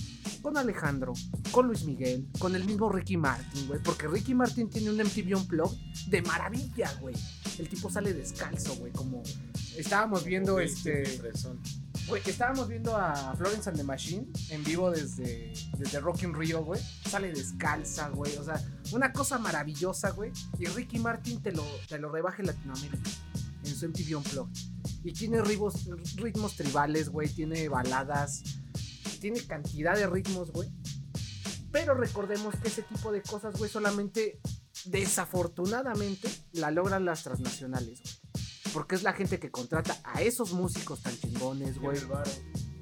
con 0.43 0.57
Alejandro, 0.57 1.13
con 1.51 1.67
Luis 1.67 1.85
Miguel, 1.85 2.27
con 2.39 2.55
el 2.55 2.65
mismo 2.65 2.91
Ricky 2.91 3.17
Martin, 3.17 3.67
güey, 3.67 3.83
porque 3.83 4.07
Ricky 4.09 4.35
Martin 4.35 4.69
tiene 4.69 4.91
un 4.91 4.97
MTV 4.97 5.37
Unplugged 5.37 5.79
de 6.09 6.23
maravilla, 6.23 6.93
güey. 7.01 7.15
El 7.59 7.69
tipo 7.69 7.91
sale 7.91 8.13
descalzo, 8.13 8.75
güey, 8.77 8.93
como 8.93 9.23
estábamos 9.77 10.25
viendo 10.25 10.61
este... 10.61 11.21
Güey, 12.09 12.23
estábamos 12.25 12.69
viendo 12.69 12.97
a 12.97 13.35
Florence 13.37 13.69
and 13.69 13.79
the 13.79 13.83
Machine 13.83 14.29
en 14.51 14.63
vivo 14.63 14.93
desde, 14.93 15.53
desde 15.77 15.99
Rock 15.99 16.23
in 16.23 16.35
Rio, 16.35 16.63
güey. 16.65 16.81
Sale 17.05 17.33
descalza, 17.33 18.11
güey. 18.11 18.37
O 18.37 18.45
sea, 18.45 18.63
una 18.93 19.13
cosa 19.13 19.39
maravillosa, 19.39 20.11
güey. 20.11 20.31
Y 20.57 20.67
Ricky 20.67 21.01
Martin 21.01 21.43
te 21.43 21.51
lo, 21.51 21.65
te 21.89 21.99
lo 21.99 22.09
rebaja 22.09 22.37
en 22.43 22.47
Latinoamérica. 22.47 23.11
En 23.67 23.75
su 23.77 23.87
MTV 23.89 24.17
Unplugged. 24.19 24.57
Y 25.05 25.13
tiene 25.13 25.43
ritmos, 25.43 25.87
ritmos 26.17 26.57
tribales, 26.57 27.09
güey. 27.09 27.29
Tiene 27.29 27.69
baladas. 27.69 28.43
Tiene 29.21 29.41
cantidad 29.45 29.97
de 29.97 30.07
ritmos, 30.07 30.51
güey. 30.53 30.71
Pero 31.73 31.95
recordemos 31.95 32.55
que 32.63 32.69
ese 32.69 32.83
tipo 32.83 33.13
de 33.13 33.23
cosas, 33.23 33.57
güey, 33.59 33.71
solamente, 33.71 34.41
desafortunadamente, 34.85 36.29
la 36.53 36.71
logran 36.71 37.05
las 37.05 37.23
transnacionales, 37.23 38.01
güey. 38.03 38.15
Porque 38.73 38.95
es 38.95 39.03
la 39.03 39.13
gente 39.15 39.39
que 39.39 39.51
contrata 39.51 39.99
a 40.05 40.23
esos 40.23 40.53
músicos 40.53 41.03
tan 41.03 41.17
chingones, 41.19 41.79
güey. 41.79 41.99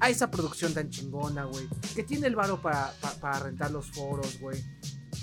A 0.01 0.11
esa 0.11 0.31
producción 0.31 0.75
tan 0.75 0.91
chingona, 0.91 1.45
güey. 1.45 1.69
Que 1.95 2.03
tiene 2.03 2.27
el 2.27 2.35
varo 2.35 2.61
para, 2.61 2.93
pa- 3.01 3.15
para 3.15 3.39
rentar 3.41 3.71
los 3.71 3.87
foros, 3.93 4.41
güey. 4.41 4.61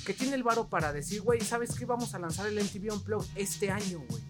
Que 0.06 0.14
tiene 0.14 0.36
el 0.36 0.44
varo 0.44 0.70
para 0.70 0.94
decir, 0.94 1.22
güey, 1.22 1.42
¿sabes 1.42 1.76
qué? 1.76 1.86
Vamos 1.86 2.16
a 2.16 2.20
lanzar 2.20 2.48
el 2.48 2.58
MTV 2.58 2.94
Unplugged 2.94 3.30
este 3.36 3.70
año, 3.70 4.02
güey. 4.10 4.24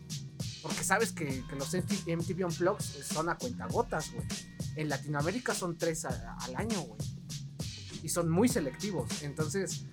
Porque 0.61 0.83
sabes 0.83 1.11
que, 1.11 1.43
los 1.57 1.73
MTV 1.73 2.45
Unplugged 2.45 3.03
son 3.03 3.29
a 3.29 3.37
cuentagotas, 3.37 4.11
güey. 4.13 4.25
En 4.75 4.89
Latinoamérica 4.89 5.53
son 5.53 5.77
tres 5.77 6.05
al 6.05 6.55
año, 6.55 6.81
güey. 6.81 6.99
Y 8.03 8.09
son 8.09 8.29
muy 8.29 8.47
selectivos. 8.47 9.23
Entonces, 9.23 9.85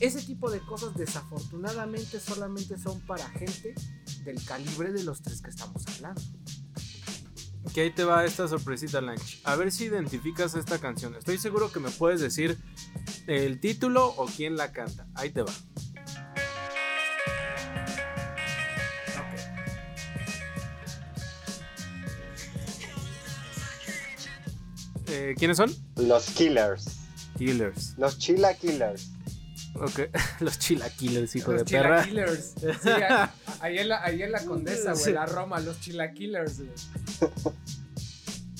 ese 0.00 0.22
tipo 0.22 0.50
de 0.50 0.60
cosas 0.60 0.94
desafortunadamente 0.94 2.20
solamente 2.20 2.78
son 2.78 3.00
para 3.00 3.28
gente 3.30 3.74
del 4.24 4.44
calibre 4.44 4.92
de 4.92 5.02
los 5.02 5.22
tres 5.22 5.40
que 5.40 5.50
estamos 5.50 5.84
hablando. 5.86 6.20
Que 7.74 7.82
ahí 7.82 7.90
te 7.90 8.04
va 8.04 8.24
esta 8.24 8.48
sorpresita, 8.48 9.00
Lanch. 9.00 9.40
A 9.44 9.56
ver 9.56 9.72
si 9.72 9.84
identificas 9.84 10.54
esta 10.54 10.78
canción. 10.78 11.14
Estoy 11.16 11.38
seguro 11.38 11.70
que 11.70 11.80
me 11.80 11.90
puedes 11.90 12.20
decir 12.20 12.58
el 13.26 13.60
título 13.60 14.06
o 14.16 14.26
quién 14.26 14.56
la 14.56 14.72
canta. 14.72 15.06
Ahí 15.14 15.30
te 15.30 15.42
va. 15.42 15.52
Eh, 25.08 25.34
¿Quiénes 25.38 25.56
son? 25.56 25.74
Los 25.96 26.26
Killers. 26.30 26.84
Killers. 27.38 27.94
Los 27.98 28.18
Chila 28.18 28.54
Killers. 28.54 29.10
Ok. 29.74 30.00
Los 30.40 30.58
chilaquillers, 30.58 31.36
hijo 31.36 31.52
los 31.52 31.64
de 31.64 31.70
perra. 31.70 32.04
chilaquillers. 32.04 32.54
Sí, 32.82 32.88
a- 32.88 33.32
ahí, 33.60 33.78
en 33.78 33.88
la, 33.88 34.02
ahí 34.04 34.22
en 34.22 34.32
la 34.32 34.44
Condesa, 34.44 34.92
güey, 34.92 35.04
Sí. 35.04 35.12
la 35.12 35.26
Roma, 35.26 35.60
los 35.60 35.78
chilaquillers, 35.80 36.58
güey. 36.58 36.70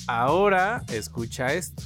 Ahora 0.07 0.83
escucha 0.91 1.53
esto. 1.53 1.83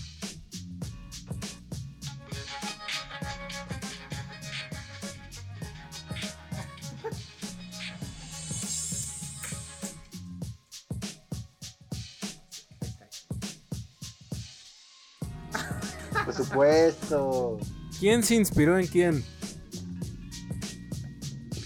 Por 16.35 16.45
supuesto. 16.45 17.59
¿Quién 17.99 18.23
se 18.23 18.35
inspiró 18.35 18.77
en 18.77 18.87
quién? 18.87 19.23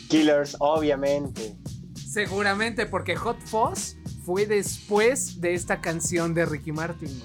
Killers, 0.09 0.55
obviamente. 0.59 1.57
Seguramente 1.95 2.85
porque 2.85 3.15
Hot 3.15 3.39
Fuzz 3.41 3.95
fue 4.23 4.45
después 4.45 5.39
de 5.39 5.53
esta 5.53 5.79
canción 5.81 6.33
de 6.33 6.45
Ricky 6.45 6.71
Martin. 6.71 7.21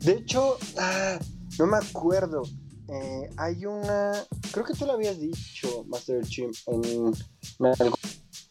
De 0.00 0.12
hecho, 0.12 0.56
ah, 0.78 1.18
no 1.58 1.66
me 1.66 1.76
acuerdo. 1.76 2.42
Eh, 2.88 3.30
hay 3.36 3.64
una. 3.66 4.12
Creo 4.52 4.64
que 4.64 4.74
tú 4.74 4.86
lo 4.86 4.92
habías 4.92 5.18
dicho, 5.18 5.84
Master 5.88 6.22
Chim, 6.26 6.50
en, 6.66 7.12
en 7.60 7.66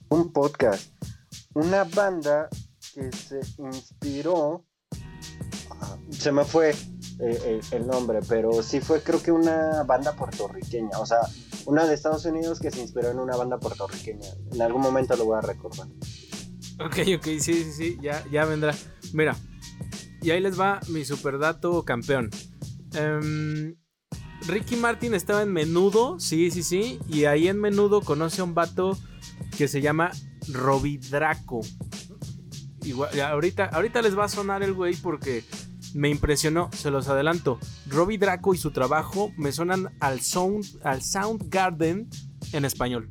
algún 0.09 0.31
podcast. 0.31 0.91
Una 1.53 1.83
banda 1.83 2.47
que 2.93 3.11
se 3.11 3.41
inspiró. 3.59 4.65
ah, 5.81 5.97
se 6.09 6.31
me 6.31 6.43
fue 6.45 6.73
eh, 7.23 7.39
eh, 7.45 7.61
el 7.71 7.85
nombre, 7.85 8.19
pero 8.27 8.63
sí 8.63 8.81
fue, 8.81 9.03
creo 9.03 9.21
que 9.21 9.31
una 9.31 9.83
banda 9.83 10.15
puertorriqueña. 10.15 10.97
O 10.99 11.05
sea, 11.05 11.19
una 11.67 11.85
de 11.85 11.93
Estados 11.93 12.25
Unidos 12.25 12.59
que 12.59 12.71
se 12.71 12.81
inspiró 12.81 13.11
en 13.11 13.19
una 13.19 13.35
banda 13.35 13.59
puertorriqueña. 13.59 14.27
En 14.51 14.61
algún 14.61 14.81
momento 14.81 15.15
lo 15.15 15.25
voy 15.25 15.37
a 15.37 15.41
recordar. 15.41 15.87
Ok, 16.83 16.97
ok, 17.17 17.25
sí, 17.39 17.39
sí, 17.39 17.71
sí, 17.71 17.97
ya, 18.01 18.25
ya 18.31 18.45
vendrá. 18.45 18.73
Mira, 19.13 19.35
y 20.23 20.31
ahí 20.31 20.41
les 20.41 20.59
va 20.59 20.79
mi 20.87 21.05
super 21.05 21.37
dato 21.37 21.83
campeón. 21.85 22.31
Em, 22.93 23.75
Ricky 24.47 24.75
Martin 24.75 25.13
estaba 25.13 25.43
en 25.43 25.53
Menudo, 25.53 26.19
sí, 26.19 26.49
sí, 26.49 26.63
sí, 26.63 26.99
y 27.07 27.25
ahí 27.25 27.47
en 27.47 27.59
Menudo 27.59 28.01
conoce 28.01 28.41
a 28.41 28.45
un 28.45 28.55
vato 28.55 28.97
que 29.55 29.67
se 29.67 29.81
llama 29.81 30.09
Robbie 30.51 30.97
Draco. 30.97 31.61
Ahorita, 33.23 33.65
ahorita 33.65 34.01
les 34.01 34.17
va 34.17 34.25
a 34.25 34.27
sonar 34.27 34.63
el 34.63 34.73
güey 34.73 34.95
porque 34.95 35.43
me 35.93 36.09
impresionó, 36.09 36.69
se 36.73 36.91
los 36.91 37.07
adelanto. 37.07 37.59
Robbie 37.87 38.17
Draco 38.17 38.53
y 38.53 38.57
su 38.57 38.71
trabajo 38.71 39.31
me 39.37 39.51
suenan 39.51 39.93
al 39.99 40.21
Sound, 40.21 40.79
al 40.83 41.01
Soundgarden 41.01 42.09
en 42.53 42.65
español. 42.65 43.09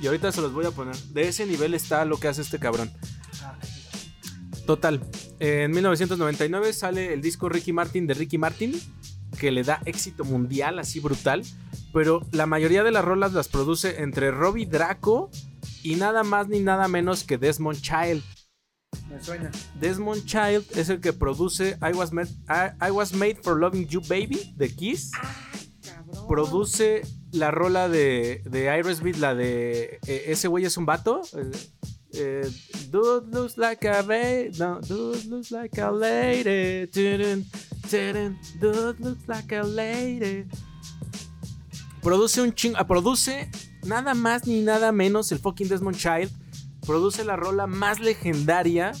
Y 0.00 0.06
ahorita 0.06 0.32
se 0.32 0.40
los 0.40 0.52
voy 0.52 0.66
a 0.66 0.70
poner. 0.70 0.96
De 0.96 1.28
ese 1.28 1.46
nivel 1.46 1.74
está 1.74 2.04
lo 2.04 2.18
que 2.18 2.28
hace 2.28 2.42
este 2.42 2.58
cabrón. 2.58 2.90
Total. 4.66 5.00
En 5.38 5.70
1999 5.72 6.72
sale 6.72 7.12
el 7.12 7.20
disco 7.20 7.48
Ricky 7.48 7.72
Martin 7.72 8.06
de 8.06 8.14
Ricky 8.14 8.38
Martin, 8.38 8.80
que 9.38 9.50
le 9.50 9.62
da 9.64 9.80
éxito 9.84 10.24
mundial, 10.24 10.78
así 10.78 11.00
brutal. 11.00 11.42
Pero 11.92 12.26
la 12.32 12.46
mayoría 12.46 12.82
de 12.82 12.90
las 12.90 13.04
rolas 13.04 13.32
las 13.32 13.48
produce 13.48 14.02
entre 14.02 14.30
Robbie 14.30 14.66
Draco 14.66 15.30
y 15.82 15.96
nada 15.96 16.22
más 16.22 16.48
ni 16.48 16.60
nada 16.60 16.88
menos 16.88 17.24
que 17.24 17.38
Desmond 17.38 17.80
Child. 17.80 18.22
Me 19.12 19.22
suena. 19.22 19.50
Desmond 19.80 20.24
Child 20.24 20.64
es 20.76 20.88
el 20.88 21.00
que 21.00 21.12
produce 21.12 21.76
I 21.82 21.92
Was 21.94 22.12
Made, 22.12 22.30
I, 22.48 22.88
I 22.88 22.90
Was 22.90 23.12
Made 23.12 23.36
for 23.42 23.58
Loving 23.58 23.86
You 23.88 24.00
Baby 24.08 24.54
de 24.56 24.74
Kiss. 24.74 25.10
Cabrón. 25.84 26.26
Produce 26.28 27.02
la 27.32 27.50
rola 27.50 27.88
de, 27.88 28.42
de 28.50 28.70
Aerosmith, 28.70 29.16
la 29.16 29.34
de 29.34 29.98
eh, 30.06 30.24
ese 30.28 30.48
güey 30.48 30.64
es 30.64 30.76
un 30.76 30.86
vato. 30.86 31.22
eh, 31.34 31.50
eh, 32.14 32.50
dude 32.90 33.26
looks 33.32 33.56
like 33.58 33.86
a 33.88 34.02
ba- 34.02 34.50
no, 34.58 34.80
dude 34.80 35.24
looks 35.28 35.50
like 35.50 35.80
a 35.80 35.90
lady. 35.90 36.86
Tudun, 36.88 37.44
tudun, 37.90 38.38
dude 38.60 39.00
looks 39.00 39.26
like 39.28 39.54
a 39.56 39.62
lady. 39.62 40.46
Produce 42.02 42.40
un 42.40 42.52
ching, 42.52 42.74
ah, 42.76 42.86
produce 42.86 43.48
nada 43.84 44.14
más 44.14 44.46
ni 44.46 44.60
nada 44.62 44.90
menos 44.92 45.30
el 45.32 45.38
fucking 45.38 45.68
Desmond 45.68 45.96
Child. 45.96 46.30
Produce 46.86 47.24
la 47.24 47.36
rola 47.36 47.66
más 47.66 48.00
legendaria 48.00 48.92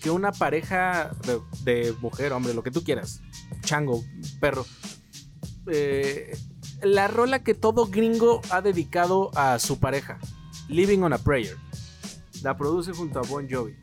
que 0.00 0.10
una 0.10 0.32
pareja 0.32 1.12
de, 1.26 1.40
de 1.64 1.92
mujer, 2.00 2.32
hombre, 2.32 2.54
lo 2.54 2.62
que 2.62 2.70
tú 2.70 2.82
quieras. 2.82 3.20
Chango, 3.62 4.04
perro. 4.40 4.66
Eh, 5.70 6.36
la 6.82 7.06
rola 7.06 7.44
que 7.44 7.54
todo 7.54 7.86
gringo 7.86 8.40
ha 8.50 8.60
dedicado 8.60 9.30
a 9.36 9.58
su 9.58 9.78
pareja, 9.78 10.18
Living 10.68 11.00
on 11.00 11.12
a 11.12 11.18
Prayer. 11.18 11.56
La 12.42 12.56
produce 12.56 12.92
junto 12.92 13.20
a 13.20 13.22
Bon 13.22 13.48
Jovi. 13.48 13.76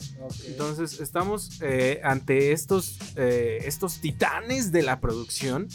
Entonces 0.47 0.99
estamos 0.99 1.61
eh, 1.61 2.01
ante 2.03 2.51
estos, 2.51 2.97
eh, 3.15 3.59
estos 3.63 4.01
titanes 4.01 4.73
de 4.73 4.83
la 4.83 4.99
producción. 4.99 5.69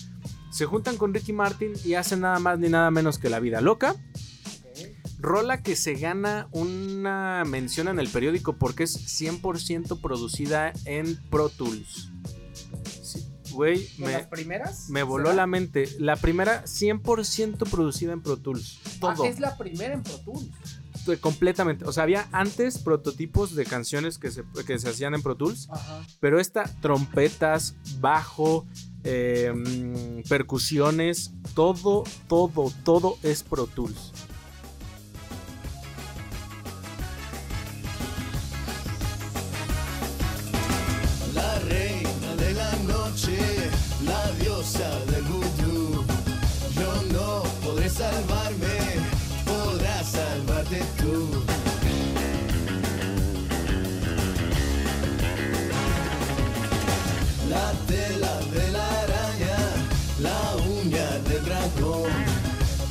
Se 0.51 0.67
juntan 0.67 0.99
con 0.99 1.15
Ricky 1.15 1.33
Martin 1.33 1.73
y 1.83 1.95
hacen 1.95 2.21
nada 2.21 2.39
más 2.39 2.59
ni 2.59 2.69
nada 2.69 2.91
menos 2.91 3.19
que 3.19 3.31
La 3.31 3.41
Vida 3.41 3.63
Loca. 3.63 3.97
Rola 5.25 5.63
que 5.63 5.75
se 5.75 5.95
gana 5.95 6.49
una 6.53 7.45
mención 7.47 7.89
en 7.89 7.99
el 7.99 8.09
periódico 8.09 8.59
porque 8.59 8.83
es 8.83 8.95
100% 9.23 10.01
producida 10.03 10.75
en 10.85 11.17
Pro 11.31 11.49
Tools. 11.49 12.11
Güey, 13.51 13.89
¿De 13.97 14.05
me, 14.05 14.13
las 14.13 14.27
primeras? 14.27 14.91
me 14.91 15.03
voló 15.03 15.31
¿Será? 15.31 15.37
la 15.37 15.47
mente. 15.47 15.89
La 15.99 16.17
primera 16.17 16.65
100% 16.65 17.71
producida 17.71 18.13
en 18.13 18.21
Pro 18.21 18.37
Tools. 18.37 18.81
Ah, 18.85 19.15
Todo. 19.15 19.25
es 19.25 19.41
la 19.41 19.57
primera 19.57 19.95
en 19.95 20.03
Pro 20.03 20.19
Tools. 20.19 20.51
Completamente. 21.21 21.87
O 21.87 21.93
sea, 21.93 22.03
había 22.03 22.29
antes 22.33 22.79
prototipos 22.79 23.55
de 23.55 23.65
canciones 23.65 24.19
que 24.19 24.31
se, 24.31 24.45
que 24.67 24.79
se 24.79 24.91
hacían 24.91 25.15
en 25.15 25.23
Pro 25.23 25.37
Tools. 25.37 25.69
Ajá. 25.71 26.05
Pero 26.21 26.39
esta, 26.39 26.65
trompetas, 26.83 27.77
bajo, 28.01 28.67
eh, 29.05 29.53
mm, 29.55 30.29
percusiones, 30.29 31.33
todo, 31.55 32.05
todo, 32.27 32.73
todo 32.85 33.19
es 33.23 33.43
Pro 33.43 33.67
Tools. 33.67 34.13
La 44.65 44.71
diosa 44.71 45.05
del 45.11 45.23
vudú. 45.25 46.05
Yo 46.75 47.03
no 47.13 47.43
podré 47.63 47.91
salvarme, 47.91 48.79
podrás 49.45 50.07
salvarte 50.09 50.83
tú. 50.99 51.45
La 57.49 57.73
tela 57.87 58.41
de 58.53 58.73
la 58.73 58.87
araña, 59.03 59.59
la 60.21 60.57
uña 60.67 61.19
del 61.29 61.45
dragón, 61.45 62.11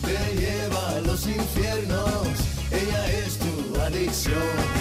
te 0.06 0.36
lleva 0.36 0.90
a 0.90 1.00
los 1.02 1.26
infiernos, 1.28 2.28
ella 2.72 3.12
es 3.12 3.38
tu 3.40 3.82
adicción. 3.82 4.73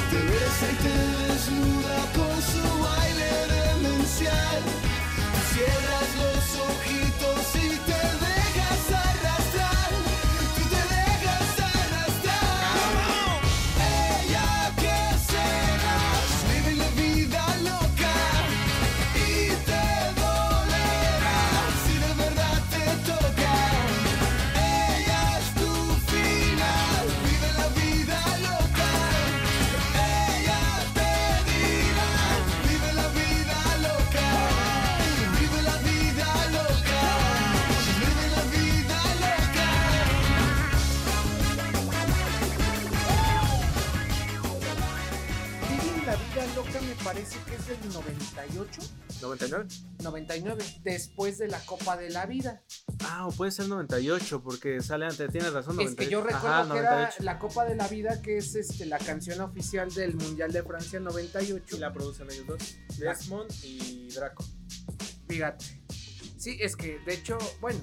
99. 50.13 50.43
99, 50.43 50.81
después 50.83 51.39
de 51.39 51.49
la 51.49 51.59
Copa 51.61 51.97
de 51.97 52.11
la 52.11 52.27
Vida. 52.27 52.63
Ah, 53.05 53.27
o 53.27 53.33
puede 53.33 53.51
ser 53.51 53.69
98, 53.69 54.43
porque 54.43 54.81
sale 54.81 55.07
antes. 55.07 55.31
Tienes 55.31 55.53
razón, 55.53 55.77
98. 55.77 56.03
Es 56.03 56.07
que 56.07 56.13
yo 56.13 56.23
recuerdo 56.23 56.49
Ajá, 56.49 56.73
que 56.73 56.79
era 56.79 56.91
98. 56.91 57.25
la 57.25 57.39
Copa 57.39 57.65
de 57.65 57.77
la 57.77 57.89
Vida, 57.89 58.23
que 58.23 58.37
es 58.37 58.55
este 58.55 58.87
la 58.87 58.99
canción 58.99 59.41
oficial 59.41 59.93
del 59.93 60.15
Mundial 60.15 60.53
de 60.53 60.63
Francia 60.63 61.01
98. 61.01 61.77
Y 61.77 61.81
la 61.81 61.93
producen 61.93 62.31
ellos 62.31 62.47
dos. 62.47 62.77
Desmond 62.99 63.51
y 63.65 64.09
Draco. 64.15 64.45
Fíjate. 65.29 65.65
Sí, 66.37 66.59
es 66.61 66.77
que 66.77 66.99
de 67.01 67.15
hecho, 67.15 67.39
bueno, 67.61 67.81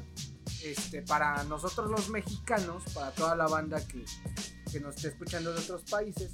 este, 0.63 1.01
para 1.01 1.43
nosotros 1.45 1.89
los 1.89 2.09
mexicanos, 2.09 2.83
para 2.93 3.11
toda 3.11 3.35
la 3.35 3.47
banda 3.47 3.85
que, 3.85 4.03
que 4.71 4.79
nos 4.79 4.95
esté 4.95 5.09
escuchando 5.09 5.53
de 5.53 5.59
otros 5.59 5.83
países, 5.83 6.31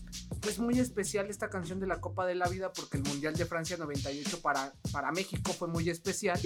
es 0.47 0.59
muy 0.59 0.79
especial 0.79 1.27
esta 1.29 1.49
canción 1.49 1.79
de 1.79 1.87
la 1.87 1.99
Copa 2.01 2.25
de 2.25 2.35
la 2.35 2.47
Vida 2.47 2.71
porque 2.71 2.97
el 2.97 3.03
Mundial 3.03 3.35
de 3.35 3.45
Francia 3.45 3.77
98 3.77 4.41
para, 4.41 4.73
para 4.91 5.11
México 5.11 5.53
fue 5.53 5.67
muy 5.67 5.89
especial. 5.89 6.39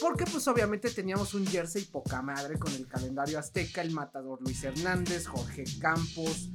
Porque 0.00 0.24
pues 0.26 0.46
obviamente 0.48 0.90
teníamos 0.90 1.34
un 1.34 1.46
jersey 1.46 1.84
poca 1.84 2.22
madre 2.22 2.58
con 2.58 2.72
el 2.72 2.86
calendario 2.86 3.38
azteca, 3.38 3.80
el 3.80 3.90
matador 3.90 4.40
Luis 4.42 4.62
Hernández, 4.62 5.26
Jorge 5.26 5.64
Campos. 5.80 6.50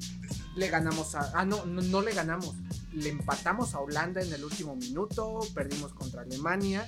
Le 0.56 0.68
ganamos 0.70 1.16
a... 1.16 1.32
Ah, 1.34 1.46
no, 1.46 1.66
no, 1.66 1.82
no 1.82 2.02
le 2.02 2.14
ganamos. 2.14 2.56
Le 2.94 3.10
empatamos 3.10 3.74
a 3.74 3.80
Holanda 3.80 4.22
en 4.22 4.32
el 4.34 4.44
último 4.44 4.76
minuto, 4.76 5.40
perdimos 5.56 5.94
contra 5.94 6.22
Alemania. 6.22 6.88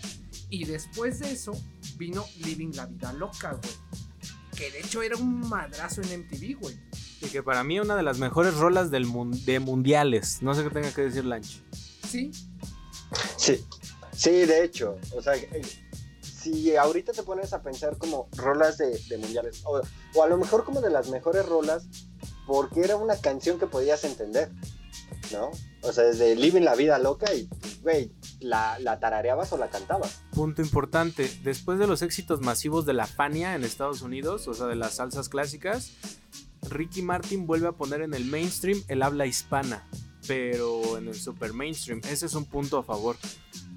Y 0.49 0.65
después 0.65 1.19
de 1.19 1.31
eso 1.31 1.53
vino 1.97 2.25
Living 2.37 2.71
la 2.75 2.85
Vida 2.85 3.13
Loca, 3.13 3.53
güey. 3.53 4.02
Que 4.55 4.71
de 4.71 4.79
hecho 4.81 5.01
era 5.01 5.15
un 5.17 5.39
madrazo 5.49 6.01
en 6.01 6.21
MTV, 6.21 6.59
güey. 6.59 6.79
Y 7.21 7.27
que 7.27 7.41
para 7.43 7.63
mí 7.63 7.79
una 7.79 7.95
de 7.95 8.03
las 8.03 8.17
mejores 8.19 8.55
rolas 8.55 8.91
del 8.91 9.05
mun- 9.05 9.43
de 9.45 9.59
mundiales. 9.59 10.41
No 10.41 10.53
sé 10.53 10.63
qué 10.63 10.69
tenga 10.69 10.91
que 10.93 11.01
decir 11.03 11.25
Lanch. 11.25 11.61
Sí, 12.09 12.31
Sí, 13.37 13.63
sí, 14.11 14.31
de 14.31 14.63
hecho. 14.63 14.97
O 15.15 15.21
sea, 15.21 15.35
eh, 15.35 15.61
si 16.21 16.75
ahorita 16.75 17.11
te 17.13 17.23
pones 17.23 17.53
a 17.53 17.61
pensar 17.61 17.97
como 17.97 18.27
rolas 18.35 18.77
de, 18.77 18.97
de 19.09 19.17
mundiales, 19.17 19.61
o, 19.65 19.81
o 20.15 20.23
a 20.23 20.27
lo 20.27 20.37
mejor 20.37 20.63
como 20.63 20.81
de 20.81 20.89
las 20.89 21.09
mejores 21.09 21.45
rolas, 21.45 21.87
porque 22.47 22.81
era 22.81 22.95
una 22.95 23.15
canción 23.17 23.59
que 23.59 23.67
podías 23.67 24.03
entender, 24.03 24.51
¿no? 25.31 25.51
O 25.81 25.91
sea, 25.93 26.03
desde 26.05 26.35
Living 26.35 26.61
la 26.63 26.75
Vida 26.75 26.97
Loca 26.97 27.33
y, 27.33 27.43
pues, 27.45 27.81
güey, 27.81 28.11
la, 28.43 28.77
la 28.79 28.99
tarareabas 28.99 29.51
o 29.53 29.57
la 29.57 29.69
cantabas. 29.69 30.21
Punto 30.31 30.61
importante. 30.61 31.29
Después 31.43 31.79
de 31.79 31.87
los 31.87 32.01
éxitos 32.01 32.41
masivos 32.41 32.85
de 32.85 32.93
la 32.93 33.07
Fania 33.07 33.55
en 33.55 33.63
Estados 33.63 34.01
Unidos, 34.01 34.47
o 34.47 34.53
sea, 34.53 34.67
de 34.67 34.75
las 34.75 34.95
salsas 34.95 35.29
clásicas, 35.29 35.91
Ricky 36.69 37.01
Martin 37.01 37.45
vuelve 37.47 37.67
a 37.67 37.71
poner 37.73 38.01
en 38.01 38.13
el 38.13 38.25
mainstream 38.25 38.81
el 38.87 39.01
habla 39.01 39.25
hispana, 39.25 39.87
pero 40.27 40.97
en 40.97 41.07
el 41.07 41.15
super 41.15 41.53
mainstream. 41.53 42.01
Ese 42.09 42.25
es 42.25 42.33
un 42.35 42.45
punto 42.45 42.77
a 42.77 42.83
favor. 42.83 43.17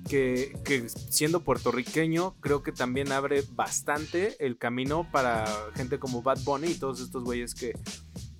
Que, 0.08 0.56
que 0.64 0.88
siendo 0.88 1.40
puertorriqueño, 1.42 2.36
creo 2.40 2.62
que 2.62 2.70
también 2.70 3.10
abre 3.10 3.42
bastante 3.54 4.36
el 4.38 4.56
camino 4.56 5.08
para 5.10 5.44
gente 5.74 5.98
como 5.98 6.22
Bad 6.22 6.38
Bunny 6.44 6.68
y 6.68 6.74
todos 6.74 7.00
estos 7.00 7.24
güeyes 7.24 7.56
que, 7.56 7.72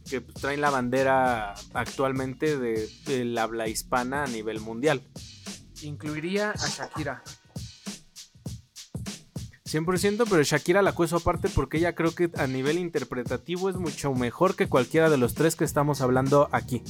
que 0.08 0.20
traen 0.20 0.60
la 0.60 0.70
bandera 0.70 1.54
actualmente 1.74 2.56
de- 2.56 2.88
del 3.06 3.36
habla 3.36 3.66
hispana 3.66 4.22
a 4.22 4.26
nivel 4.28 4.60
mundial. 4.60 5.02
Incluiría 5.88 6.50
a 6.50 6.68
Shakira. 6.68 7.22
100%, 9.64 10.26
pero 10.30 10.42
Shakira 10.42 10.80
la 10.80 10.92
cueso 10.92 11.16
aparte 11.16 11.48
porque 11.48 11.78
ella 11.78 11.94
creo 11.94 12.14
que 12.14 12.30
a 12.36 12.46
nivel 12.46 12.78
interpretativo 12.78 13.68
es 13.68 13.76
mucho 13.76 14.12
mejor 14.14 14.54
que 14.54 14.68
cualquiera 14.68 15.10
de 15.10 15.16
los 15.16 15.34
tres 15.34 15.56
que 15.56 15.64
estamos 15.64 16.00
hablando 16.00 16.48
aquí. 16.52 16.82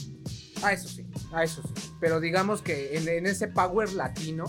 Ah, 0.62 0.72
eso 0.74 0.88
sí, 0.88 1.07
ah, 1.32 1.42
eso 1.42 1.62
sí. 1.62 1.72
Pero 2.01 2.20
digamos 2.20 2.61
que 2.61 2.99
en, 2.99 3.09
en 3.09 3.26
ese 3.26 3.49
power 3.49 3.92
latino, 3.94 4.44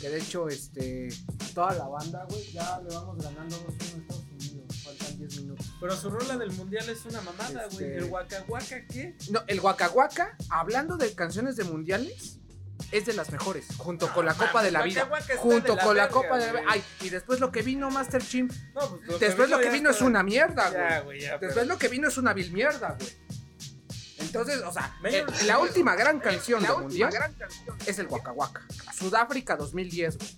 que 0.00 0.08
de 0.08 0.18
hecho, 0.20 0.48
este, 0.48 1.08
toda 1.54 1.74
la 1.74 1.86
banda, 1.86 2.26
güey, 2.30 2.50
ya 2.50 2.80
le 2.80 2.94
vamos 2.94 3.18
ganando 3.22 3.54
2-1 3.56 3.68
a 3.68 3.98
Estados 3.98 4.24
Unidos. 4.32 4.76
Faltan 4.82 5.18
10 5.18 5.40
minutos. 5.42 5.66
Pero 5.78 5.96
su 5.96 6.08
rola 6.10 6.38
del 6.38 6.52
mundial 6.52 6.88
es 6.88 7.04
una 7.04 7.20
mamada, 7.20 7.66
güey. 7.72 7.84
Este- 7.84 7.98
El 7.98 8.04
Waka 8.04 8.44
Waka, 8.48 8.86
¿qué? 8.86 9.16
No, 9.30 9.40
el 9.46 9.60
Waka 9.60 9.90
Waka, 9.90 10.34
hablando 10.48 10.96
de 10.96 11.14
canciones 11.14 11.56
de 11.56 11.64
mundiales, 11.64 12.39
es 12.92 13.06
de 13.06 13.12
las 13.12 13.30
mejores. 13.30 13.66
Junto 13.78 14.12
con 14.12 14.24
la 14.26 14.34
Copa 14.34 14.62
de 14.62 14.70
la 14.70 14.82
Vida. 14.82 15.08
Junto 15.38 15.76
la 15.76 15.82
con 15.84 15.96
la 15.96 16.02
verga, 16.04 16.14
Copa 16.14 16.38
de 16.38 16.46
la. 16.46 16.52
Vida. 16.60 16.70
Ay, 16.70 16.84
y 17.02 17.08
después 17.08 17.40
lo 17.40 17.50
que 17.52 17.62
vino 17.62 17.90
Master 17.90 18.22
Chimp. 18.22 18.52
No, 18.74 18.88
pues 18.88 19.02
lo 19.06 19.18
Después 19.18 19.50
lo 19.50 19.58
que 19.60 19.70
vino 19.70 19.90
es 19.90 20.00
una 20.00 20.22
mierda, 20.22 20.70
Ya, 20.72 21.00
güey. 21.00 21.20
ya. 21.20 21.30
Después 21.38 21.54
pero- 21.54 21.66
lo 21.66 21.78
que 21.78 21.88
vino 21.88 22.08
es 22.08 22.16
una 22.18 22.32
vil 22.32 22.52
mierda, 22.52 22.96
güey. 22.98 23.10
Entonces, 24.18 24.60
o 24.62 24.72
sea, 24.72 24.94
Mayor- 25.02 25.32
el- 25.40 25.46
la 25.46 25.58
última 25.58 25.94
gran 25.96 26.20
canción 26.20 26.62
la 26.62 26.68
de 26.68 26.74
última 26.74 27.06
mundial 27.10 27.34
es 27.86 27.98
el 27.98 28.06
Waka 28.06 28.32
Waka. 28.32 28.62
Sudáfrica 28.96 29.56
2010, 29.56 30.18
güey. 30.18 30.36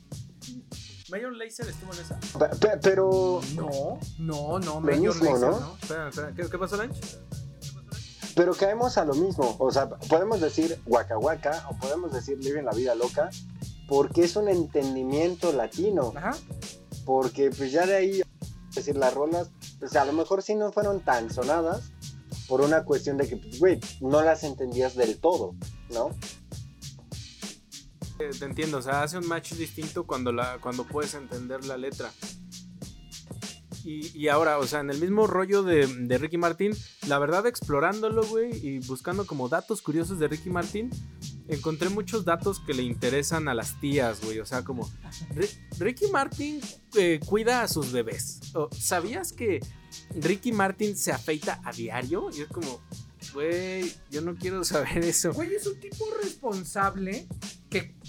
Mayor 1.10 1.36
Lazer 1.36 1.68
estuvo 1.68 1.92
en 1.92 2.00
esa. 2.00 2.18
Pe- 2.38 2.56
pe- 2.58 2.78
Pero, 2.82 3.42
No, 3.54 3.98
no, 4.18 4.58
no, 4.58 4.80
Lazer, 4.80 5.22
¿no? 5.22 5.38
¿no? 5.60 5.76
Espera, 5.82 6.08
espera, 6.08 6.32
¿qué, 6.34 6.48
qué 6.48 6.58
pasó, 6.58 6.76
Lanch? 6.76 6.96
Pero 8.34 8.54
caemos 8.54 8.98
a 8.98 9.04
lo 9.04 9.14
mismo. 9.14 9.56
O 9.58 9.70
sea, 9.70 9.88
podemos 9.88 10.40
decir 10.40 10.80
Waka 10.86 11.18
Waka 11.18 11.66
o 11.70 11.76
podemos 11.76 12.12
decir 12.12 12.38
Living 12.38 12.64
la 12.64 12.72
Vida 12.72 12.94
Loca 12.94 13.30
porque 13.88 14.24
es 14.24 14.36
un 14.36 14.48
entendimiento 14.48 15.52
latino. 15.52 16.12
Ajá. 16.16 16.36
Porque 17.04 17.50
pues 17.50 17.72
ya 17.72 17.86
de 17.86 17.96
ahí, 17.96 18.20
es 18.20 18.74
decir, 18.74 18.96
las 18.96 19.12
rolas, 19.12 19.50
pues 19.78 19.96
a 19.96 20.04
lo 20.04 20.12
mejor 20.12 20.42
sí 20.42 20.54
no 20.54 20.72
fueron 20.72 21.00
tan 21.00 21.30
sonadas 21.30 21.92
por 22.48 22.60
una 22.60 22.84
cuestión 22.84 23.16
de 23.16 23.28
que, 23.28 23.36
pues, 23.36 23.58
güey, 23.58 23.80
no 24.00 24.22
las 24.22 24.44
entendías 24.44 24.94
del 24.94 25.18
todo, 25.18 25.54
¿no? 25.90 26.10
Te 28.18 28.44
entiendo, 28.44 28.78
o 28.78 28.82
sea, 28.82 29.02
hace 29.02 29.18
un 29.18 29.26
match 29.26 29.54
distinto 29.54 30.06
cuando, 30.06 30.32
la, 30.32 30.58
cuando 30.60 30.84
puedes 30.84 31.14
entender 31.14 31.64
la 31.64 31.76
letra. 31.76 32.12
Y, 33.84 34.28
ahora, 34.28 34.58
o 34.58 34.66
sea, 34.66 34.80
en 34.80 34.90
el 34.90 35.00
mismo 35.00 35.26
rollo 35.26 35.62
de, 35.62 35.86
de 35.86 36.18
Ricky 36.18 36.38
Martin, 36.38 36.72
la 37.08 37.18
verdad 37.18 37.46
explorándolo, 37.46 38.24
güey, 38.24 38.54
y 38.64 38.78
buscando 38.80 39.26
como 39.26 39.48
datos 39.48 39.82
curiosos 39.82 40.18
de 40.20 40.28
Ricky 40.28 40.50
Martin, 40.50 40.90
encontré 41.48 41.88
muchos 41.88 42.24
datos 42.24 42.60
que 42.60 42.74
le 42.74 42.82
interesan 42.84 43.48
a 43.48 43.54
las 43.54 43.80
tías, 43.80 44.20
güey. 44.24 44.38
O 44.38 44.46
sea, 44.46 44.62
como 44.62 44.88
Ri- 45.34 45.50
Ricky 45.78 46.06
Martin 46.12 46.60
eh, 46.96 47.18
cuida 47.26 47.62
a 47.62 47.68
sus 47.68 47.90
bebés. 47.92 48.40
¿Sabías 48.78 49.32
que 49.32 49.60
Ricky 50.14 50.52
Martin 50.52 50.96
se 50.96 51.10
afeita 51.10 51.60
a 51.64 51.72
diario? 51.72 52.30
Y 52.32 52.42
es 52.42 52.48
como, 52.48 52.80
güey, 53.34 53.92
yo 54.10 54.20
no 54.20 54.36
quiero 54.36 54.62
saber 54.64 54.98
eso. 54.98 55.32
Güey, 55.32 55.54
es 55.54 55.66
un 55.66 55.80
tipo 55.80 56.04
responsable 56.22 57.26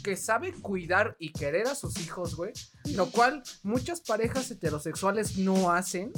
que, 0.03 0.15
sabe 0.17 0.53
cuidar 0.53 1.15
y 1.19 1.31
querer 1.31 1.67
a 1.67 1.75
sus 1.75 1.97
hijos, 1.99 2.35
güey. 2.35 2.53
Lo 2.93 3.09
cual 3.11 3.43
muchas 3.63 4.01
parejas 4.01 4.51
heterosexuales 4.51 5.37
no 5.37 5.71
hacen. 5.71 6.11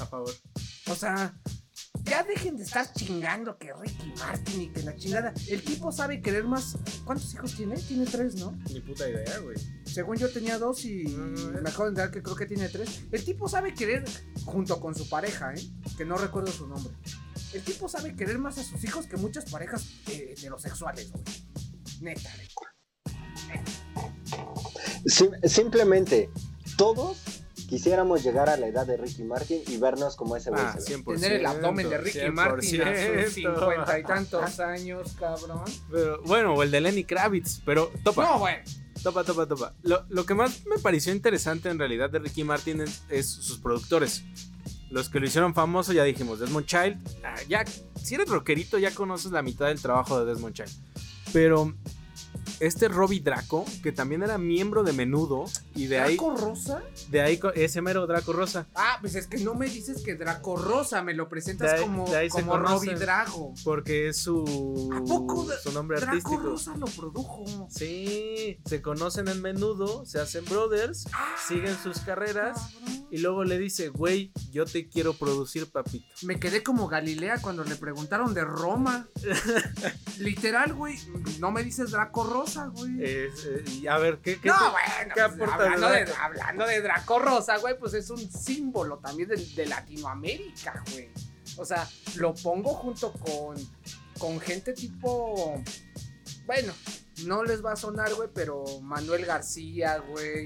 A 0.00 0.06
favor. 0.06 0.32
O 0.90 0.94
sea, 0.94 1.34
ya 2.04 2.22
dejen 2.22 2.56
de 2.56 2.64
estar 2.64 2.92
chingando 2.92 3.56
que 3.56 3.72
Ricky 3.72 4.12
Martin 4.18 4.60
y 4.62 4.68
que 4.68 4.82
la 4.82 4.94
chingada. 4.94 5.32
El 5.48 5.62
tipo 5.62 5.90
sabe 5.90 6.20
querer 6.20 6.44
más. 6.44 6.76
¿Cuántos 7.04 7.32
hijos 7.32 7.54
tiene? 7.54 7.76
Tiene 7.76 8.04
tres, 8.04 8.34
¿no? 8.36 8.52
Ni 8.72 8.80
puta 8.80 9.08
idea, 9.08 9.38
güey. 9.38 9.56
Según 9.84 10.16
yo 10.16 10.30
tenía 10.30 10.58
dos 10.58 10.84
y 10.84 11.04
No, 11.04 11.26
no, 11.26 11.50
no. 11.50 11.62
me 11.62 11.68
acabo 11.68 11.84
de 11.84 11.90
enterar 11.90 12.10
que 12.10 12.22
creo 12.22 12.36
que 12.36 12.46
tiene 12.46 12.68
tres. 12.68 13.04
El 13.10 13.24
tipo 13.24 13.48
sabe 13.48 13.74
querer 13.74 14.04
junto 14.44 14.80
con 14.80 14.94
su 14.94 15.08
pareja, 15.08 15.54
¿eh? 15.54 15.62
Que 15.96 16.04
no 16.04 16.16
recuerdo 16.16 16.52
su 16.52 16.66
nombre. 16.66 16.92
El 17.54 17.62
tipo 17.62 17.88
sabe 17.88 18.14
querer 18.16 18.38
más 18.38 18.58
a 18.58 18.64
sus 18.64 18.82
hijos 18.84 19.06
que 19.06 19.16
muchas 19.16 19.50
parejas 19.50 19.86
eh, 20.08 20.34
heterosexuales, 20.36 21.10
güey. 21.12 21.24
Neta, 22.00 22.30
güey. 22.34 22.48
Sim- 25.06 25.32
simplemente, 25.44 26.30
todos 26.76 27.18
quisiéramos 27.68 28.22
llegar 28.22 28.48
a 28.48 28.56
la 28.56 28.66
edad 28.68 28.86
de 28.86 28.96
Ricky 28.96 29.22
Martin 29.24 29.60
y 29.68 29.76
vernos 29.78 30.16
como 30.16 30.36
ese 30.36 30.50
güey. 30.50 30.62
Ah, 30.62 30.76
se 30.78 30.96
ve. 30.96 31.02
100%. 31.04 31.20
Tener 31.20 31.32
el 31.40 31.46
abdomen 31.46 31.88
de 31.88 31.98
Ricky 31.98 32.30
Martin 32.30 32.82
a 32.82 32.94
sus 32.94 33.04
100%. 33.04 33.30
cincuenta 33.30 33.98
y 33.98 34.02
tantos 34.04 34.60
años, 34.60 35.12
cabrón. 35.18 35.62
Pero, 35.90 36.22
bueno, 36.24 36.54
o 36.54 36.62
el 36.62 36.70
de 36.70 36.80
Lenny 36.80 37.04
Kravitz, 37.04 37.60
pero 37.64 37.90
topa, 38.02 38.24
No, 38.24 38.38
bueno. 38.38 38.58
topa, 39.02 39.24
topa, 39.24 39.46
topa. 39.46 39.74
Lo, 39.82 40.04
lo 40.08 40.24
que 40.26 40.34
más 40.34 40.64
me 40.66 40.78
pareció 40.78 41.12
interesante 41.12 41.68
en 41.68 41.78
realidad 41.78 42.10
de 42.10 42.18
Ricky 42.18 42.44
Martin 42.44 42.82
es, 42.82 43.02
es 43.08 43.26
sus 43.28 43.58
productores. 43.58 44.22
Los 44.90 45.08
que 45.08 45.18
lo 45.18 45.26
hicieron 45.26 45.54
famoso, 45.54 45.92
ya 45.92 46.04
dijimos, 46.04 46.38
Desmond 46.38 46.66
Child. 46.66 46.96
ah, 47.24 47.34
ya, 47.48 47.64
si 48.00 48.14
eres 48.14 48.28
rockerito, 48.28 48.78
ya 48.78 48.92
conoces 48.94 49.32
la 49.32 49.42
mitad 49.42 49.66
del 49.66 49.80
trabajo 49.80 50.20
de 50.24 50.32
Desmond 50.32 50.54
Child. 50.54 50.70
Pero 51.32 51.74
este 52.60 52.88
Robbie 52.88 53.20
Draco, 53.20 53.64
que 53.82 53.92
también 53.92 54.22
era 54.22 54.38
miembro 54.38 54.82
de 54.82 54.92
Menudo, 54.92 55.44
y 55.74 55.86
de 55.86 56.00
ahí, 56.00 56.16
¿Draco 56.16 56.36
Rosa? 56.36 56.82
de 57.10 57.20
ahí, 57.20 57.40
ese 57.54 57.80
mero 57.82 58.06
Draco 58.06 58.32
Rosa. 58.32 58.66
Ah, 58.74 58.98
pues 59.00 59.14
es 59.14 59.26
que 59.26 59.38
no 59.38 59.54
me 59.54 59.66
dices 59.66 60.02
que 60.02 60.14
Draco 60.14 60.56
Rosa, 60.56 61.02
me 61.02 61.14
lo 61.14 61.28
presentas 61.28 61.70
De 61.72 61.76
ahí- 61.78 61.82
como, 61.82 62.08
de 62.08 62.16
ahí 62.16 62.30
se 62.30 62.40
como. 62.42 62.56
Robbie 62.58 62.94
Drago. 62.94 63.54
Porque 63.64 64.08
es 64.08 64.18
su, 64.18 64.90
¿A 64.94 65.02
poco 65.04 65.44
de- 65.46 65.56
su 65.62 65.72
nombre 65.72 65.98
Draco 65.98 66.12
artístico. 66.16 66.42
Rosa 66.42 66.76
lo 66.76 66.86
produjo. 66.86 67.44
Sí, 67.70 68.58
se 68.64 68.80
conocen 68.82 69.28
en 69.28 69.40
menudo, 69.42 70.04
se 70.06 70.20
hacen 70.20 70.44
brothers, 70.44 71.06
siguen 71.48 71.76
sus 71.82 71.98
carreras 72.00 72.58
Cabrón. 72.58 73.06
y 73.10 73.18
luego 73.18 73.44
le 73.44 73.58
dice, 73.58 73.88
güey, 73.88 74.32
yo 74.50 74.64
te 74.66 74.88
quiero 74.88 75.14
producir, 75.14 75.70
papito. 75.70 76.06
Me 76.22 76.38
quedé 76.40 76.62
como 76.62 76.88
Galilea 76.88 77.40
cuando 77.42 77.64
le 77.64 77.76
preguntaron 77.76 78.34
de 78.34 78.44
Roma. 78.44 79.08
Literal, 80.18 80.72
güey. 80.74 80.96
No 81.40 81.50
me 81.50 81.62
dices 81.62 81.90
Draco 81.90 82.24
Rosa, 82.24 82.43
güey. 82.72 83.02
Es, 83.02 83.44
eh, 83.46 83.64
y 83.66 83.86
a 83.86 83.98
ver, 83.98 84.18
¿qué, 84.18 84.40
qué 84.40 84.48
no, 84.48 84.56
te- 84.58 84.70
bueno, 84.70 85.14
qué 85.14 85.20
pues, 85.22 85.24
aporta 85.34 85.54
hablando, 85.54 85.88
de, 85.90 86.04
Draco? 86.04 86.20
hablando 86.22 86.66
de 86.66 86.80
Draco 86.82 87.18
Rosa, 87.18 87.56
güey, 87.58 87.78
pues 87.78 87.94
es 87.94 88.10
un 88.10 88.30
símbolo 88.30 88.98
también 88.98 89.28
de, 89.28 89.36
de 89.36 89.66
Latinoamérica, 89.66 90.82
güey. 90.92 91.08
O 91.56 91.64
sea, 91.64 91.88
lo 92.16 92.34
pongo 92.34 92.74
junto 92.74 93.12
con, 93.12 93.56
con 94.18 94.40
gente 94.40 94.72
tipo. 94.72 95.62
Bueno, 96.46 96.72
no 97.24 97.44
les 97.44 97.64
va 97.64 97.72
a 97.72 97.76
sonar, 97.76 98.12
güey, 98.14 98.28
pero 98.34 98.64
Manuel 98.82 99.24
García, 99.24 99.98
güey. 99.98 100.44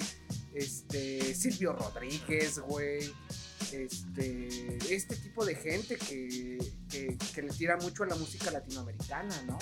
Este. 0.55 1.35
Silvio 1.35 1.73
Rodríguez, 1.73 2.59
güey. 2.61 3.13
Este. 3.73 4.77
Este 4.95 5.17
tipo 5.17 5.45
de 5.45 5.55
gente 5.55 5.97
que, 5.97 6.59
que, 6.91 7.17
que 7.35 7.43
le 7.43 7.51
tira 7.53 7.77
mucho 7.79 8.03
a 8.03 8.07
la 8.07 8.15
música 8.17 8.51
latinoamericana, 8.51 9.35
¿no? 9.47 9.59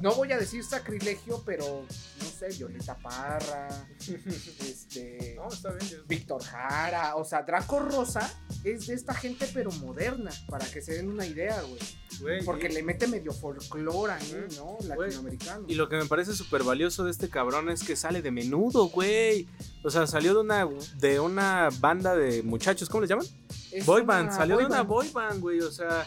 No 0.00 0.14
voy 0.14 0.30
a 0.32 0.38
decir 0.38 0.62
sacrilegio, 0.62 1.42
pero 1.44 1.84
no 2.20 2.24
sé, 2.24 2.48
Violeta 2.56 2.96
Parra, 2.98 3.68
este, 4.60 5.34
No, 5.36 5.48
está 5.48 5.72
bien. 5.72 6.02
Víctor 6.06 6.42
Jara, 6.42 7.16
o 7.16 7.24
sea, 7.24 7.42
Draco 7.42 7.80
Rosa 7.80 8.32
es 8.64 8.86
de 8.86 8.94
esta 8.94 9.12
gente 9.14 9.48
pero 9.52 9.70
moderna, 9.72 10.30
para 10.48 10.64
que 10.66 10.80
se 10.80 10.94
den 10.94 11.08
una 11.08 11.26
idea, 11.26 11.60
güey. 11.62 12.44
Porque 12.44 12.68
y- 12.68 12.72
le 12.74 12.82
mete 12.82 13.06
medio 13.06 13.32
folclore 13.32 14.12
ahí, 14.12 14.46
¿no? 14.56 14.78
Latinoamericano. 14.86 15.64
Y 15.68 15.74
lo 15.74 15.88
que 15.88 15.96
me 15.96 16.06
parece 16.06 16.32
súper 16.34 16.62
valioso 16.62 17.04
de 17.04 17.10
este 17.10 17.28
cabrón 17.28 17.68
es 17.70 17.82
que 17.82 17.96
sale 17.96 18.22
de 18.22 18.30
menudo, 18.30 18.88
güey. 18.88 19.48
O 19.84 19.90
sea, 19.90 20.06
salió 20.06 20.34
de 20.34 20.40
una, 20.40 20.66
de 20.96 21.20
una 21.20 21.68
banda 21.80 22.14
de 22.16 22.42
muchachos, 22.42 22.88
¿cómo 22.88 23.02
les 23.02 23.10
llaman? 23.10 23.26
Es 23.70 23.84
Boy 23.86 24.02
una 24.02 24.14
band, 24.14 24.32
salió 24.32 24.56
boy 24.56 24.64
de 24.64 24.70
una 24.70 24.82
boy 24.82 25.10
band, 25.10 25.40
güey. 25.40 25.60
O 25.60 25.70
sea, 25.70 26.06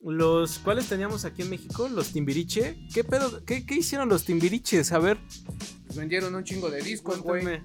los 0.00 0.58
cuales 0.58 0.88
teníamos 0.88 1.24
aquí 1.24 1.42
en 1.42 1.50
México, 1.50 1.88
los 1.88 2.12
Timbiriche. 2.12 2.78
¿Qué 2.94 3.04
pedo? 3.04 3.44
¿Qué, 3.44 3.66
qué 3.66 3.76
hicieron 3.76 4.08
los 4.08 4.24
Timbiriches? 4.24 4.92
A 4.92 4.98
ver, 4.98 5.18
Vendieron 5.94 6.34
un 6.34 6.44
chingo 6.44 6.70
de 6.70 6.80
discos, 6.80 7.20
güey. 7.20 7.60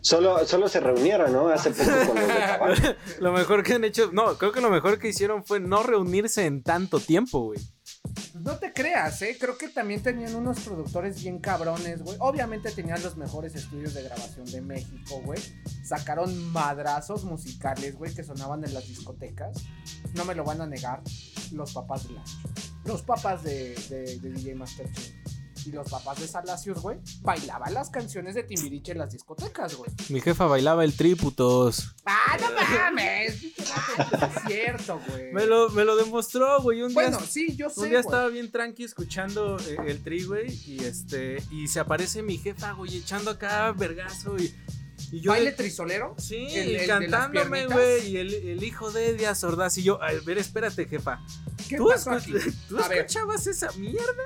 Solo, 0.00 0.46
solo 0.46 0.68
se 0.68 0.80
reunieron, 0.80 1.32
¿no? 1.32 1.48
Hace 1.48 1.70
poco 1.70 1.90
con 2.06 2.68
los 2.68 2.82
de. 2.82 2.96
Lo 3.20 3.32
mejor 3.32 3.62
que 3.62 3.74
han 3.74 3.84
hecho, 3.84 4.10
no, 4.12 4.36
creo 4.36 4.52
que 4.52 4.60
lo 4.60 4.70
mejor 4.70 4.98
que 4.98 5.08
hicieron 5.08 5.44
fue 5.44 5.60
no 5.60 5.82
reunirse 5.82 6.44
en 6.44 6.62
tanto 6.62 7.00
tiempo, 7.00 7.40
güey. 7.40 7.58
No 8.34 8.58
te 8.58 8.72
creas, 8.72 9.22
¿eh? 9.22 9.36
Creo 9.38 9.56
que 9.56 9.68
también 9.68 10.02
tenían 10.02 10.34
unos 10.34 10.60
productores 10.60 11.22
bien 11.22 11.38
cabrones, 11.38 12.02
güey. 12.02 12.16
Obviamente 12.20 12.70
tenían 12.72 13.02
los 13.02 13.16
mejores 13.16 13.54
estudios 13.54 13.94
de 13.94 14.02
grabación 14.02 14.46
de 14.46 14.60
México, 14.60 15.20
güey. 15.24 15.40
Sacaron 15.84 16.52
madrazos 16.52 17.24
musicales, 17.24 17.96
güey, 17.96 18.14
que 18.14 18.22
sonaban 18.22 18.64
en 18.64 18.74
las 18.74 18.86
discotecas. 18.86 19.56
No 20.14 20.24
me 20.24 20.34
lo 20.34 20.44
van 20.44 20.60
a 20.60 20.66
negar 20.66 21.02
los 21.52 21.72
papás 21.72 22.08
de 22.08 22.14
Lancho. 22.14 22.38
Los 22.84 23.02
papás 23.02 23.42
de, 23.42 23.74
de, 23.88 24.18
DJ 24.18 24.54
Master. 24.54 24.88
Y 25.66 25.72
los 25.72 25.88
papás 25.90 26.20
de 26.20 26.28
Salacios, 26.28 26.80
güey, 26.82 26.98
bailaban 27.22 27.72
las 27.72 27.90
canciones 27.90 28.34
de 28.34 28.42
Timbiriche 28.42 28.92
en 28.92 28.98
las 28.98 29.12
discotecas, 29.12 29.74
güey. 29.76 29.90
Mi 30.10 30.20
jefa 30.20 30.46
bailaba 30.46 30.84
el 30.84 30.94
tri, 30.94 31.14
putos. 31.14 31.94
¡Ah, 32.04 32.36
no 32.40 32.48
mames! 32.52 33.42
es 33.42 33.54
cierto, 34.46 35.00
güey. 35.08 35.32
Me 35.32 35.46
lo, 35.46 35.70
me 35.70 35.84
lo 35.84 35.96
demostró, 35.96 36.60
güey. 36.62 36.82
Un 36.82 36.92
Bueno, 36.92 37.18
día, 37.18 37.26
sí, 37.26 37.56
yo 37.56 37.70
sé, 37.70 37.80
un 37.80 37.88
día 37.88 38.00
güey. 38.02 38.06
estaba 38.06 38.28
bien 38.28 38.50
tranqui 38.50 38.84
escuchando 38.84 39.58
eh, 39.60 39.76
el 39.86 40.02
tri, 40.02 40.24
güey. 40.24 40.52
Y 40.66 40.84
este, 40.84 41.42
y 41.50 41.68
se 41.68 41.80
aparece 41.80 42.22
mi 42.22 42.36
jefa, 42.38 42.72
güey, 42.72 42.96
echando 42.98 43.30
acá 43.30 43.72
vergazo 43.72 44.36
y, 44.36 44.54
y 45.16 45.20
yo. 45.20 45.30
¿Baile 45.30 45.52
trisolero? 45.52 46.14
Sí, 46.18 46.46
El- 46.52 46.86
cantándome, 46.86 47.66
güey. 47.66 48.08
Y 48.10 48.16
el, 48.16 48.34
el 48.34 48.64
hijo 48.64 48.90
de 48.90 49.14
Díaz 49.14 49.44
Ordaz. 49.44 49.78
Y 49.78 49.82
yo, 49.84 50.02
a 50.02 50.10
ver, 50.24 50.38
espérate, 50.38 50.86
jefa. 50.86 51.20
¿Qué 51.68 51.76
¿Tú, 51.76 51.88
pasó 51.88 52.10
escu- 52.12 52.38
aquí? 52.40 52.56
¿tú 52.68 52.78
A 52.78 52.88
ver. 52.88 52.98
escuchabas 52.98 53.46
esa 53.46 53.70
mierda? 53.72 54.24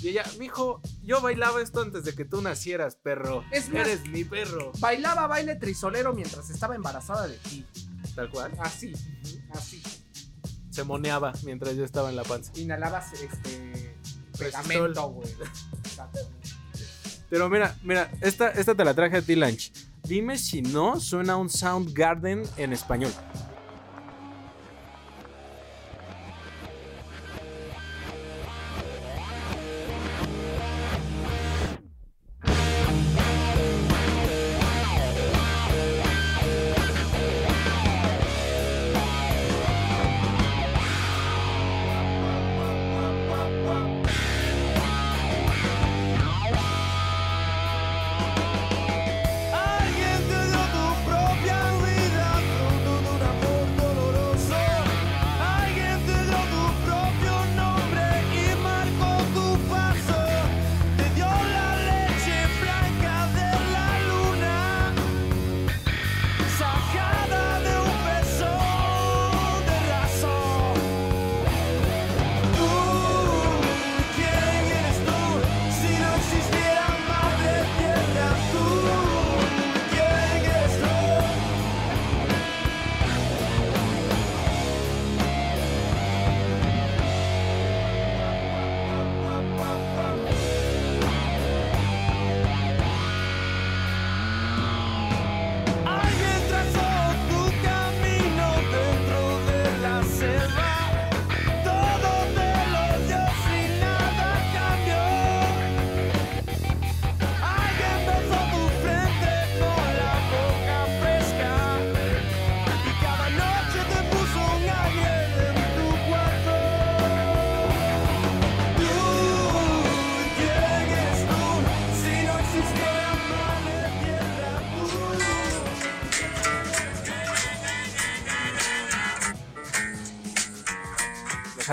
Y 0.00 0.08
ella, 0.08 0.24
mijo, 0.38 0.80
yo 1.02 1.20
bailaba 1.20 1.62
esto 1.62 1.80
antes 1.80 2.04
de 2.04 2.14
que 2.14 2.24
tú 2.24 2.42
nacieras, 2.42 2.96
perro. 2.96 3.44
Es 3.50 3.68
más- 3.70 3.86
Eres 3.88 4.06
mi 4.08 4.24
perro. 4.24 4.72
Bailaba 4.78 5.26
baile 5.26 5.56
trisolero 5.56 6.12
mientras 6.12 6.50
estaba 6.50 6.74
embarazada 6.74 7.26
de 7.26 7.36
ti. 7.38 7.64
Tal 8.14 8.30
cual. 8.30 8.52
Así, 8.60 8.92
así. 9.52 9.82
Se 10.70 10.84
moneaba 10.84 11.32
mientras 11.44 11.74
yo 11.76 11.84
estaba 11.84 12.10
en 12.10 12.16
la 12.16 12.22
panza. 12.24 12.52
Inhalabas 12.56 13.12
este 13.14 13.94
Resistol. 14.38 14.38
pegamento, 14.68 15.08
güey. 15.10 15.28
Pero 17.28 17.48
mira, 17.48 17.76
mira, 17.84 18.10
esta, 18.20 18.48
esta 18.50 18.74
te 18.74 18.84
la 18.84 18.94
traje 18.94 19.18
a 19.18 19.22
ti, 19.22 19.36
Lanch. 19.36 19.72
Dime 20.04 20.38
si 20.38 20.62
no 20.62 20.98
suena 20.98 21.36
un 21.36 21.48
Soundgarden 21.48 22.42
en 22.56 22.72
español. 22.72 23.12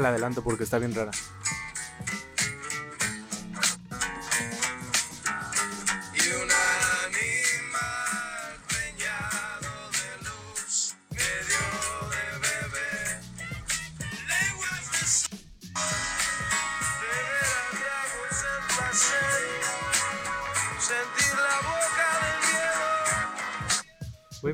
Déjala 0.08 0.16
adelanto 0.16 0.42
porque 0.42 0.64
está 0.64 0.80
bien 0.80 0.96
rara. 0.96 1.12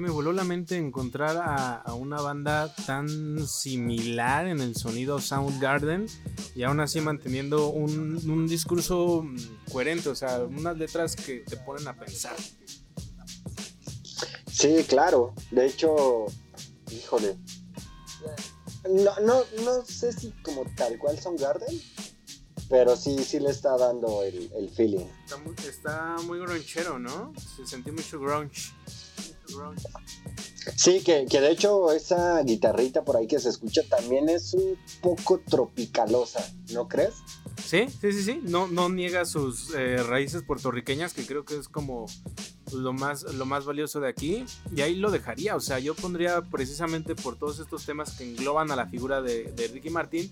Me 0.04 0.10
voló 0.10 0.34
la 0.34 0.43
mente 0.43 0.76
encontrar 0.76 1.38
a, 1.38 1.76
a 1.76 1.93
una 1.93 2.20
banda 2.20 2.76
tan 2.86 3.47
similar 3.47 4.47
en 4.47 4.60
el 4.60 4.76
sonido 4.76 5.22
Soundgarden 5.22 6.08
y 6.56 6.64
aún 6.64 6.82
así 6.82 6.99
manteniendo 6.99 7.70
un, 7.70 8.20
un 8.30 8.45
discurso 8.45 9.24
mm, 9.24 9.72
coherente, 9.72 10.10
o 10.10 10.16
sea, 10.16 10.39
unas 10.39 10.78
letras 10.78 11.16
que 11.16 11.38
te 11.47 11.56
ponen 11.56 11.88
a 11.88 11.97
pensar. 11.97 12.36
Sí, 14.51 14.84
claro. 14.89 15.34
De 15.51 15.68
hecho, 15.68 16.26
híjole. 16.91 17.38
No, 18.89 19.18
no, 19.22 19.41
no 19.64 19.86
sé 19.86 20.12
si 20.12 20.32
como 20.43 20.66
tal 20.76 20.99
cual 20.99 21.18
son 21.18 21.38
Garden, 21.38 21.82
pero 22.70 22.97
sí, 22.97 23.24
sí 23.24 23.39
le 23.39 23.51
está 23.51 23.78
dando 23.78 24.22
el, 24.24 24.51
el 24.58 24.70
feeling. 24.70 25.06
Está 25.24 25.38
muy, 25.38 25.56
está 25.66 26.16
muy 26.26 26.39
gronchero, 26.39 26.99
¿no? 26.99 27.32
Se 27.56 27.66
sentí 27.66 27.91
mucho 27.91 28.20
grunge. 28.20 28.74
Sí, 30.76 31.01
que, 31.01 31.26
que 31.30 31.41
de 31.41 31.51
hecho 31.51 31.91
esa 31.91 32.41
guitarrita 32.43 33.04
por 33.04 33.18
ahí 33.18 33.28
que 33.28 33.39
se 33.39 33.49
escucha 33.49 33.82
también 33.89 34.30
es 34.30 34.54
un 34.54 34.78
poco 35.01 35.39
tropicalosa, 35.39 36.49
¿no 36.74 36.88
crees? 36.88 37.16
Sí, 37.64 37.88
sí, 38.01 38.12
sí, 38.12 38.24
sí. 38.24 38.39
No, 38.43 38.68
no 38.68 38.89
niega 38.89 39.26
sus 39.26 39.74
eh, 39.76 40.01
raíces 40.04 40.43
puertorriqueñas, 40.43 41.14
que 41.14 41.26
creo 41.26 41.45
que 41.45 41.58
es 41.58 41.68
como 41.68 42.06
lo 42.72 42.93
más, 42.93 43.24
lo 43.24 43.45
más 43.45 43.66
valioso 43.66 43.99
de 43.99 44.10
aquí. 44.10 44.45
Y 44.76 44.82
ahí 44.82 44.95
lo 44.95 45.12
dejaría. 45.12 45.56
O 45.56 45.60
sea, 45.60 45.80
yo 45.80 45.95
pondría 45.95 46.41
precisamente 46.41 47.16
por 47.16 47.38
todos 47.38 47.60
estos 47.60 47.86
temas 47.86 48.18
que 48.18 48.24
engloban 48.24 48.72
a 48.72 48.76
la 48.76 48.88
figura 48.88 49.22
de, 49.22 49.51
Ricky 49.74 49.89
Martin, 49.89 50.32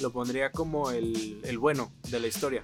lo 0.00 0.12
pondría 0.12 0.52
como 0.52 0.90
el, 0.90 1.40
el 1.44 1.58
bueno 1.58 1.92
de 2.08 2.20
la 2.20 2.26
historia. 2.26 2.62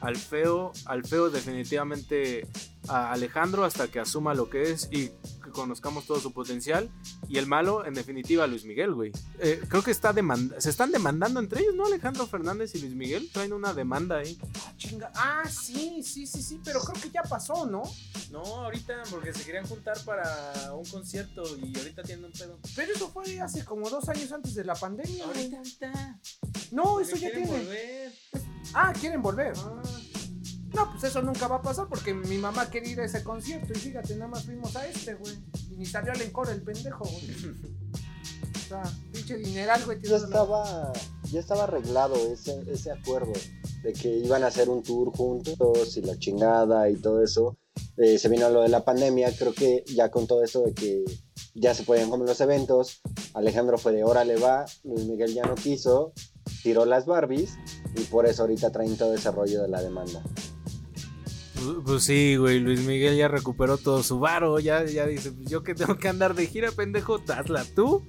Al 0.00 0.16
feo, 0.16 0.72
al 0.86 1.04
feo 1.04 1.30
definitivamente 1.30 2.46
a 2.88 3.12
Alejandro 3.12 3.64
hasta 3.64 3.88
que 3.88 4.00
asuma 4.00 4.34
lo 4.34 4.48
que 4.50 4.70
es 4.70 4.88
y 4.90 5.08
que 5.08 5.50
conozcamos 5.52 6.06
todo 6.06 6.20
su 6.20 6.32
potencial. 6.32 6.90
Y 7.28 7.38
el 7.38 7.46
malo, 7.46 7.84
en 7.84 7.94
definitiva, 7.94 8.46
Luis 8.46 8.64
Miguel, 8.64 8.94
güey. 8.94 9.12
Eh, 9.38 9.62
creo 9.68 9.82
que 9.82 9.90
está 9.90 10.12
demanda 10.12 10.60
se 10.60 10.70
están 10.70 10.90
demandando 10.92 11.40
entre 11.40 11.60
ellos, 11.62 11.74
¿no? 11.74 11.86
Alejandro 11.86 12.26
Fernández 12.26 12.74
y 12.74 12.80
Luis 12.80 12.94
Miguel 12.94 13.30
traen 13.32 13.52
una 13.52 13.72
demanda 13.72 14.18
ahí. 14.18 14.38
Ah, 14.64 14.72
chinga. 14.76 15.12
Ah, 15.14 15.42
sí, 15.48 16.02
sí, 16.02 16.26
sí, 16.26 16.42
sí, 16.42 16.60
pero 16.64 16.80
creo 16.80 17.00
que 17.02 17.10
ya 17.10 17.22
pasó, 17.22 17.66
¿no? 17.66 17.82
No, 18.30 18.42
ahorita 18.42 19.02
porque 19.10 19.32
se 19.32 19.44
querían 19.44 19.66
juntar 19.66 19.98
para 20.04 20.72
un 20.74 20.84
concierto 20.86 21.42
y 21.58 21.76
ahorita 21.76 22.02
tienen 22.02 22.26
un 22.26 22.32
pedo. 22.32 22.58
Pero 22.74 22.92
eso 22.92 23.08
fue 23.10 23.40
hace 23.40 23.64
como 23.64 23.88
dos 23.88 24.08
años 24.08 24.30
antes 24.32 24.54
de 24.54 24.64
la 24.64 24.74
pandemia, 24.74 25.26
güey. 25.26 25.54
ahorita. 25.54 26.18
No, 26.72 27.00
eso 27.00 27.16
ya 27.16 27.30
tiene. 27.30 28.12
Ah, 28.74 28.92
quieren 28.98 29.22
volver. 29.22 29.54
No, 30.74 30.90
pues 30.90 31.04
eso 31.04 31.22
nunca 31.22 31.48
va 31.48 31.56
a 31.56 31.62
pasar 31.62 31.88
porque 31.88 32.14
mi 32.14 32.38
mamá 32.38 32.70
quería 32.70 32.92
ir 32.92 33.00
a 33.00 33.04
ese 33.04 33.24
concierto 33.24 33.72
y 33.72 33.76
fíjate, 33.76 34.14
nada 34.14 34.30
más 34.30 34.44
fuimos 34.44 34.74
a 34.76 34.86
este, 34.86 35.14
güey. 35.14 35.34
Y 35.70 35.76
ni 35.76 35.86
salió 35.86 36.12
al 36.12 36.22
encore 36.22 36.52
el 36.52 36.62
pendejo, 36.62 37.04
güey. 37.04 37.30
O 38.54 38.72
sea, 38.72 38.84
pinche 39.10 39.36
dineral, 39.36 39.84
güey. 39.84 40.00
Ya 40.00 40.16
estaba, 40.16 40.92
ya 41.32 41.40
estaba 41.40 41.64
arreglado 41.64 42.14
ese, 42.32 42.62
ese 42.70 42.92
acuerdo 42.92 43.32
de 43.82 43.92
que 43.92 44.08
iban 44.18 44.44
a 44.44 44.46
hacer 44.46 44.68
un 44.68 44.84
tour 44.84 45.10
juntos 45.10 45.96
y 45.96 46.02
la 46.02 46.16
chingada 46.16 46.88
y 46.88 46.94
todo 46.94 47.20
eso. 47.20 47.58
Eh, 47.96 48.18
se 48.18 48.28
vino 48.28 48.48
lo 48.48 48.62
de 48.62 48.68
la 48.68 48.84
pandemia, 48.84 49.34
creo 49.36 49.52
que 49.52 49.84
ya 49.86 50.10
con 50.10 50.26
todo 50.26 50.44
esto 50.44 50.62
de 50.62 50.74
que 50.74 51.04
ya 51.54 51.74
se 51.74 51.82
podían 51.82 52.10
comer 52.10 52.28
los 52.28 52.40
eventos, 52.40 53.00
Alejandro 53.34 53.78
fue 53.78 53.92
de 53.92 54.04
órale 54.04 54.36
va, 54.36 54.66
Luis 54.84 55.04
Miguel 55.04 55.34
ya 55.34 55.42
no 55.42 55.54
quiso, 55.54 56.12
tiró 56.62 56.84
las 56.84 57.06
Barbies 57.06 57.58
y 57.96 58.02
por 58.04 58.26
eso 58.26 58.42
ahorita 58.42 58.70
traen 58.70 58.96
todo 58.96 59.14
ese 59.14 59.30
rollo 59.30 59.62
de 59.62 59.68
la 59.68 59.82
demanda. 59.82 60.22
Pues, 61.60 61.76
pues 61.84 62.04
sí, 62.04 62.36
güey, 62.36 62.58
Luis 62.58 62.80
Miguel 62.80 63.16
ya 63.16 63.28
recuperó 63.28 63.76
todo 63.76 64.02
su 64.02 64.18
varo, 64.18 64.58
ya, 64.60 64.84
ya 64.86 65.06
dice, 65.06 65.30
pues 65.32 65.48
yo 65.50 65.62
que 65.62 65.74
tengo 65.74 65.98
que 65.98 66.08
andar 66.08 66.34
de 66.34 66.46
gira, 66.46 66.70
pendejo, 66.72 67.20
hazla 67.28 67.64
tú, 67.74 68.06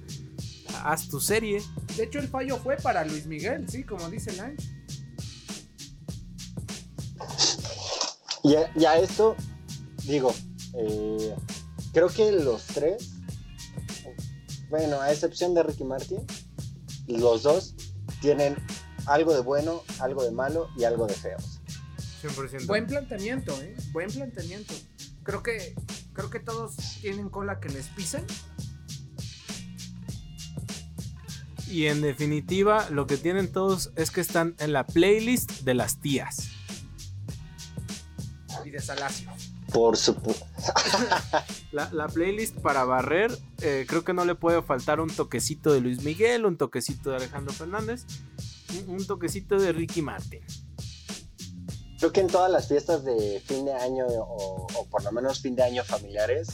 haz 0.82 1.08
tu 1.08 1.20
serie. 1.20 1.62
De 1.96 2.04
hecho, 2.04 2.18
el 2.18 2.28
fallo 2.28 2.56
fue 2.56 2.76
para 2.76 3.04
Luis 3.04 3.26
Miguel, 3.26 3.68
sí, 3.68 3.84
como 3.84 4.08
dice 4.08 4.32
Lange. 4.36 4.56
Y 8.44 8.56
a, 8.56 8.72
y 8.74 8.84
a 8.86 8.98
esto, 8.98 9.36
digo, 10.04 10.34
eh, 10.74 11.34
creo 11.92 12.08
que 12.08 12.32
los 12.32 12.64
tres, 12.64 13.10
bueno, 14.70 14.98
a 15.00 15.12
excepción 15.12 15.52
de 15.52 15.62
Ricky 15.62 15.84
Martin, 15.84 16.26
los 17.06 17.42
dos 17.42 17.74
tienen 18.20 18.56
algo 19.06 19.34
de 19.34 19.40
bueno, 19.40 19.82
algo 20.00 20.24
de 20.24 20.30
malo 20.30 20.68
y 20.76 20.84
algo 20.84 21.06
de 21.06 21.14
feos. 21.14 21.61
100%. 22.22 22.66
Buen 22.66 22.86
planteamiento, 22.86 23.60
¿eh? 23.62 23.74
Buen 23.92 24.10
planteamiento. 24.10 24.74
Creo 25.22 25.42
que, 25.42 25.74
creo 26.12 26.30
que 26.30 26.40
todos 26.40 26.76
tienen 27.00 27.28
cola 27.28 27.60
que 27.60 27.68
les 27.68 27.88
pisen. 27.88 28.24
Y 31.68 31.86
en 31.86 32.02
definitiva, 32.02 32.88
lo 32.90 33.06
que 33.06 33.16
tienen 33.16 33.50
todos 33.50 33.92
es 33.96 34.10
que 34.10 34.20
están 34.20 34.54
en 34.58 34.72
la 34.72 34.86
playlist 34.86 35.62
de 35.62 35.74
las 35.74 36.00
tías. 36.00 36.50
Y 38.64 38.70
de 38.70 38.80
Salacio. 38.80 39.30
Por 39.72 39.96
supuesto. 39.96 40.46
La, 41.72 41.88
la 41.90 42.06
playlist 42.06 42.58
para 42.58 42.84
barrer, 42.84 43.34
eh, 43.62 43.86
creo 43.88 44.04
que 44.04 44.12
no 44.12 44.26
le 44.26 44.34
puede 44.34 44.60
faltar 44.60 45.00
un 45.00 45.08
toquecito 45.08 45.72
de 45.72 45.80
Luis 45.80 46.02
Miguel, 46.04 46.44
un 46.44 46.58
toquecito 46.58 47.08
de 47.08 47.16
Alejandro 47.16 47.54
Fernández, 47.54 48.04
un, 48.86 48.96
un 48.96 49.06
toquecito 49.06 49.58
de 49.58 49.72
Ricky 49.72 50.02
Martin. 50.02 50.42
Creo 52.02 52.12
que 52.12 52.20
en 52.20 52.26
todas 52.26 52.50
las 52.50 52.66
fiestas 52.66 53.04
de 53.04 53.40
fin 53.46 53.64
de 53.64 53.74
año 53.74 54.08
o, 54.08 54.66
o 54.74 54.86
por 54.86 55.04
lo 55.04 55.12
menos 55.12 55.38
fin 55.38 55.54
de 55.54 55.62
año 55.62 55.84
familiares, 55.84 56.48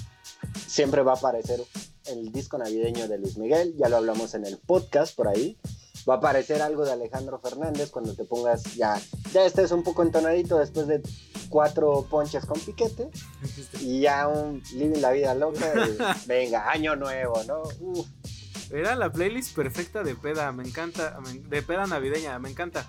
siempre 0.66 1.01
va 1.01 1.12
a 1.12 1.14
aparecer 1.14 1.59
el 2.05 2.30
disco 2.32 2.59
navideño 2.59 3.09
de 3.09 3.16
Luis 3.16 3.38
Miguel, 3.38 3.74
ya 3.78 3.88
lo 3.88 3.96
hablamos 3.96 4.34
en 4.34 4.44
el 4.44 4.59
podcast 4.59 5.16
por 5.16 5.26
ahí. 5.26 5.57
Va 6.07 6.16
a 6.16 6.16
aparecer 6.18 6.61
algo 6.61 6.84
de 6.84 6.92
Alejandro 6.92 7.38
Fernández 7.38 7.90
cuando 7.90 8.12
te 8.14 8.26
pongas 8.26 8.74
ya, 8.74 9.01
ya 9.32 9.46
estés 9.46 9.72
un 9.72 9.84
poco 9.84 10.03
entonadito 10.03 10.59
después 10.59 10.86
de 10.86 11.01
cuatro 11.49 12.07
ponches 12.11 12.44
con 12.44 12.61
piquete 12.61 13.09
y 13.80 14.01
ya 14.01 14.28
un 14.28 14.62
living 14.74 15.01
la 15.01 15.12
vida 15.12 15.34
loca. 15.34 15.72
y 15.88 15.96
venga, 16.26 16.70
año 16.70 16.94
nuevo, 16.94 17.42
¿no? 17.44 17.62
Uf. 17.80 18.07
Era 18.70 18.96
la 18.96 19.11
playlist 19.11 19.57
perfecta 19.57 20.03
de 20.03 20.14
peda, 20.14 20.53
me 20.53 20.64
encanta, 20.68 21.18
de 21.49 21.62
peda 21.62 21.86
navideña, 21.86 22.38
me 22.38 22.51
encanta. 22.51 22.86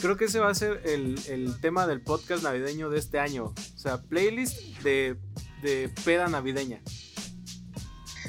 Creo 0.00 0.16
que 0.16 0.24
ese 0.24 0.40
va 0.40 0.50
a 0.50 0.54
ser 0.54 0.80
el, 0.86 1.20
el 1.28 1.60
tema 1.60 1.86
del 1.86 2.00
podcast 2.00 2.42
navideño 2.42 2.88
de 2.88 2.98
este 2.98 3.18
año. 3.18 3.54
O 3.74 3.78
sea, 3.78 4.00
playlist 4.00 4.58
de, 4.82 5.18
de 5.62 5.92
peda 6.04 6.28
navideña. 6.28 6.80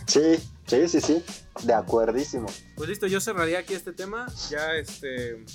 Sí, 0.05 0.37
sí, 0.67 0.87
sí, 0.89 0.99
sí, 0.99 1.23
de 1.63 1.73
acuerdísimo. 1.73 2.47
Pues 2.75 2.89
listo, 2.89 3.07
yo 3.07 3.21
cerraría 3.21 3.59
aquí 3.59 3.73
este 3.73 3.93
tema. 3.93 4.27
Ya 4.49 4.75
este 4.75 5.45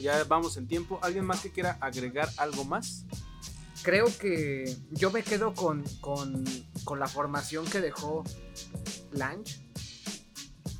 ya 0.00 0.24
vamos 0.24 0.56
en 0.56 0.66
tiempo. 0.66 0.98
¿Alguien 1.02 1.26
más 1.26 1.40
que 1.40 1.50
quiera 1.50 1.76
agregar 1.80 2.30
algo 2.38 2.64
más? 2.64 3.04
Creo 3.82 4.06
que 4.18 4.74
yo 4.92 5.10
me 5.10 5.22
quedo 5.22 5.52
con, 5.54 5.84
con, 6.00 6.44
con 6.84 6.98
la 6.98 7.06
formación 7.06 7.66
que 7.66 7.80
dejó 7.82 8.24
Lange. 9.12 9.62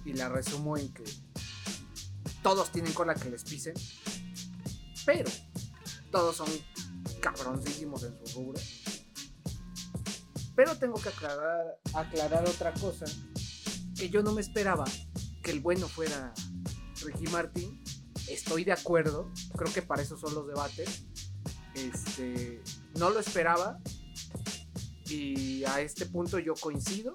Y 0.06 0.14
la 0.14 0.28
resumo 0.28 0.78
en 0.78 0.92
que 0.94 1.04
todos 2.42 2.70
tienen 2.70 2.92
cola 2.92 3.14
que 3.14 3.28
les 3.28 3.44
pisen. 3.44 3.74
Pero 5.06 5.30
todos 6.10 6.36
son 6.36 6.48
cabroncísimos 7.20 8.02
en 8.02 8.14
su 8.26 8.38
rubro. 8.40 8.60
Pero 10.56 10.76
tengo 10.76 10.94
que 11.00 11.08
aclarar, 11.10 11.78
otra 12.48 12.72
cosa. 12.74 13.06
Que 13.96 14.10
yo 14.10 14.22
no 14.22 14.32
me 14.32 14.40
esperaba 14.40 14.84
que 15.42 15.50
el 15.52 15.60
bueno 15.60 15.88
fuera 15.88 16.34
Ricky 17.02 17.26
Martin. 17.30 17.82
Estoy 18.28 18.64
de 18.64 18.72
acuerdo. 18.72 19.32
Creo 19.56 19.72
que 19.72 19.82
para 19.82 20.02
eso 20.02 20.18
son 20.18 20.34
los 20.34 20.46
debates. 20.46 21.04
Este, 21.74 22.60
no 22.98 23.10
lo 23.10 23.20
esperaba. 23.20 23.78
Y 25.08 25.62
a 25.64 25.80
este 25.80 26.06
punto 26.06 26.38
yo 26.38 26.54
coincido. 26.54 27.12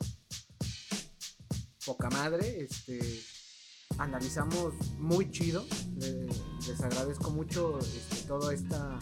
Poca 1.85 2.09
madre. 2.11 2.63
Este, 2.63 3.21
analizamos 3.97 4.73
muy 4.97 5.29
chido. 5.31 5.65
Le- 5.97 6.27
les 6.67 6.81
agradezco 6.81 7.31
mucho 7.31 7.79
este, 7.79 8.27
toda 8.27 8.53
esta, 8.53 8.99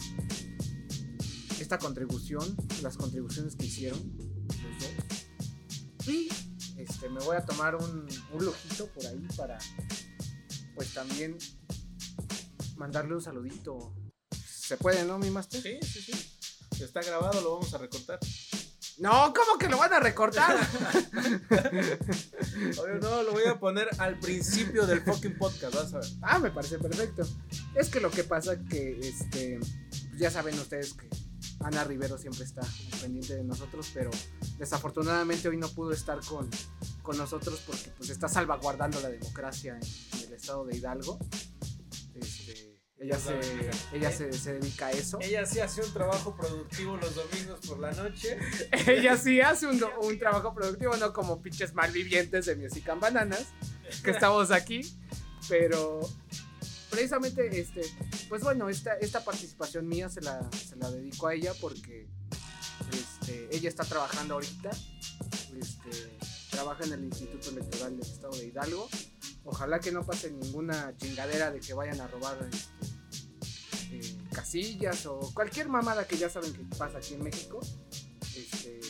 esta 1.60 1.78
contribución. 1.78 2.56
Las 2.82 2.96
contribuciones 2.96 3.56
que 3.56 3.66
hicieron 3.66 4.00
los 4.16 4.48
dos. 4.80 6.08
Y 6.08 6.28
este, 6.76 7.08
me 7.08 7.20
voy 7.20 7.36
a 7.36 7.44
tomar 7.44 7.76
un, 7.76 8.06
un 8.32 8.44
lujito 8.44 8.86
por 8.92 9.06
ahí 9.06 9.26
para 9.36 9.58
pues 10.74 10.94
también 10.94 11.36
mandarle 12.76 13.14
un 13.14 13.22
saludito. 13.22 13.94
¿Se 14.30 14.76
puede, 14.76 15.04
no, 15.04 15.18
mi 15.18 15.30
master? 15.30 15.62
Sí, 15.62 15.78
sí, 15.86 16.12
sí. 16.12 16.82
Está 16.82 17.02
grabado, 17.02 17.40
lo 17.42 17.52
vamos 17.52 17.74
a 17.74 17.78
recortar. 17.78 18.18
No, 19.00 19.32
¿cómo 19.32 19.58
que 19.58 19.66
lo 19.66 19.78
van 19.78 19.94
a 19.94 19.98
recortar? 20.00 20.56
Oye, 21.50 22.98
no, 23.00 23.22
lo 23.22 23.32
voy 23.32 23.44
a 23.46 23.58
poner 23.58 23.88
al 23.98 24.18
principio 24.18 24.86
del 24.86 25.00
fucking 25.00 25.38
podcast, 25.38 25.74
vas 25.74 25.94
a 25.94 25.98
ver. 26.00 26.08
ah, 26.20 26.38
me 26.38 26.50
parece 26.50 26.78
perfecto. 26.78 27.22
Es 27.74 27.88
que 27.88 27.98
lo 27.98 28.10
que 28.10 28.24
pasa 28.24 28.58
que, 28.68 29.00
este, 29.00 29.58
ya 30.18 30.30
saben 30.30 30.58
ustedes 30.58 30.92
que 30.92 31.08
Ana 31.60 31.84
Rivero 31.84 32.18
siempre 32.18 32.44
está 32.44 32.60
pendiente 33.00 33.36
de 33.36 33.44
nosotros, 33.44 33.90
pero 33.94 34.10
desafortunadamente 34.58 35.48
hoy 35.48 35.56
no 35.56 35.68
pudo 35.68 35.92
estar 35.92 36.20
con, 36.26 36.50
con 37.02 37.16
nosotros 37.16 37.62
porque 37.66 37.92
pues 37.96 38.10
está 38.10 38.28
salvaguardando 38.28 39.00
la 39.00 39.08
democracia 39.08 39.78
en, 39.80 40.18
en 40.20 40.26
el 40.28 40.34
estado 40.34 40.66
de 40.66 40.76
Hidalgo. 40.76 41.18
Ella, 43.00 43.18
se, 43.18 43.40
ella 43.96 44.12
se, 44.12 44.30
se 44.30 44.52
dedica 44.54 44.88
a 44.88 44.90
eso. 44.90 45.18
Ella 45.22 45.46
sí 45.46 45.58
hace 45.58 45.82
un 45.82 45.90
trabajo 45.90 46.36
productivo 46.36 46.98
los 46.98 47.14
domingos 47.14 47.60
por 47.66 47.78
la 47.78 47.92
noche. 47.92 48.36
Ella 48.86 49.16
sí 49.16 49.40
hace 49.40 49.66
un, 49.66 49.82
un 50.02 50.18
trabajo 50.18 50.54
productivo, 50.54 50.94
no 50.98 51.10
como 51.14 51.40
pinches 51.40 51.72
malvivientes 51.72 52.44
de 52.44 52.56
Music 52.56 52.86
and 52.90 53.00
Bananas, 53.00 53.46
que 54.04 54.10
estamos 54.10 54.50
aquí. 54.50 54.82
Pero 55.48 56.00
precisamente, 56.90 57.58
este, 57.58 57.80
pues 58.28 58.42
bueno, 58.42 58.68
esta, 58.68 58.92
esta 58.98 59.24
participación 59.24 59.88
mía 59.88 60.10
se 60.10 60.20
la, 60.20 60.50
se 60.52 60.76
la 60.76 60.90
dedico 60.90 61.26
a 61.26 61.32
ella 61.34 61.54
porque 61.58 62.06
este, 62.92 63.48
ella 63.50 63.70
está 63.70 63.84
trabajando 63.84 64.34
ahorita. 64.34 64.70
Este, 65.58 66.18
trabaja 66.50 66.84
en 66.84 66.92
el 66.92 67.04
Instituto 67.04 67.48
Electoral 67.48 67.98
del 67.98 68.06
Estado 68.06 68.36
de 68.36 68.44
Hidalgo. 68.44 68.90
Ojalá 69.44 69.80
que 69.80 69.90
no 69.90 70.04
pase 70.04 70.30
ninguna 70.30 70.94
chingadera 70.96 71.50
de 71.50 71.60
que 71.60 71.72
vayan 71.74 72.00
a 72.00 72.06
robar 72.06 72.38
este, 72.52 73.96
eh, 73.96 74.18
casillas 74.32 75.06
o 75.06 75.18
cualquier 75.34 75.68
mamada 75.68 76.06
que 76.06 76.16
ya 76.16 76.28
saben 76.28 76.52
que 76.52 76.62
pasa 76.76 76.98
aquí 76.98 77.14
en 77.14 77.22
México. 77.22 77.60
Este, 78.36 78.80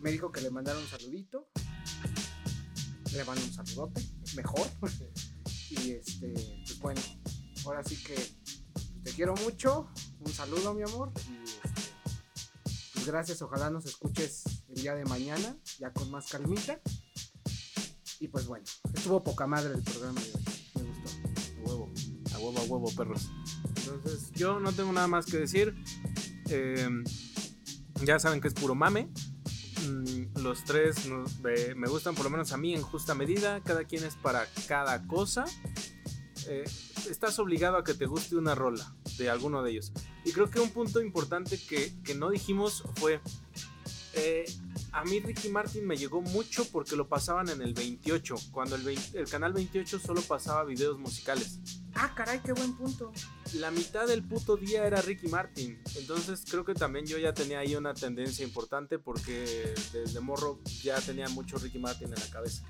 me 0.00 0.10
dijo 0.10 0.32
que 0.32 0.40
le 0.40 0.50
mandara 0.50 0.78
un 0.78 0.86
saludito. 0.86 1.48
Le 3.12 3.24
mando 3.24 3.44
un 3.44 3.52
saludote, 3.52 4.02
mejor. 4.34 4.66
y 5.70 5.92
este, 5.92 6.32
pues 6.32 6.80
bueno, 6.80 7.00
ahora 7.64 7.84
sí 7.84 8.02
que 8.02 8.16
te 9.02 9.12
quiero 9.12 9.34
mucho. 9.36 9.88
Un 10.20 10.32
saludo, 10.32 10.74
mi 10.74 10.82
amor. 10.82 11.12
Y 11.28 11.44
este, 11.44 11.94
pues 12.94 13.06
gracias, 13.06 13.42
ojalá 13.42 13.70
nos 13.70 13.86
escuches 13.86 14.44
el 14.68 14.76
día 14.76 14.94
de 14.94 15.04
mañana, 15.04 15.56
ya 15.78 15.92
con 15.92 16.10
más 16.10 16.28
calmita. 16.28 16.80
Y 18.20 18.28
pues 18.28 18.46
bueno, 18.46 18.64
estuvo 18.94 19.22
poca 19.22 19.46
madre 19.46 19.74
el 19.74 19.82
programa 19.82 20.20
de 20.20 20.26
hoy. 20.34 20.42
Me 20.76 20.82
gustó. 20.82 21.10
A 21.64 21.68
huevo, 21.68 21.92
a 22.34 22.38
huevo, 22.38 22.58
a 22.58 22.62
huevo, 22.62 22.92
perros. 22.96 23.30
Entonces, 23.76 24.30
yo 24.32 24.60
no 24.60 24.72
tengo 24.72 24.92
nada 24.92 25.06
más 25.08 25.26
que 25.26 25.38
decir. 25.38 25.74
Eh, 26.48 26.88
ya 28.04 28.18
saben 28.18 28.40
que 28.40 28.48
es 28.48 28.54
puro 28.54 28.74
mame. 28.74 29.08
Mm, 29.86 30.40
Los 30.42 30.64
tres 30.64 30.96
me 31.76 31.88
gustan, 31.88 32.14
por 32.14 32.24
lo 32.24 32.30
menos 32.30 32.52
a 32.52 32.56
mí, 32.56 32.74
en 32.74 32.82
justa 32.82 33.14
medida. 33.14 33.62
Cada 33.62 33.84
quien 33.84 34.04
es 34.04 34.14
para 34.16 34.46
cada 34.68 35.06
cosa. 35.06 35.44
Eh, 36.46 36.64
estás 37.10 37.38
obligado 37.38 37.76
a 37.76 37.84
que 37.84 37.94
te 37.94 38.06
guste 38.06 38.36
una 38.36 38.54
rola 38.54 38.94
de 39.18 39.28
alguno 39.30 39.62
de 39.62 39.72
ellos. 39.72 39.92
Y 40.24 40.32
creo 40.32 40.50
que 40.50 40.60
un 40.60 40.70
punto 40.70 41.00
importante 41.02 41.58
que, 41.58 41.92
que 42.02 42.14
no 42.14 42.30
dijimos 42.30 42.84
fue. 42.96 43.20
eh, 44.14 44.44
a 44.94 45.04
mí 45.04 45.18
Ricky 45.18 45.48
Martin 45.48 45.84
me 45.84 45.96
llegó 45.96 46.22
mucho 46.22 46.64
porque 46.70 46.94
lo 46.94 47.08
pasaban 47.08 47.48
en 47.48 47.60
el 47.60 47.74
28, 47.74 48.36
cuando 48.52 48.76
el, 48.76 48.82
20 48.82 49.18
el 49.18 49.28
canal 49.28 49.52
28 49.52 49.98
solo 49.98 50.22
pasaba 50.22 50.62
videos 50.64 50.98
musicales. 50.98 51.58
Ah, 51.96 52.12
caray, 52.14 52.40
qué 52.44 52.52
buen 52.52 52.76
punto. 52.76 53.12
La 53.54 53.72
mitad 53.72 54.06
del 54.06 54.22
puto 54.22 54.56
día 54.56 54.86
era 54.86 55.02
Ricky 55.02 55.26
Martin. 55.26 55.80
Entonces 55.96 56.44
creo 56.48 56.64
que 56.64 56.74
también 56.74 57.06
yo 57.06 57.18
ya 57.18 57.34
tenía 57.34 57.58
ahí 57.58 57.74
una 57.74 57.92
tendencia 57.92 58.44
importante 58.44 59.00
porque 59.00 59.74
desde 59.92 60.20
morro 60.20 60.60
ya 60.82 61.00
tenía 61.00 61.28
mucho 61.28 61.58
Ricky 61.58 61.80
Martin 61.80 62.08
en 62.08 62.20
la 62.20 62.30
cabeza. 62.30 62.64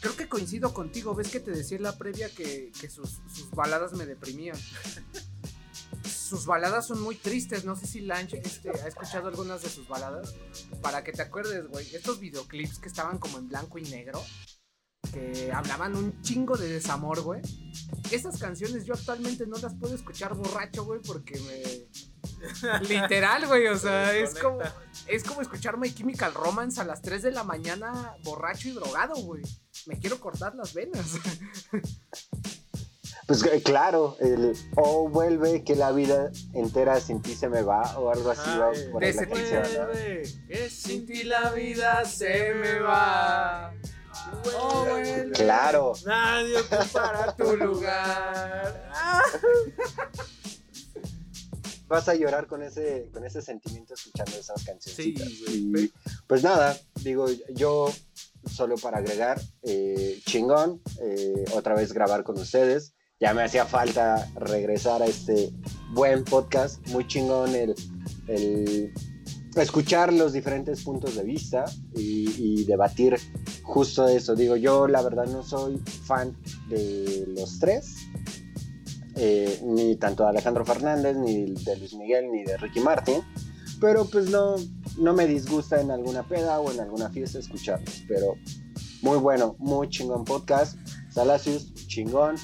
Creo 0.00 0.16
que 0.16 0.28
coincido 0.28 0.74
contigo. 0.74 1.14
Ves 1.14 1.30
que 1.30 1.38
te 1.38 1.52
decía 1.52 1.76
en 1.76 1.84
la 1.84 1.96
previa 1.96 2.28
que, 2.28 2.72
que 2.80 2.90
sus, 2.90 3.20
sus 3.32 3.50
baladas 3.52 3.92
me 3.92 4.04
deprimían. 4.04 4.56
sus 6.32 6.46
baladas 6.46 6.86
son 6.86 7.02
muy 7.02 7.16
tristes. 7.16 7.66
No 7.66 7.76
sé 7.76 7.86
si 7.86 8.00
Lange 8.00 8.40
este, 8.42 8.70
ha 8.70 8.88
escuchado 8.88 9.28
algunas 9.28 9.60
de 9.60 9.68
sus 9.68 9.86
baladas. 9.86 10.34
Para 10.80 11.04
que 11.04 11.12
te 11.12 11.20
acuerdes, 11.20 11.66
güey. 11.66 11.94
Estos 11.94 12.20
videoclips 12.20 12.78
que 12.78 12.88
estaban 12.88 13.18
como 13.18 13.36
en 13.36 13.48
blanco 13.48 13.76
y 13.78 13.82
negro. 13.82 14.24
Que 15.12 15.52
hablaban 15.52 15.94
un 15.94 16.22
chingo 16.22 16.56
de 16.56 16.68
desamor, 16.68 17.20
güey. 17.20 17.42
Esas 18.10 18.38
canciones 18.38 18.86
yo 18.86 18.94
actualmente 18.94 19.46
no 19.46 19.58
las 19.58 19.74
puedo 19.74 19.94
escuchar 19.94 20.32
borracho, 20.34 20.86
güey, 20.86 21.00
porque 21.02 21.38
me. 21.38 22.80
Literal, 22.88 23.46
güey. 23.46 23.66
O 23.66 23.76
sea, 23.76 24.16
es 24.16 24.34
como. 24.34 24.60
Es 25.06 25.24
como 25.24 25.42
escuchar 25.42 25.76
My 25.76 25.92
Chemical 25.92 26.32
Romance 26.32 26.80
a 26.80 26.84
las 26.84 27.02
3 27.02 27.24
de 27.24 27.32
la 27.32 27.44
mañana 27.44 28.16
borracho 28.24 28.70
y 28.70 28.72
drogado, 28.72 29.16
güey. 29.16 29.42
Me 29.84 29.98
quiero 29.98 30.18
cortar 30.18 30.54
las 30.54 30.72
venas. 30.72 31.18
Pues 33.26 33.44
eh, 33.44 33.62
claro, 33.62 34.16
el 34.20 34.56
o 34.76 35.08
vuelve 35.08 35.62
que 35.64 35.76
la 35.76 35.92
vida 35.92 36.30
entera 36.54 37.00
sin 37.00 37.22
ti 37.22 37.34
se 37.34 37.48
me 37.48 37.62
va 37.62 37.98
o 37.98 38.10
algo 38.10 38.30
así 38.30 38.50
va 38.58 38.72
por 38.90 39.02
la 39.02 39.08
ese 39.08 39.28
canción. 39.28 39.62
¿no? 39.62 39.86
Vuelve, 39.86 40.22
que 40.48 40.70
Sin 40.70 41.06
ti 41.06 41.22
la 41.24 41.50
vida 41.50 42.04
se 42.04 42.54
me 42.54 42.80
va. 42.80 43.72
Oh, 44.56 44.84
vuelve. 44.88 45.30
Claro, 45.32 45.92
Nadie 46.04 46.58
ocupará 46.58 47.34
Tu 47.36 47.56
lugar. 47.56 48.90
vas 51.92 52.08
a 52.08 52.14
llorar 52.14 52.46
con 52.46 52.62
ese, 52.62 53.10
con 53.12 53.22
ese 53.24 53.42
sentimiento 53.42 53.92
escuchando 53.92 54.32
esas 54.38 54.64
cancioncitas. 54.64 55.28
Sí, 55.28 55.92
pues 56.26 56.42
nada, 56.42 56.74
digo, 57.02 57.26
yo 57.50 57.92
solo 58.50 58.76
para 58.76 58.98
agregar, 58.98 59.38
eh, 59.62 60.18
chingón, 60.24 60.80
eh, 61.02 61.44
otra 61.52 61.74
vez 61.74 61.92
grabar 61.92 62.24
con 62.24 62.38
ustedes. 62.38 62.94
Ya 63.22 63.32
me 63.32 63.44
hacía 63.44 63.64
falta 63.64 64.28
regresar 64.34 65.00
a 65.00 65.06
este 65.06 65.52
buen 65.92 66.24
podcast, 66.24 66.84
muy 66.88 67.06
chingón 67.06 67.54
el, 67.54 67.72
el 68.26 68.92
escuchar 69.54 70.12
los 70.12 70.32
diferentes 70.32 70.82
puntos 70.82 71.14
de 71.14 71.22
vista 71.22 71.64
y, 71.94 72.64
debatir 72.64 73.16
justo 73.62 74.08
eso. 74.08 74.34
Digo, 74.34 74.56
yo 74.56 74.88
la 74.88 75.02
verdad 75.02 75.26
no 75.26 75.44
soy 75.44 75.78
fan 76.04 76.36
de 76.68 77.26
los 77.28 77.60
tres, 77.60 77.94
eh, 79.14 79.60
ni 79.66 79.94
tanto 79.94 80.24
de 80.24 80.30
Alejandro 80.30 80.64
Fernández, 80.64 81.16
ni 81.16 81.52
de 81.52 81.76
Luis 81.76 81.94
Miguel, 81.94 82.28
ni 82.28 82.42
de 82.42 82.56
Ricky 82.56 82.80
Martin, 82.80 83.20
pero 83.80 84.04
pues 84.04 84.30
no, 84.30 84.56
no 84.98 85.12
me 85.14 85.28
disgusta 85.28 85.80
en 85.80 85.92
alguna 85.92 86.26
peda 86.26 86.58
o 86.58 86.72
en 86.72 86.80
alguna 86.80 87.08
fiesta 87.10 87.38
escucharlos, 87.38 88.02
pero 88.08 88.34
muy 89.00 89.18
bueno, 89.18 89.54
muy 89.60 89.88
chingón 89.88 90.24
podcast, 90.24 90.76
Salacius, 91.08 91.72
chingón, 91.86 92.34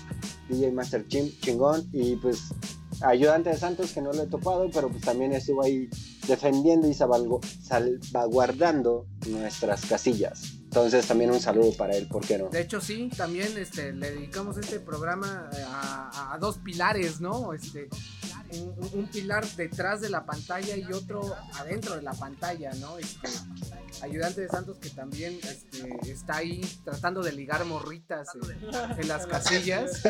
DJ 0.48 0.72
Master 0.72 1.06
Chim, 1.08 1.30
chingón, 1.40 1.88
y 1.92 2.16
pues 2.16 2.40
ayudante 3.02 3.50
de 3.50 3.56
Santos 3.56 3.92
que 3.92 4.00
no 4.02 4.12
lo 4.12 4.22
he 4.22 4.26
topado, 4.26 4.68
pero 4.72 4.88
pues 4.88 5.02
también 5.04 5.32
estuvo 5.32 5.62
ahí 5.62 5.88
defendiendo 6.26 6.88
y 6.88 6.92
salvagu- 6.92 7.40
salvaguardando 7.62 9.06
nuestras 9.28 9.86
casillas. 9.86 10.54
Entonces 10.64 11.06
también 11.06 11.30
un 11.30 11.40
saludo 11.40 11.72
para 11.76 11.96
él, 11.96 12.08
¿por 12.08 12.26
qué 12.26 12.36
no? 12.38 12.48
De 12.50 12.60
hecho, 12.60 12.80
sí, 12.80 13.08
también 13.16 13.56
este, 13.56 13.92
le 13.92 14.10
dedicamos 14.10 14.58
este 14.58 14.80
programa 14.80 15.48
eh, 15.52 15.64
a, 15.66 16.34
a 16.34 16.38
dos 16.38 16.58
pilares, 16.58 17.20
¿no? 17.22 17.54
Este, 17.54 17.88
un, 18.92 19.08
pilar 19.08 19.46
detrás 19.56 20.00
de 20.00 20.10
la 20.10 20.24
pantalla 20.24 20.76
y 20.76 20.92
otro 20.92 21.34
adentro 21.54 21.94
de 21.96 22.02
la 22.02 22.12
pantalla, 22.12 22.72
¿no? 22.74 22.98
Este, 22.98 23.28
ayudante 24.02 24.42
de 24.42 24.48
Santos 24.48 24.78
que 24.78 24.90
también 24.90 25.38
este, 25.42 26.10
está 26.10 26.36
ahí 26.36 26.60
tratando 26.84 27.22
de 27.22 27.32
ligar 27.32 27.64
morritas 27.64 28.28
en, 28.34 29.00
en 29.00 29.08
las 29.08 29.26
casillas, 29.26 30.02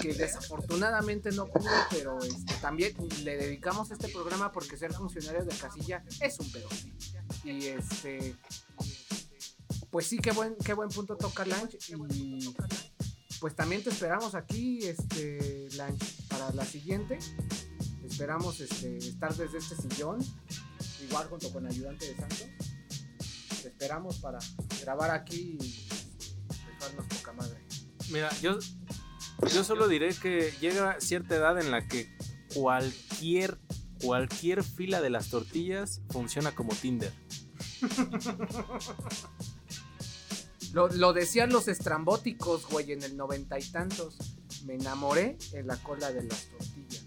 que 0.00 0.14
desafortunadamente 0.14 1.30
no 1.32 1.46
pudo, 1.46 1.70
pero 1.90 2.18
este, 2.22 2.54
también 2.60 2.94
le 3.24 3.36
dedicamos 3.36 3.90
este 3.90 4.08
programa 4.08 4.52
porque 4.52 4.76
ser 4.76 4.92
funcionario 4.92 5.44
de 5.44 5.56
casilla 5.56 6.04
es 6.20 6.38
un 6.38 6.50
pedo. 6.52 6.68
Y 7.44 7.66
este 7.66 8.36
pues 9.90 10.08
sí, 10.08 10.18
qué 10.18 10.30
buen, 10.32 10.54
qué 10.56 10.74
buen 10.74 10.90
punto 10.90 11.16
toca 11.16 11.46
Lange. 11.46 11.78
Y 11.88 12.54
pues 13.40 13.54
también 13.54 13.82
te 13.82 13.90
esperamos 13.90 14.34
aquí, 14.34 14.84
este, 14.84 15.68
para 16.28 16.52
la 16.52 16.64
siguiente. 16.64 17.18
Esperamos 18.04 18.60
este, 18.60 18.98
estar 18.98 19.34
desde 19.34 19.58
este 19.58 19.76
sillón, 19.76 20.24
igual 21.06 21.28
junto 21.28 21.52
con 21.52 21.66
ayudante 21.66 22.06
de 22.06 22.16
Santos. 22.16 22.46
Te 23.62 23.68
esperamos 23.68 24.18
para 24.18 24.38
grabar 24.80 25.10
aquí 25.10 25.58
y 25.60 25.88
dejarnos 26.78 27.06
poca 27.06 27.32
madre. 27.32 27.58
Mira, 28.10 28.30
yo, 28.40 28.58
yo 29.52 29.64
solo 29.64 29.88
diré 29.88 30.14
que 30.14 30.52
llega 30.60 31.00
cierta 31.00 31.34
edad 31.34 31.60
en 31.60 31.70
la 31.70 31.86
que 31.86 32.16
cualquier, 32.54 33.58
cualquier 34.00 34.62
fila 34.62 35.00
de 35.00 35.10
las 35.10 35.28
tortillas 35.30 36.00
funciona 36.10 36.54
como 36.54 36.74
Tinder. 36.74 37.12
Lo, 40.72 40.88
lo 40.88 41.12
decían 41.12 41.50
los 41.50 41.68
estrambóticos, 41.68 42.66
güey, 42.68 42.92
en 42.92 43.02
el 43.02 43.16
noventa 43.16 43.58
y 43.58 43.64
tantos. 43.64 44.16
Me 44.64 44.74
enamoré 44.74 45.38
en 45.52 45.66
la 45.66 45.76
cola 45.76 46.12
de 46.12 46.24
las 46.24 46.48
tortillas. 46.48 47.04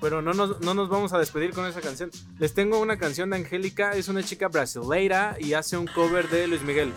Pero 0.00 0.22
no 0.22 0.32
nos, 0.32 0.60
no 0.60 0.74
nos 0.74 0.88
vamos 0.88 1.12
a 1.12 1.18
despedir 1.18 1.52
con 1.52 1.66
esa 1.66 1.80
canción. 1.80 2.10
Les 2.38 2.54
tengo 2.54 2.78
una 2.78 2.98
canción 2.98 3.30
de 3.30 3.36
Angélica, 3.36 3.92
es 3.92 4.08
una 4.08 4.22
chica 4.22 4.48
brasileira 4.48 5.36
y 5.40 5.54
hace 5.54 5.76
un 5.76 5.86
cover 5.86 6.28
de 6.30 6.46
Luis 6.46 6.62
Miguel. 6.62 6.92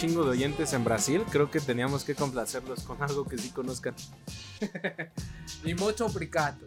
Chingo 0.00 0.24
de 0.24 0.30
oyentes 0.30 0.72
en 0.72 0.82
Brasil, 0.82 1.24
creo 1.30 1.50
que 1.50 1.60
teníamos 1.60 2.04
que 2.04 2.14
complacerlos 2.14 2.84
con 2.84 3.02
algo 3.02 3.26
que 3.26 3.36
sí 3.36 3.50
conozcan. 3.50 3.94
Y 5.64 5.74
mucho 5.74 6.08
brigato. 6.08 6.64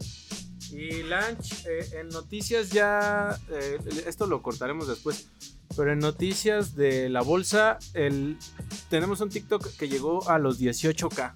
Y 0.72 1.02
Lanch, 1.02 1.66
eh, 1.66 2.00
en 2.00 2.10
noticias 2.10 2.70
ya, 2.70 3.36
eh, 3.50 3.80
esto 4.06 4.28
lo 4.28 4.44
cortaremos 4.44 4.88
después, 4.88 5.30
pero 5.76 5.92
en 5.94 5.98
noticias 5.98 6.76
de 6.76 7.10
la 7.10 7.24
bolsa, 7.24 7.80
el, 7.96 8.38
tenemos 8.92 9.20
un 9.20 9.30
TikTok 9.30 9.78
que 9.78 9.90
llegó 9.90 10.30
a 10.30 10.38
los 10.38 10.62
18k. 10.62 11.34